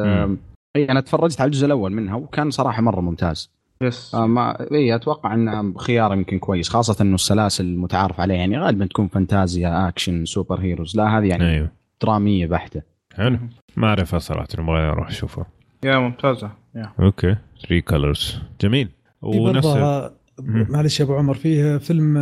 [0.76, 3.52] اي أنا تفرجت على الجزء الأول منها وكان صراحة مرة ممتاز.
[3.84, 4.16] yes.
[4.16, 8.86] آه، ما اي أتوقع إنه خيار يمكن كويس خاصة إنه السلاسل المتعارف عليها يعني غالبا
[8.86, 11.72] تكون فانتازيا action superheroes لا هذه يعني أيوه.
[12.02, 12.82] درامية بحتة.
[13.16, 13.40] حلو.
[13.78, 15.46] ما أعرفها صراحة نبغى نروح أشوفها.
[15.84, 16.52] yeah ممتازة.
[16.76, 16.92] yeah.
[17.00, 17.36] okay.
[17.68, 18.90] 3 Colors جميل.
[19.22, 19.78] ونفس.
[20.44, 22.18] معلش يا أبو عمر فيه فيلم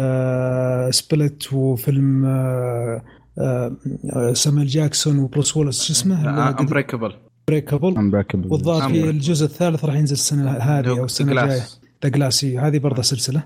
[0.00, 3.02] آه، Split وفيلم آه
[3.38, 7.12] آه سامويل جاكسون وبروس ويلس شو اسمه؟ Unbreakable
[7.48, 9.10] breakable Unbreakable والظاهر في.
[9.10, 11.62] الجزء الثالث راح ينزل السنة هذه أو السنة الجاية.
[12.02, 13.42] The Glass هذه برضه سلسلة.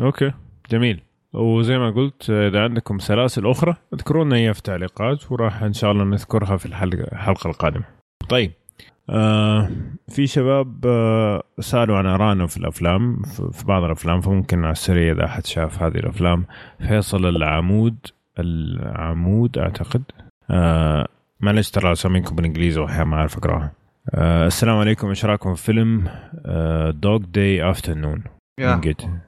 [0.00, 0.32] okay.
[0.70, 1.00] جميل.
[1.32, 6.04] وزي ما قلت إذا عندكم سلاسل أخرى اذكرونا اياها في التعليقات وراح إن شاء الله
[6.04, 7.84] نذكرها في الحلقة الحلقة القادمة.
[8.28, 8.52] طيب.
[9.10, 9.70] آه
[10.08, 15.12] في شباب آه سألوا عن ارائنا في الأفلام في في بعض الأفلام فممكن على السريع
[15.12, 16.44] إذا أحد شاف هذه الأفلام.
[16.88, 17.96] فيصل العمود
[18.38, 20.02] العمود أعتقد.
[20.50, 21.08] آه
[21.40, 23.72] معلش ترى اساميكم بالإنجليزي واحيانا ما أعرف أقراها.
[24.14, 25.08] آه السلام عليكم.
[25.08, 26.04] إيش رأيكم في فيلم
[26.90, 28.22] Dog Day Afternoon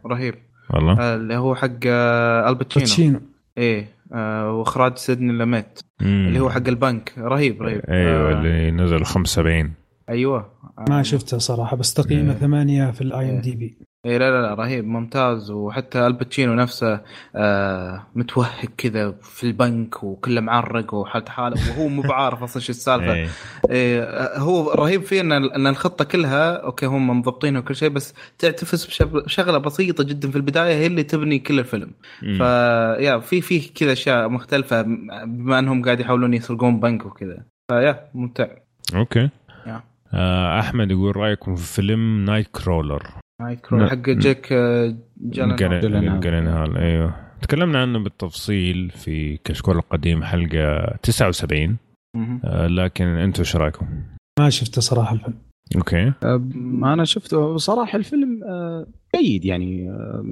[0.07, 0.35] رهيب.
[0.71, 1.01] والله.
[1.01, 3.21] آه، اللي هو حق آه، الباتشينو باتشينو
[3.59, 5.81] إيه آه، وإخراج سيدني لوميت.
[6.03, 7.15] اللي هو حق البنك.
[7.19, 7.81] رهيب رهيب.
[7.89, 9.73] أيوه آه، اللي نزل 75
[10.09, 10.53] أيوه.
[10.89, 12.39] ما شفته صراحة بس تقييمه إيه.
[12.39, 15.51] ثمانية في ال IMDb إيه لا لا لا رهيب ممتاز.
[15.51, 17.01] وحتى الباتشينو نفسه
[17.37, 23.13] آه متوهق كذا في البنك وكله معرق وحالته حاله وهو مو بعارف أصلا شو السالفة.
[23.15, 23.29] إيه.
[23.71, 28.15] إيه آه، هو رهيب فيه إن إن الخطة كلها okay هم مضبطينها وكل شيء بس
[28.39, 31.91] تعتفس بشغ- بشغلة بسيطة جدا في البداية هي اللي تبني كل الفيلم.
[32.23, 32.39] مم.
[32.39, 32.41] ف
[33.01, 34.83] yeah في في كذا أشياء مختلفة
[35.27, 37.45] بما إنهم قاعد يحاولون يسرقون بنك وكذا.
[37.71, 38.47] ف yeah ممتع.
[38.95, 39.29] okay.
[39.67, 39.83] yeah.
[40.15, 43.03] آه أحمد يقول رأيكم في فيلم Nightcrawler؟
[43.41, 44.97] Nightcrawl حق جيك آه،.
[45.29, 46.21] جيلنهال.
[46.21, 51.77] جلنهال أيوه تكلمنا عنه بالتفصيل في كشكول القديم حلقة 79
[52.17, 52.41] مهم.
[52.45, 53.87] آه لكن أنتم إيش رأيكم؟
[54.39, 55.35] ما شفته صراحة الفيلم
[55.77, 56.13] okay
[56.55, 58.87] ما أنا شفته صراحة الفيلم آه،
[59.17, 60.25] جيد يعني آه،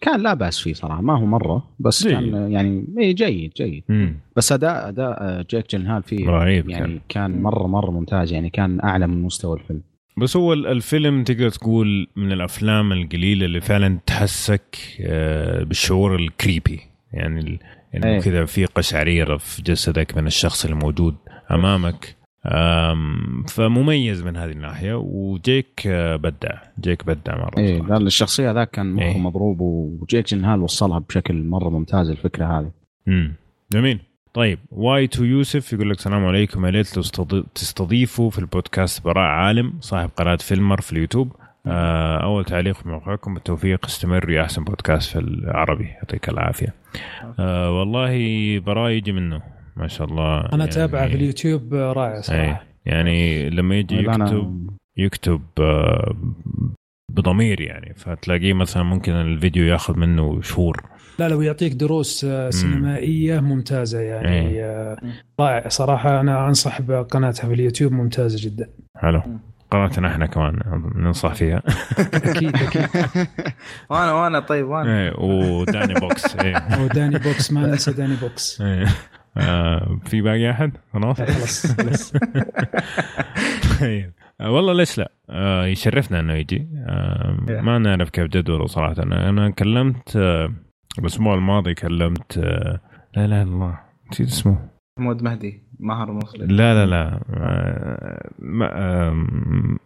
[0.00, 2.12] كان لا بأس فيه صراحة ما هو مرة بس جيد.
[2.12, 4.16] كان آه، يعني اي جيد جيد مم.
[4.36, 6.80] بس أداء أداء آه، جيك جنهال فيه رهيب كان.
[6.80, 9.82] يعني كان مرة مرة ممتاز يعني كان أعلى من مستوى الفيلم
[10.20, 16.80] بس هو ال- الفيلم تقدر تقول من الأفلام القليلة اللي فعلا تحسك آه، بالشعور الكريبي.
[17.12, 17.58] يعني
[17.94, 18.20] إنه إيه.
[18.20, 21.16] كذا في قشعريرة في جسدك من الشخص الموجود
[21.50, 22.16] أمامك.
[22.46, 24.94] آم، فمميز من هذه الناحية.
[24.94, 26.58] وجيك آه، بدع.
[26.80, 27.98] جيك بدع مرة إيه صراحة.
[27.98, 29.18] لا الشخصية ذاك كان مخه إيه.
[29.18, 32.70] مضروب وجيك جيلنهال وصلها بشكل مرة ممتاز الفكرة هذه.
[33.08, 33.34] امم
[33.72, 33.98] جميل.
[34.34, 36.66] طيب واي تو يوسف يقول لك السلام عليكم.
[36.66, 37.02] يا ليت لو
[37.54, 41.32] تستضيفوا في البودكاست براء عالم صاحب قناة فيلمر في اليوتيوب.
[41.66, 43.86] آه أول تعليق في موقعكم بالتوفيق.
[43.86, 45.84] استمر يا أحسن بودكاست في العربي.
[45.84, 46.74] يعطيك العافية.
[47.38, 48.10] آه والله
[48.58, 49.42] براء يجي منه.
[49.76, 50.40] ما شاء الله.
[50.52, 52.42] أنا اتابعه في اليوتيوب رائع صراحة.
[52.42, 52.56] أي.
[52.86, 56.14] يعني لما يجي طيب يكتب يكتب آه،
[57.12, 60.82] بضمير يعني فتلاقيه مثلا ممكن الفيديو ياخذ منه شهور.
[61.20, 64.64] لا لا ويعطيك دروس آه، سينمائية ممتازة يعني إيه.
[64.64, 64.96] آه،
[65.40, 65.68] رائع.
[65.68, 68.68] صراحة أنا أنصح بقناتها في اليوتيوب ممتازة جدا.
[68.96, 69.22] حلو.
[69.70, 70.58] قناتنا إحنا كمان
[70.96, 71.62] ننصح فيها.
[72.14, 72.88] أكيد أكيد.
[73.90, 75.00] وأنا وأنا طيب وأنا.
[75.00, 76.82] إيه، وداني بوكس إيه.
[76.84, 78.60] وداني بوكس ما ننسى داني بوكس.
[78.60, 78.86] إيه.
[79.36, 81.20] آه، في باقي أحد؟ خلاص.
[81.20, 82.12] لا، خلاص
[83.80, 84.12] طيب.
[84.40, 86.68] آه، والله ليش لا؟ آه، يشرفنا إنه يجي.
[86.88, 89.02] آه، ما نعرف كيف جدوله صراحة.
[89.02, 90.52] أنا أنا كلمت آه،
[90.98, 92.80] الأسبوع الماضي كلمت آه،
[93.16, 93.78] لا لا الله.
[94.12, 94.68] نسيت اسمه.
[94.98, 97.20] محمود مهدي ماهر مصري لا لا لا.
[97.34, 98.30] آه،
[98.62, 99.26] آه،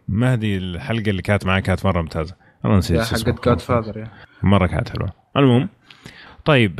[0.07, 2.35] مهدي الحلقة اللي كانت معاه كانت مرة ممتازة.
[2.65, 3.33] أنا نسيت اسمه.
[3.33, 4.07] حقت جود فاذر
[4.43, 5.09] مرة كانت حلوة.
[5.37, 5.69] المهم
[6.45, 6.79] طيب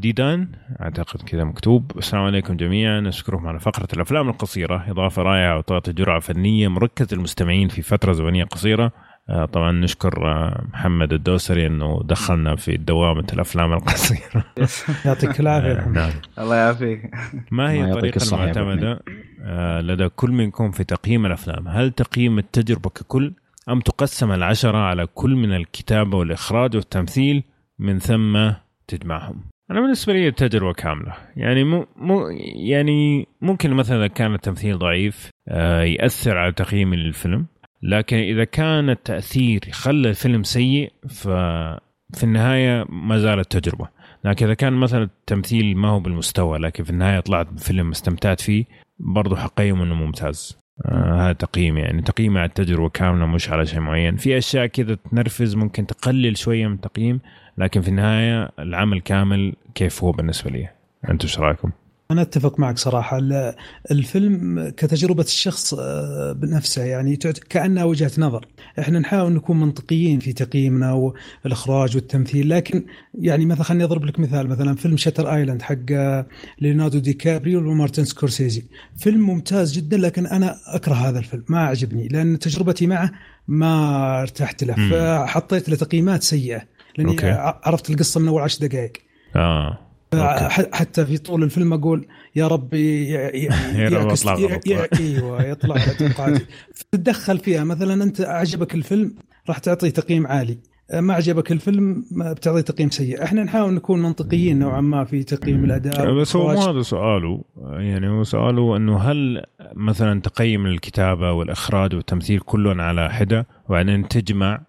[0.00, 0.48] ديدان
[0.80, 1.92] أعتقد كذا مكتوب.
[1.98, 3.00] السلام عليكم جميعا.
[3.00, 4.90] نشكركم على فقرة الأفلام القصيرة.
[4.90, 8.92] إضافة رائعة وتعطي جرعة فنية مركزة للمستمعين في فترة زمنية قصيرة.
[9.28, 14.44] طبعا نشكر آه، محمد الدوسري إنه دخلنا في دوامة الأفلام القصيرة.
[15.06, 15.68] يعطيك العافية.
[15.68, 15.96] يا آه، محمد.
[15.96, 16.12] نعم.
[16.38, 17.10] الله يعافيك.
[17.50, 17.84] ما هي
[18.32, 19.00] المعتمدة؟
[19.42, 21.68] آه، لدى كل منكم في تقييم الأفلام.
[21.68, 23.32] هل تقييم التجربة ككل
[23.68, 27.42] أم تقسم العشرة على كل من الكتابة والإخراج والتمثيل
[27.78, 28.50] من ثم
[28.88, 29.40] تجمعهم؟
[29.70, 31.14] أنا بالنسبة لي التجربة كاملة.
[31.36, 32.28] يعني مو مو
[32.70, 37.46] يعني ممكن مثلا إذا كان التمثيل ضعيف آه، يأثر على تقييمي للفيلم
[37.86, 43.88] لكن إذا كان التأثير خلى الفيلم سيء ففي النهاية ما زالت تجربة.
[44.24, 48.64] لكن إذا كان مثلا التمثيل ما هو بالمستوى لكن في النهاية طلعت بفيلم استمتعت فيه
[48.98, 50.58] برضه حقيم إنه ممتاز.
[50.84, 54.16] آه هذا تقييم يعني تقييم على التجربة كاملة مش على شيء معين.
[54.16, 57.20] في أشياء كذا تنرفز ممكن تقلل شوية من التقييم
[57.58, 60.68] لكن في النهاية العمل كامل كيف هو بالنسبة لي.
[61.10, 61.70] أنتم إيش رأيكم؟
[62.10, 63.18] أنا أتفق معك صراحة.
[63.18, 63.54] ال-
[63.90, 67.16] الفيلم كتجربة الشخص آه، بنفسه يعني
[67.50, 68.46] كأنها وجهة نظر.
[68.78, 71.12] إحنا نحاول نكون منطقيين في تقييمنا
[71.44, 72.84] والإخراج والتمثيل لكن
[73.14, 76.26] يعني مثلا خليني أضرب لك مثال مثلا فيلم شاتر آيلاند حق آه،
[76.60, 78.64] ليوناردو دي كابريو ومارتن سكورسيزي.
[78.96, 83.10] فيلم ممتاز جدا لكن أنا أكره هذا الفيلم ما عجبني لأن تجربتي معه
[83.48, 84.74] ما ارتحت له.
[84.90, 86.62] فحطيت له تقييمات سيئة.
[86.98, 87.30] لأني okay.
[87.64, 88.92] عرفت القصة من أول عشر دقائق.
[89.36, 89.85] آه.
[90.14, 90.48] okay.
[90.72, 92.06] حتى في طول الفيلم أقول
[92.36, 96.46] يا رب ي- ي- يا رب يعكس- أيوه يطلع توقعاتي
[96.92, 99.14] تتدخل فيها مثلا أنت عجبك الفيلم
[99.48, 100.58] راح تعطي تقييم عالي.
[100.94, 103.22] ما عجبك الفيلم ما بتعطي تقييم سيء.
[103.24, 106.14] إحنا نحاول نكون منطقيين نوعا ما في تقييم الأداء.
[106.20, 106.60] بس هو مو.
[106.60, 107.44] هذا سؤاله.
[107.72, 109.42] يعني هو سؤاله إنه هل
[109.74, 114.60] مثلا تقيم الكتابة والإخراج والتمثيل كلهم على حدة؟ وبعدين تجمع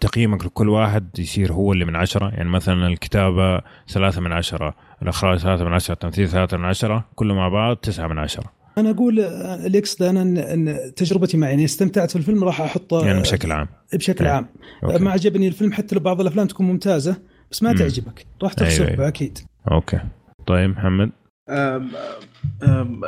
[0.00, 5.38] تقييمك لكل واحد يصير هو اللي من عشرة يعني مثلا الكتابة ثلاثة من عشرة الإخراج
[5.38, 9.20] ثلاثة من عشرة التمثيل ثلاثة من عشرة كله مع بعض تسعة من عشرة أنا أقول
[9.20, 10.22] اللي يقصد أنا
[10.54, 14.32] ان تجربتي معي إني استمتعت في الفيلم راح أحطه يعني بشكل عام بشكل إيه.
[14.32, 14.46] عام
[14.84, 15.04] okay.
[15.04, 17.16] ما عجبني الفيلم حتى لو بعض الأفلام تكون ممتازة
[17.50, 17.72] بس ما.
[17.72, 19.08] تعجبك راح أيوة، تخسر أيوة.
[19.08, 19.38] أكيد
[19.70, 20.00] okay
[20.46, 21.10] طيب محمد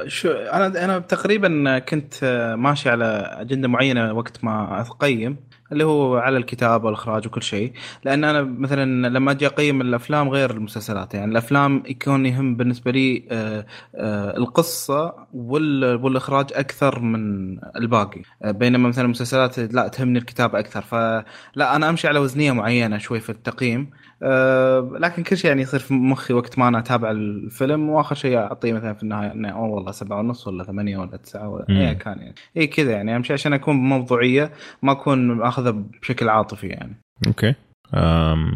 [0.07, 2.15] شو أنا أنا تقريبا كنت
[2.59, 3.05] ماشي على
[3.41, 5.37] أجندة معينة وقت ما اقيم
[5.73, 7.73] اللي هو على الكتابة والإخراج وكل شيء.
[8.05, 13.25] لأن أنا مثلا لما أجي أقيم الأفلام غير المسلسلات يعني الأفلام يكون يهم بالنسبة لي
[13.31, 13.67] آه،
[13.97, 18.23] آه، القصة وال- والإخراج أكثر من الباقي.
[18.43, 20.83] آه، بينما مثلا المسلسلات لا تهمني الكتابة أكثر.
[20.83, 23.91] فلا أنا أمشي على وزنية معينة شوي في التقييم.
[24.23, 28.39] أه لكن كل شيء يعني يصير في مخي وقت ما أنا أتابع الفيلم وآخر شيء
[28.39, 31.67] أعطيه مثلا في النهاية إنه أوه والله سبعة ونص ولا ثمانية ولا تسعة ولا.
[31.71, 32.35] أيا كان يعني.
[32.57, 36.97] اي كذا يعني امشي عشان أكون بموضوعية ما أكون اخذه بشكل عاطفي يعني.
[37.27, 37.55] okay.
[37.95, 38.53] أم...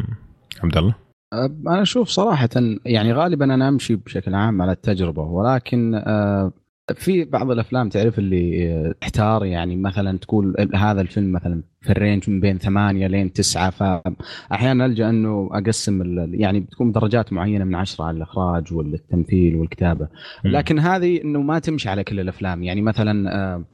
[0.62, 0.94] عبد الله؟
[1.32, 2.48] أنا أشوف صراحة
[2.84, 6.52] يعني غالبا أنا أمشي بشكل عام على التجربة ولكن أه،
[6.94, 12.30] في بعض الأفلام تعرف اللي تحتار يعني مثلا تقول هذا الفيلم مثلا في ال range
[12.30, 16.02] من بين ثمانية لين تسعة فاحيانا ألجأ إنه أقسم
[16.34, 20.08] يعني بتكون درجات معينة من عشرة على الإخراج والتمثيل والكتابة.
[20.44, 22.62] لكن هذه إنه ما تمشي على كل الأفلام.
[22.62, 23.64] يعني مثلا آه،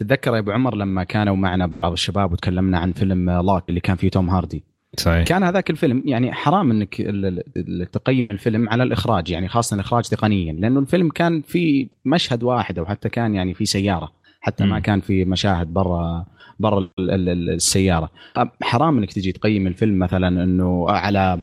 [0.00, 3.80] تتذكر يا أبو عمر لما كانوا معنا بعض الشباب وتكلمنا عن فيلم آه، لاك اللي
[3.80, 5.24] كان فيه توم هاردي؟ صحيح.
[5.26, 6.94] كان هذاك الفيلم يعني حرام إنك
[7.92, 12.86] تقيم الفيلم على الإخراج يعني خاصة الإخراج تقنيا لأنه الفيلم كان في مشهد واحد أو
[12.86, 14.82] حتى كان يعني في سيارة حتى ما مم.
[14.82, 16.26] كان في مشاهد برا
[16.60, 18.10] برا ال- ال- ال- السيارة.
[18.62, 21.40] حرام إنك تجي تقيم الفيلم مثلا إنه على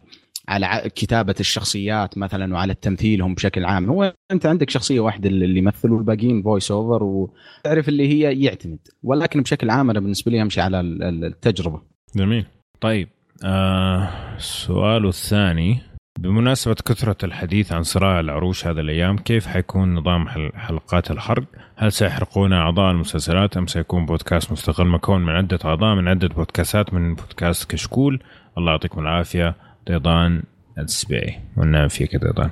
[0.48, 3.86] على كتابة الشخصيات مثلا وعلى تمثيلهم بشكل عام.
[3.90, 9.42] هو أنت عندك شخصية واحدة اللي يمثل والباقيين voice over وتعرف اللي هي يعتمد ولكن
[9.42, 11.82] بشكل عام أنا بالنسبة لي أمشي على ال- ال- التجربة.
[12.16, 12.46] جميل.
[12.82, 13.08] طيب
[13.46, 15.82] آه السؤال الثاني.
[16.20, 21.44] بمناسبة كثرة الحديث عن صراع العروش هذا الأيام كيف حيكون نظام حل- حلقات الحرق؟
[21.76, 26.94] هل سيحرقون أعضاء المسلسلات أم سيكون بودكاست مستقل؟ مكون من عدة أعضاء من عدة بودكاستات
[26.94, 28.20] من بودكاست كشكول.
[28.58, 29.56] الله يعطيكم العافية.
[29.90, 30.44] ضيضان
[30.78, 32.50] السبيعي والنعم فيك يا ضيضان.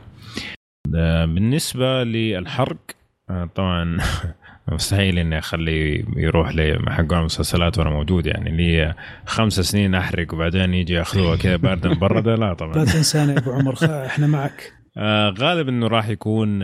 [0.87, 2.77] ده بالنسبة للحرق
[3.29, 3.97] آه، طبعا
[4.71, 8.57] مستحيل إني اخلي يروح لحق المسلسلات وأنا موجود يعني.
[8.57, 8.93] لي
[9.25, 12.73] خمس سنين أحرق وبعدين يجي ياخذوها كذا بارده مبرده لا طبعا.
[12.73, 14.73] لا تنسانا يا أبو عمر إحنا معك.
[14.97, 16.63] آه غالبا إنه راح يكون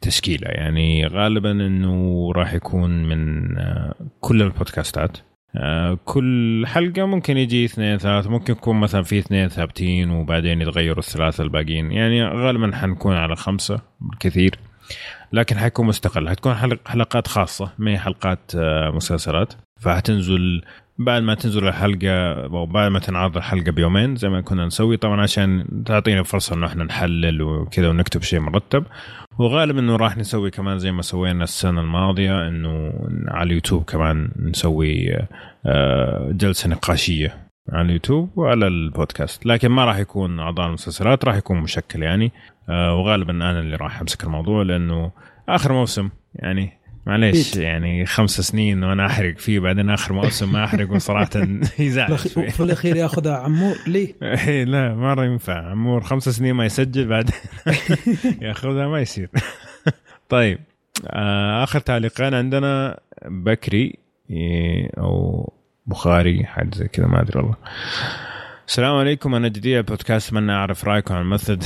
[0.00, 1.06] تشكيلة يعني.
[1.06, 5.18] غالبا إنه راح يكون من آه كل البودكاستات.
[5.56, 10.98] آه كل حلقة ممكن يجي اثنين ثلاثة ممكن يكون مثلا في اثنين ثابتين وبعدين يتغيروا
[10.98, 11.92] الثلاثة الباقيين.
[11.92, 14.58] يعني غالبا حنكون على خمسة بالكثير.
[15.32, 16.28] لكن حيكون مستقل.
[16.28, 19.54] حتكون حلق حلقات خاصة ما هي حلقات آه مسلسلات.
[19.80, 20.62] فحتنزل
[20.98, 24.96] بعد ما تنزل الحلقة أو بعد ما تنعرض الحلقة بيومين زي ما كنا نسوي.
[24.96, 28.84] طبعا عشان تعطينا فرصة إنه إحنا نحلل وكذا ونكتب شيء مرتب.
[29.38, 32.92] وغالبا إنه راح نسوي كمان زي ما سوينا السنة الماضية إنه
[33.28, 35.16] على اليوتيوب كمان نسوي
[35.66, 37.51] آه، جلسة نقاشية.
[37.68, 39.46] على اليوتيوب وعلى البودكاست.
[39.46, 42.32] لكن ما راح يكون أعضاء المسلسلات راح يكون مشكل يعني.
[42.68, 45.10] آه، وغالبا أنا اللي راح أمسك الموضوع لأنه
[45.48, 46.82] آخر موسم يعني.
[47.06, 47.56] معليش.
[47.56, 51.30] يعني خمس سنين وأنا أحرق فيه بعدين آخر موسم ما احرق وصراحه
[51.78, 54.14] يزعل وفي الأخير ياخذها عمور ليه؟
[54.48, 55.70] إيه لا مره ينفع.
[55.70, 57.34] عمور خمس سنين ما يسجل بعدين
[58.42, 59.30] ياخذها ما يصير.
[60.28, 60.58] طيب
[61.06, 63.94] آه، آخر تعليقين عندنا بكري
[64.30, 65.52] إيه، أو
[65.92, 67.56] بخاري حاجة زي كذا ما أدري والله.
[68.68, 71.58] السلام عليكم أنا جديد البودكاست أتمنى أعرف رأيكم عن ممثل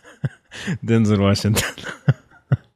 [0.82, 1.62] دنزل واشنطن.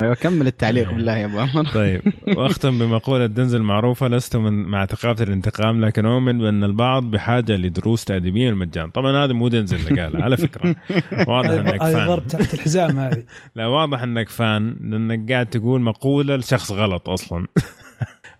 [0.02, 1.66] أيوه كمل التعليق بالله يا أبو عمر.
[1.66, 2.02] طيب
[2.36, 8.04] وأختم بمقولة دنزل معروفة لست من مع ثقافة الانتقام لكن أؤمن بأن البعض بحاجة لدروس
[8.04, 8.90] تأديبية المجان.
[8.90, 10.76] طبعا هذا مو دنزل اللي قال على فكرة.
[11.28, 12.06] واضح إنك هذه فان.
[12.06, 13.24] ضرب تحت الحزام هذه.
[13.56, 17.46] لا واضح إنك fan لأنك قاعد تقول مقولة لشخص غلط أصلا.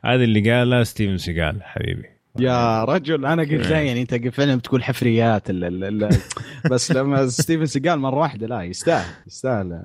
[0.05, 2.18] هذا اللي قالها ستيفن سيجال حبيبي.
[2.39, 6.09] يا رجل أنا قلت لا يعني أنت فعلا بتقول حفريات ال ال ال
[6.70, 9.82] بس لما ستيفن سيجال مرة واحدة لا يستاهل يستاهل.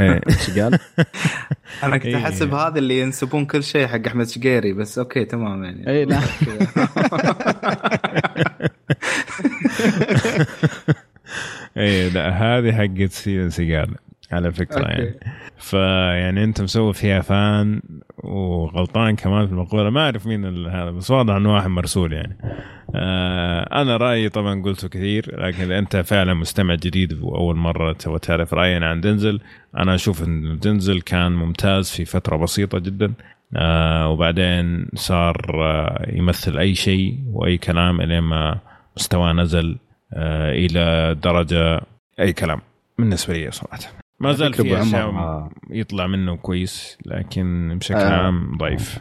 [0.00, 0.20] إيه.
[0.44, 0.78] سيجال.
[1.82, 2.16] أنا كنت إيه.
[2.16, 5.90] احسب هذا اللي ينسبون كل شيء حق أحمد شقيري بس okay تمام يعني.
[5.90, 6.20] اي لا.
[11.76, 13.94] إيه لا هذه حقت ستيفن سيجال.
[14.32, 14.90] على فكرة okay.
[14.92, 15.14] يعني
[15.58, 17.82] فيعني أنت مسوي فيها fan
[18.16, 19.90] وغلطان كمان في المقولة.
[19.90, 22.36] ما أعرف مين هذا بس واضح إنه واحد مرسول يعني.
[22.94, 28.18] آه أنا رأيي طبعا قلته كثير لكن اذا أنت فعلا مستمع جديد وأول مرة تبغى
[28.18, 29.40] تعرف راينا عن دنزل
[29.76, 33.12] أنا أشوف إن دنزل كان ممتاز في فترة بسيطة جدا.
[33.56, 38.58] آه وبعدين صار آه يمثل أي شيء وأي كلام الين ما
[38.96, 39.76] مستواه نزل
[40.12, 41.80] آه إلى درجة
[42.20, 42.60] أي كلام.
[42.98, 44.03] بالنسبة لي صراحة.
[44.24, 45.48] ما زال في أبو أشياء عمر،.
[45.70, 48.24] يطلع منه كويس لكن بشكل آه.
[48.24, 48.98] عام ضعيف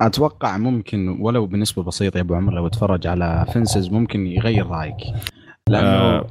[0.00, 4.96] أتوقع ممكن ولو بنسبة بسيطة يا أبو عمر لو تفرج على فنسز ممكن يغير رأيك
[5.68, 6.26] لأنه آه،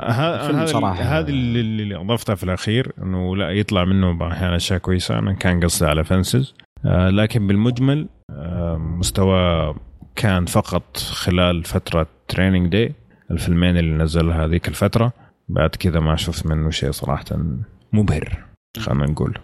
[0.00, 1.02] ه- الفيلم هذا صراحة.
[1.02, 5.64] هذه اللي, اللي اضفتها في الأخير إنه لا يطلع منه أحيانا أشياء كويسة أنا كان
[5.64, 6.54] قصدي على فنسز
[6.84, 9.74] آه لكن بالمجمل آه مستوى
[10.16, 12.94] كان فقط خلال فترة تريننج داي
[13.30, 15.12] الفيلمين اللي نزلها هذيك الفترة
[15.48, 17.24] بعد كذا ما شفت منه شيء صراحة
[17.92, 18.44] مبهر.
[18.78, 19.38] خلينا نقول.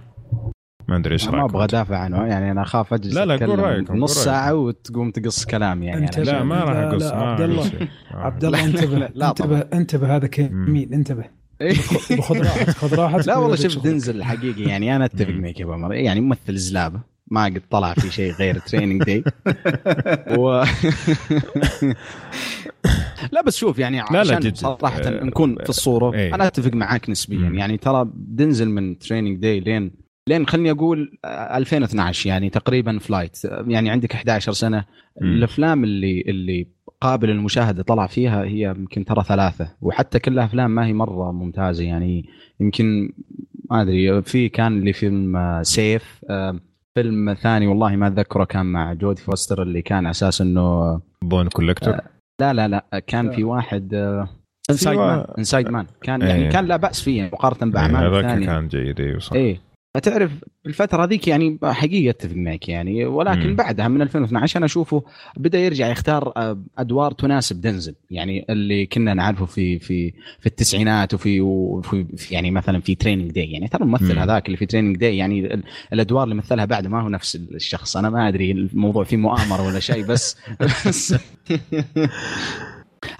[0.88, 2.26] ما أدري إيش ما رأيك أبغى أدافع عنه.
[2.26, 4.24] يعني أنا أخاف أجلس لا، لا، قول قول نص.
[4.24, 6.08] ساعة وتقوم تقص كلام يعني.
[6.16, 7.88] أنا لا ما راح لا، أقص ما عبد راح الله.
[8.14, 8.16] آه.
[8.16, 11.24] عبد الله انتبه لا، انتبه انتبه هذا كمين انتبه.
[11.60, 11.74] إيه.
[12.20, 13.28] خذ راحتك خذ راحتك.
[13.28, 13.84] لا والله شوف.
[13.84, 14.62] دنزل حقيقي.
[14.62, 15.30] يعني أنا أتفق.
[15.30, 15.94] معك يا أبو عمر.
[15.94, 17.00] يعني ممثل زلابة.
[17.30, 19.24] ما قد طلع في شيء غير Training Day
[20.38, 20.64] و...
[23.32, 24.56] لا بس شوف يعني لا، عشان جد.
[24.56, 26.34] صراحة آه، نكون في الصورة إيه.
[26.34, 27.48] أنا أتفق معاك نسبيا.
[27.48, 29.90] يعني ترى دنزل من Training Day لين
[30.28, 34.84] لين خليني أقول آه، 2012 يعني تقريبا Flight يعني عندك 11 سنة.
[35.22, 36.66] الأفلام اللي اللي
[37.00, 41.84] قابل للمشاهده طلع فيها هي يمكن ترى ثلاثة وحتى كلها أفلام ما هي مرة ممتازة
[41.84, 42.28] يعني
[42.60, 43.12] يمكن
[43.70, 46.60] ما أدري في كان اللي فيلم آه، Safe آه،
[46.94, 51.96] فيلم ثاني والله ما أتذكره كان مع جودي فوستر اللي كان أساس إنه Bone Collector
[52.42, 53.94] لا لا لا كان في واحد
[54.70, 56.50] Inside Man Inside Man كان يعني إيه.
[56.50, 58.46] كان لا بأس فيه مقارنة بأعمال هذاك ثانية.
[58.46, 59.60] كان جيد أيوه صح إيه.
[59.94, 60.30] فتعرف
[60.66, 63.56] الفترة ذيك يعني حقيقة أتفق معك يعني ولكن مم.
[63.56, 65.02] بعدها من 2012 أنا أشوفه
[65.36, 67.94] بدأ يرجع يختار آه، أدوار تناسب دنزل.
[68.10, 70.10] يعني اللي كنا نعرفه في في
[70.40, 74.18] في التسعينات وفي وفي في- يعني مثلا في Training Day يعني ترى الممثل مم.
[74.18, 75.62] هذاك اللي في Training Day يعني ال-
[75.92, 77.96] الأدوار اللي مثلها بعد ما هو نفس الشخص.
[77.96, 80.36] أنا ما أدري الموضوع فيه مؤامرة ولا شيء بس
[80.86, 81.14] بس.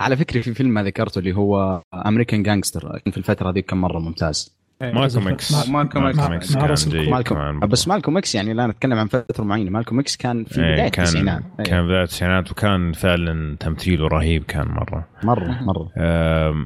[0.00, 3.98] على فكرة في فيلم ما ذكرته اللي هو American Gangster في الفترة هذيك كان مرة
[3.98, 4.61] ممتاز.
[4.82, 5.68] مالكوم إكس.
[5.68, 6.88] مالكوم إكس
[7.28, 9.70] كمان بس مالكوم إكس يعني لا نتكلم عن فترة معينة.
[9.70, 11.42] مالكوم إكس كان في إيه، بداية كان التسعينات.
[11.60, 15.08] إيه، كان بداية التسعينات وكان فعلا تمثيله رهيب كان مرة.
[15.24, 15.90] مرة مرة.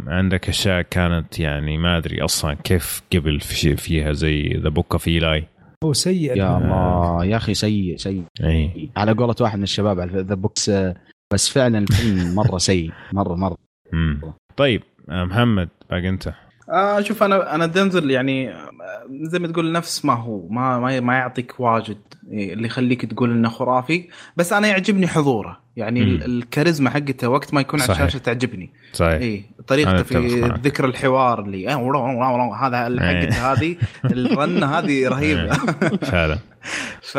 [0.06, 5.08] عندك أشياء كانت يعني ما أدري أصلا كيف قبل في فيها زي The Book of
[5.08, 5.48] Eli
[5.84, 6.36] هو سيء.
[6.36, 8.24] يا الله يا أخي سيء سيء.
[8.44, 10.70] اي على قولة واحد من الشباب على the books
[11.32, 12.90] بس فعلا الفيلم مرة سيء.
[13.12, 13.56] مرة مرة.
[14.56, 16.32] طيب أه، محمد باقي أنت.
[16.70, 18.52] آه شوف أنا أنا دنزل يعني
[19.22, 21.98] زي ما تقول نفس ما هو ما ما, ما يعطيك واجد
[22.30, 26.06] إيه، اللي يخليك تقول إنه خرافي بس أنا يعجبني حضوره يعني مم.
[26.08, 27.92] ال- الكاريزما حقته وقت ما يكون على.
[27.92, 30.18] الشاشة تعجبني صحيح اي طريقته في.
[30.62, 33.00] ذكر الحوار اللي آه، هذا إيه.
[33.30, 35.52] حقته هذه الرنة هذه رهيبة
[36.02, 36.38] فعلا
[37.12, 37.18] ف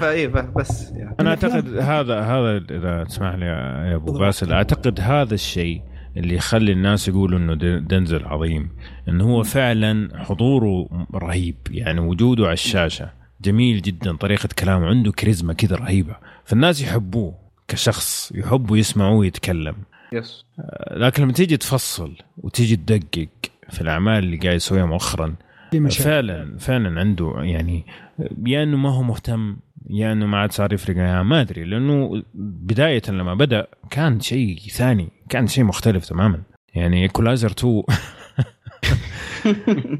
[0.00, 1.16] فاي بس يعني.
[1.20, 5.82] أنا أعتقد هذا هذا إذا تسمح لي يا أبو باسل أعتقد هذا الشيء
[6.18, 8.68] اللي يخلي الناس يقولوا إنه دن- دنزل عظيم
[9.08, 15.52] إنه هو فعلا حضوره رهيب يعني وجوده على الشاشة جميل جدا طريقة كلامه عنده كاريزما
[15.52, 17.34] كذا رهيبة فالناس يحبوه
[17.68, 19.74] كشخص يحبوا يسمعوه يتكلم.
[20.12, 20.44] yes
[20.90, 23.28] لكن لما تيجي تفصل وتيجي تدقق
[23.70, 25.34] في الأعمال اللي قاعد يسويها مؤخرا
[26.04, 27.86] فعلا فعلا عنده يعني
[28.46, 29.56] يا إنه ما هو مهتم
[29.90, 34.58] يا إنه ما عاد صار يفرق معاه ما أدري لأنه بداية لما بدأ كان شيء
[34.58, 36.42] ثاني كان شيء مختلف تماما.
[36.74, 37.82] يعني Equalizer 2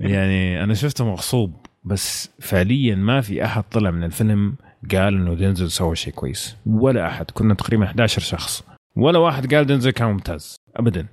[0.12, 4.55] يعني أنا شفته مغصوب بس فعليا ما في أحد طلع من الفيلم
[4.90, 6.56] قال إنه دينزل سوى شيء كويس.
[6.66, 8.65] ولا أحد كنا تقريبا 11 شخص.
[8.97, 11.06] ولا واحد قال دينزل كان ممتاز ابدا.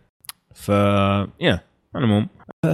[0.54, 0.70] ف
[1.40, 1.60] يا
[1.96, 2.28] المهم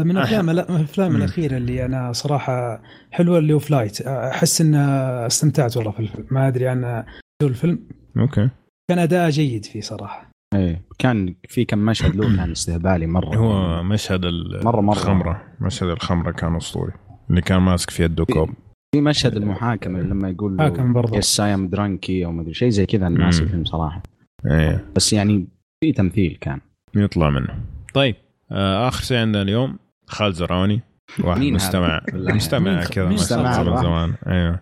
[0.03, 1.15] من الأفلام من الأفلام.
[1.15, 2.81] الأخيرة اللي أنا صراحة
[3.11, 6.25] حلوة اللي هو Flight أحس إن استمتعت والله في الفيلم.
[6.31, 7.03] ما أدري عن
[7.43, 7.79] الفيلم.
[8.17, 8.49] okay.
[8.89, 10.31] كان أداء جيد فيه صراحة.
[10.55, 13.35] إيه كان في كم مشهد له كان استهبالي مرة.
[13.35, 14.93] هو مشهد ال- مرة- مرة.
[14.93, 15.41] الخمرة.
[15.61, 16.91] مشهد الخمرة كان أسطوري.
[17.29, 18.49] اللي كان ماسك في يده كوب.
[18.95, 22.53] في مشهد المحاكمة لما يقول له حاكم برضه yes I am drunk أو ما أدري
[22.53, 23.43] شيء زي كذا أنا ناسي.
[23.43, 24.03] الفيلم صراحة.
[24.45, 24.85] إيه.
[24.95, 25.47] بس يعني
[25.83, 26.59] في تمثيل كان.
[26.95, 27.55] يطلع منه.
[27.93, 28.15] طيب.
[28.15, 30.81] آه آخر شيء عندنا اليوم خالد زرعوني
[31.19, 32.01] واحد؟ مستمع.
[32.13, 34.59] مستمع كذا ما شاء الله مستمع من؟ زمان أيوه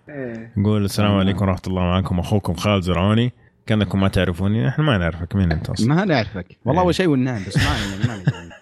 [0.58, 1.20] يقول السلام آه.
[1.20, 3.34] عليكم ورحمة الله معكم أخوكم خالد زرعوني
[3.66, 6.86] كأنكم ما تعرفوني إحنا ما نعرفك مين أنت أصلا ما نعرفك والله إيه.
[6.86, 7.74] اول شيء والنعم بس ما.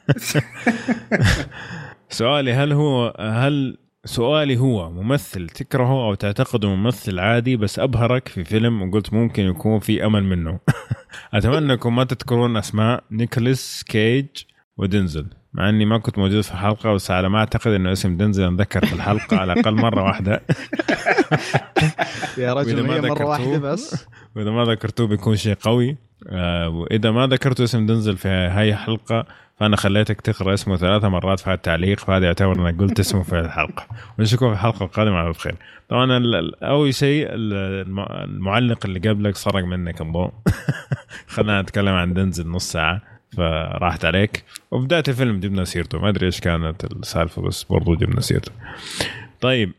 [2.09, 8.43] سؤالي هل هو هل سؤالي هو ممثل تكرهه أو تعتقده ممثل عادي بس أبهرك في
[8.43, 10.59] فيلم وقلت ممكن يكون في أمل منه
[11.33, 14.27] أتمنى أنكم ما تذكرون أسماء نيكولاس كيج
[14.77, 18.43] ودنزل مع إني ما كنت موجود في الحلقة بس على ما أعتقد إنه اسم دنزل
[18.43, 20.41] انذكر في الحلقة على الأقل مرة واحدة.
[22.37, 24.05] يا رجل ما هي مرة واحدة بس.
[24.35, 25.97] وإذا ما ذكرتوه بيكون شيء قوي.
[26.29, 29.25] آه، وإذا ما ذكرتوا اسم دنزل في هاي الحلقة
[29.59, 33.87] فأنا خليتك تقرأ اسمه ثلاثة مرات في التعليق فهذا يعتبر إنك قلت اسمه في الحلقة.
[34.19, 35.55] ونشوفكم في الحلقة القادمة على بخير
[35.89, 36.07] طبعا
[36.63, 37.53] أول شيء ال-
[37.87, 40.31] الم- المعلق اللي قبلك سرق منك الضوء
[41.27, 43.01] خلينا نتكلم عن دنزل نص ساعة.
[43.37, 44.43] فراحت عليك.
[44.71, 48.51] وبداية الفيلم جبنا سيرته ما أدري إيش كانت السالفة بس برضو جبنا سيرته
[49.41, 49.71] طيب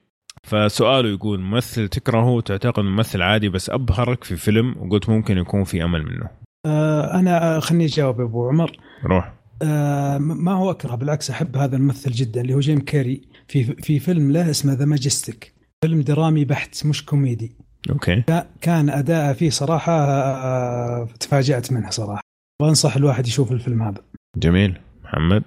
[0.44, 5.84] فسؤاله يقول ممثل تكرهه تعتقد ممثل عادي بس أبهرك في فيلم وقلت ممكن يكون في
[5.84, 6.28] أمل منه.
[6.66, 8.78] آه أنا آه، خليني أجاوب أبو عمر.
[9.04, 9.32] روح.
[9.62, 13.98] آه ما هو أكره بالعكس أحب هذا الممثل جدا اللي هو جيم كاري في في
[13.98, 15.52] فيلم له اسمه The Majestic
[15.84, 17.56] فيلم درامي بحت مش كوميدي.
[17.90, 18.22] okay.
[18.22, 22.20] كا- كان أداءه فيه صراحة آه تفاجأت منه صراحة.
[22.62, 24.02] وانصح الواحد يشوف الفيلم هذا.
[24.36, 24.78] جميل.
[25.04, 25.42] محمد؟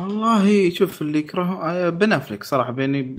[0.00, 3.16] والله شوف اللي يكرهه آه، بن افلك صراحة يعني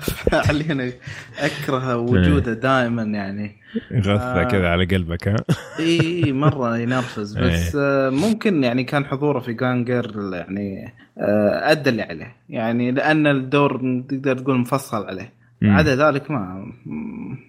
[0.00, 0.92] فعليا
[1.38, 3.56] أكره وجوده دائما يعني.
[3.92, 4.44] غثة آه.
[4.44, 5.36] كذا على قلبك ها؟
[5.80, 7.38] إي مرة ينرفز.
[7.38, 12.36] بس آه، ممكن يعني كان حضوره في جانجر يعني آه، ادى اللي عليه.
[12.48, 15.32] يعني لأن الدور تقدر تقول مفصل عليه.
[15.62, 16.72] عدا ذلك ما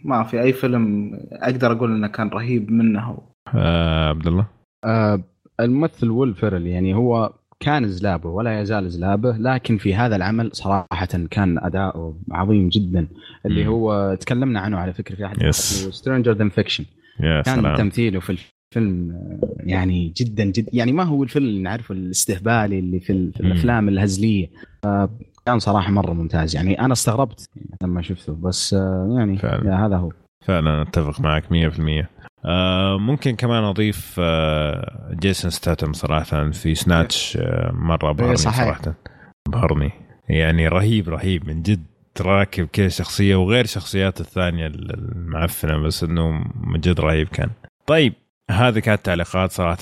[0.04, 3.35] ما في أي فيلم أقدر أقول إنه كان رهيب منه.
[3.56, 4.48] آه عبد الله
[4.86, 5.24] آه
[5.60, 11.08] الممثل ويل فيرل يعني هو كان زلابه ولا يزال زلابه لكن في هذا العمل صراحة
[11.32, 13.08] كان أداؤه عظيم جدا
[13.46, 13.70] اللي مم.
[13.70, 15.50] هو تكلمنا عنه على فكرة في أحد.
[15.50, 16.86] Stranger Than Fiction
[17.20, 21.94] كان سلام تمثيله في الفيلم آه، يعني جدا جدا يعني ما هو الفيلم اللي نعرفه
[21.94, 23.40] الاستهبالي اللي في, في.
[23.40, 24.50] الأفلام الهزلية
[24.86, 25.10] آه،
[25.46, 27.50] كان صراحة مرة ممتاز يعني أنا استغربت
[27.84, 29.86] لما شفته بس آه، يعني فعلا.
[29.86, 30.12] هذا هو
[30.46, 32.08] فعلا أتفق معك 100% آه
[32.98, 38.66] ممكن كمان أضيف آه جيسون ستاتم صراحة في Snatch آه مرة ابهرني صحيح.
[38.66, 38.94] صراحة.
[39.48, 39.92] ابهرني
[40.30, 41.86] يعني رهيب رهيب من جد
[42.22, 46.32] راكب كذا شخصية وغير شخصيات الثانية المعفنة بس إنه
[46.64, 47.50] من جد رهيب كان.
[47.88, 48.14] طيب
[48.52, 49.78] هذه كانت تعليقات صراحة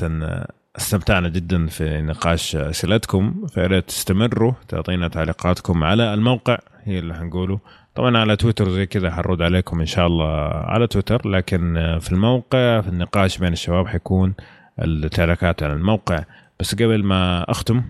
[0.77, 3.45] استمتعنا جدا في نقاش أسئلتكم.
[3.47, 7.59] فيا ريت تستمروا تعطينا تعليقاتكم على الموقع هي اللي حنقوله.
[7.95, 12.81] طبعا على تويتر زي كذا حنرد عليكم إن شاء الله على تويتر لكن في الموقع
[12.81, 14.33] في النقاش بين الشباب حيكون
[14.79, 16.23] التعليقات على الموقع.
[16.59, 17.83] بس قبل ما أختم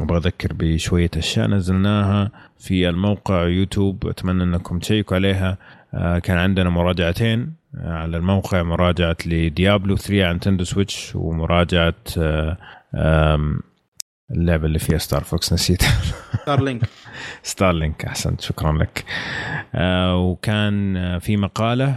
[0.00, 5.58] أبغى أذكر بشوية أشياء نزلناها في الموقع يوتيوب أتمنى أنكم تشيكوا عليها.
[5.94, 7.52] آه، كان عندنا مراجعتين.
[7.78, 12.56] آه، على الموقع مراجعة ل Diablo 3 على Nintendo Switch ومراجعة آه،
[14.30, 15.82] اللعبة اللي فيها Star Fox نسيت.
[16.42, 16.82] Starlink
[17.42, 19.04] Starlink أحسنت شكرا لك.
[20.14, 21.96] وكان في مقالة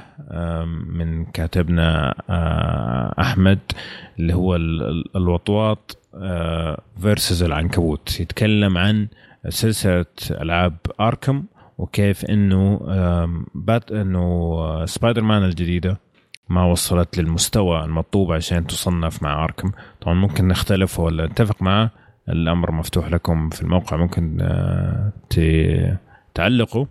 [0.89, 2.15] من كاتبنا
[3.19, 3.59] أحمد
[4.19, 4.55] اللي هو
[5.15, 5.97] الوطواط
[7.01, 8.19] versus العنكبوت.
[8.19, 9.07] يتكلم عن
[9.49, 11.43] سلسلة ألعاب Arkham
[11.77, 12.79] وكيف إنه
[13.55, 15.99] بات إنه سبايدر مان الجديدة
[16.49, 21.91] ما وصلت للمستوى المطلوب عشان تصنف مع Arkham طبعا ممكن نختلف ولا نتفق معه
[22.29, 25.97] الأمر مفتوح لكم في الموقع ممكن آه،
[26.33, 26.85] تعلقوا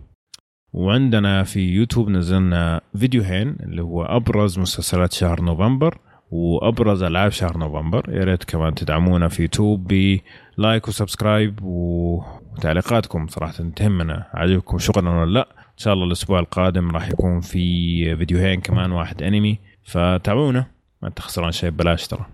[0.73, 5.97] وعندنا في يوتيوب نزلنا فيديوهين اللي هو أبرز مسلسلات شهر نوفمبر
[6.31, 8.09] وأبرز ألعاب شهر نوفمبر.
[8.09, 13.27] يا ريت كمان تدعمونا في يوتيوب ب like و subscribe وتعليقاتكم.
[13.27, 15.47] صراحة تهمنا عجبكم شغلنا ولا لأ.
[15.57, 19.59] إن شاء الله الأسبوع القادم راح يكون في فيديوهين كمان واحد أنمي.
[19.83, 20.65] فتابعونا
[21.01, 22.25] ما انت خسران شيء ببلاش ترى.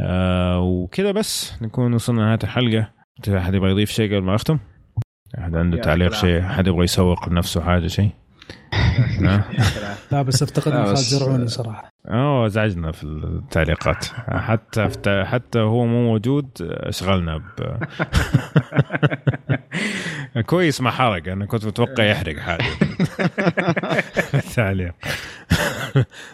[0.00, 2.90] آه وكذا بس نكون وصلنا لنهاية الحلقة.
[3.28, 4.58] أحد يبغى يضيف شيء قبل ما أختم؟
[5.38, 8.10] أحد عنده تعليق شيء؟ أحد يبغى يسوق لنفسه حاجة شيء؟
[10.12, 11.90] لا بس افتقدنا خالد زرعوني صراحة.
[12.08, 14.04] أوه ازعجنا في التعليقات.
[14.28, 17.78] حتى حتى هو مو موجود اشغلنا ب
[20.46, 21.28] كويس ما حرق.
[21.28, 22.64] أنا كنت متوقع يحرق حاجة.
[24.34, 24.94] التعليق.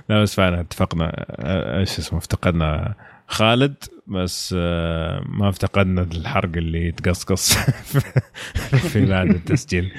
[0.09, 1.27] لا بس فعلا اتفقنا.
[1.79, 2.95] إيش اسمه افتقدنا
[3.27, 3.75] خالد
[4.07, 4.53] بس
[5.27, 7.59] ما افتقدنا الحرق اللي يتقصقص
[8.93, 9.93] في بعد التسجيل.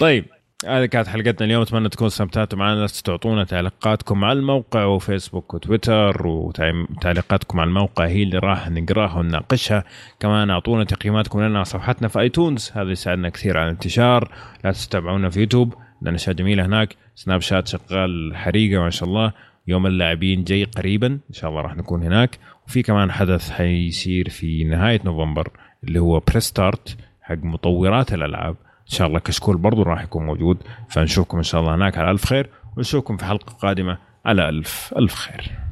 [0.00, 0.24] طيب
[0.66, 1.62] هذه كانت حلقتنا اليوم.
[1.62, 2.86] أتمنى تكونوا استمتعتوا معنا.
[2.86, 9.84] تعطونا تعليقاتكم على الموقع وفيسبوك وتويتر وتعليقاتكم على الموقع هي اللي راح نقراها ونناقشها.
[10.20, 12.70] كمان أعطونا تقييماتكم لنا على صفحتنا في آيتونز.
[12.74, 14.32] هذا يساعدنا كثير على الانتشار.
[14.64, 15.74] لا تتابعونا في يوتيوب.
[16.02, 16.96] لنا أشياء جميلة هناك.
[17.14, 19.32] سناب شات شغال حريقة ما شاء الله.
[19.68, 21.06] يوم اللاعبين جاي قريبا.
[21.06, 22.38] إن شاء الله راح نكون هناك.
[22.66, 25.48] وفي كمان حدث حيصير في نهاية نوفمبر
[25.84, 28.56] اللي هو بريستارت حق مطورات الألعاب.
[28.64, 30.58] إن شاء الله كشكول برضو راح يكون موجود.
[30.88, 35.14] فنشوفكم إن شاء الله هناك على ألف خير ونشوفكم في حلقة قادمة على ألف ألف
[35.14, 35.65] خير.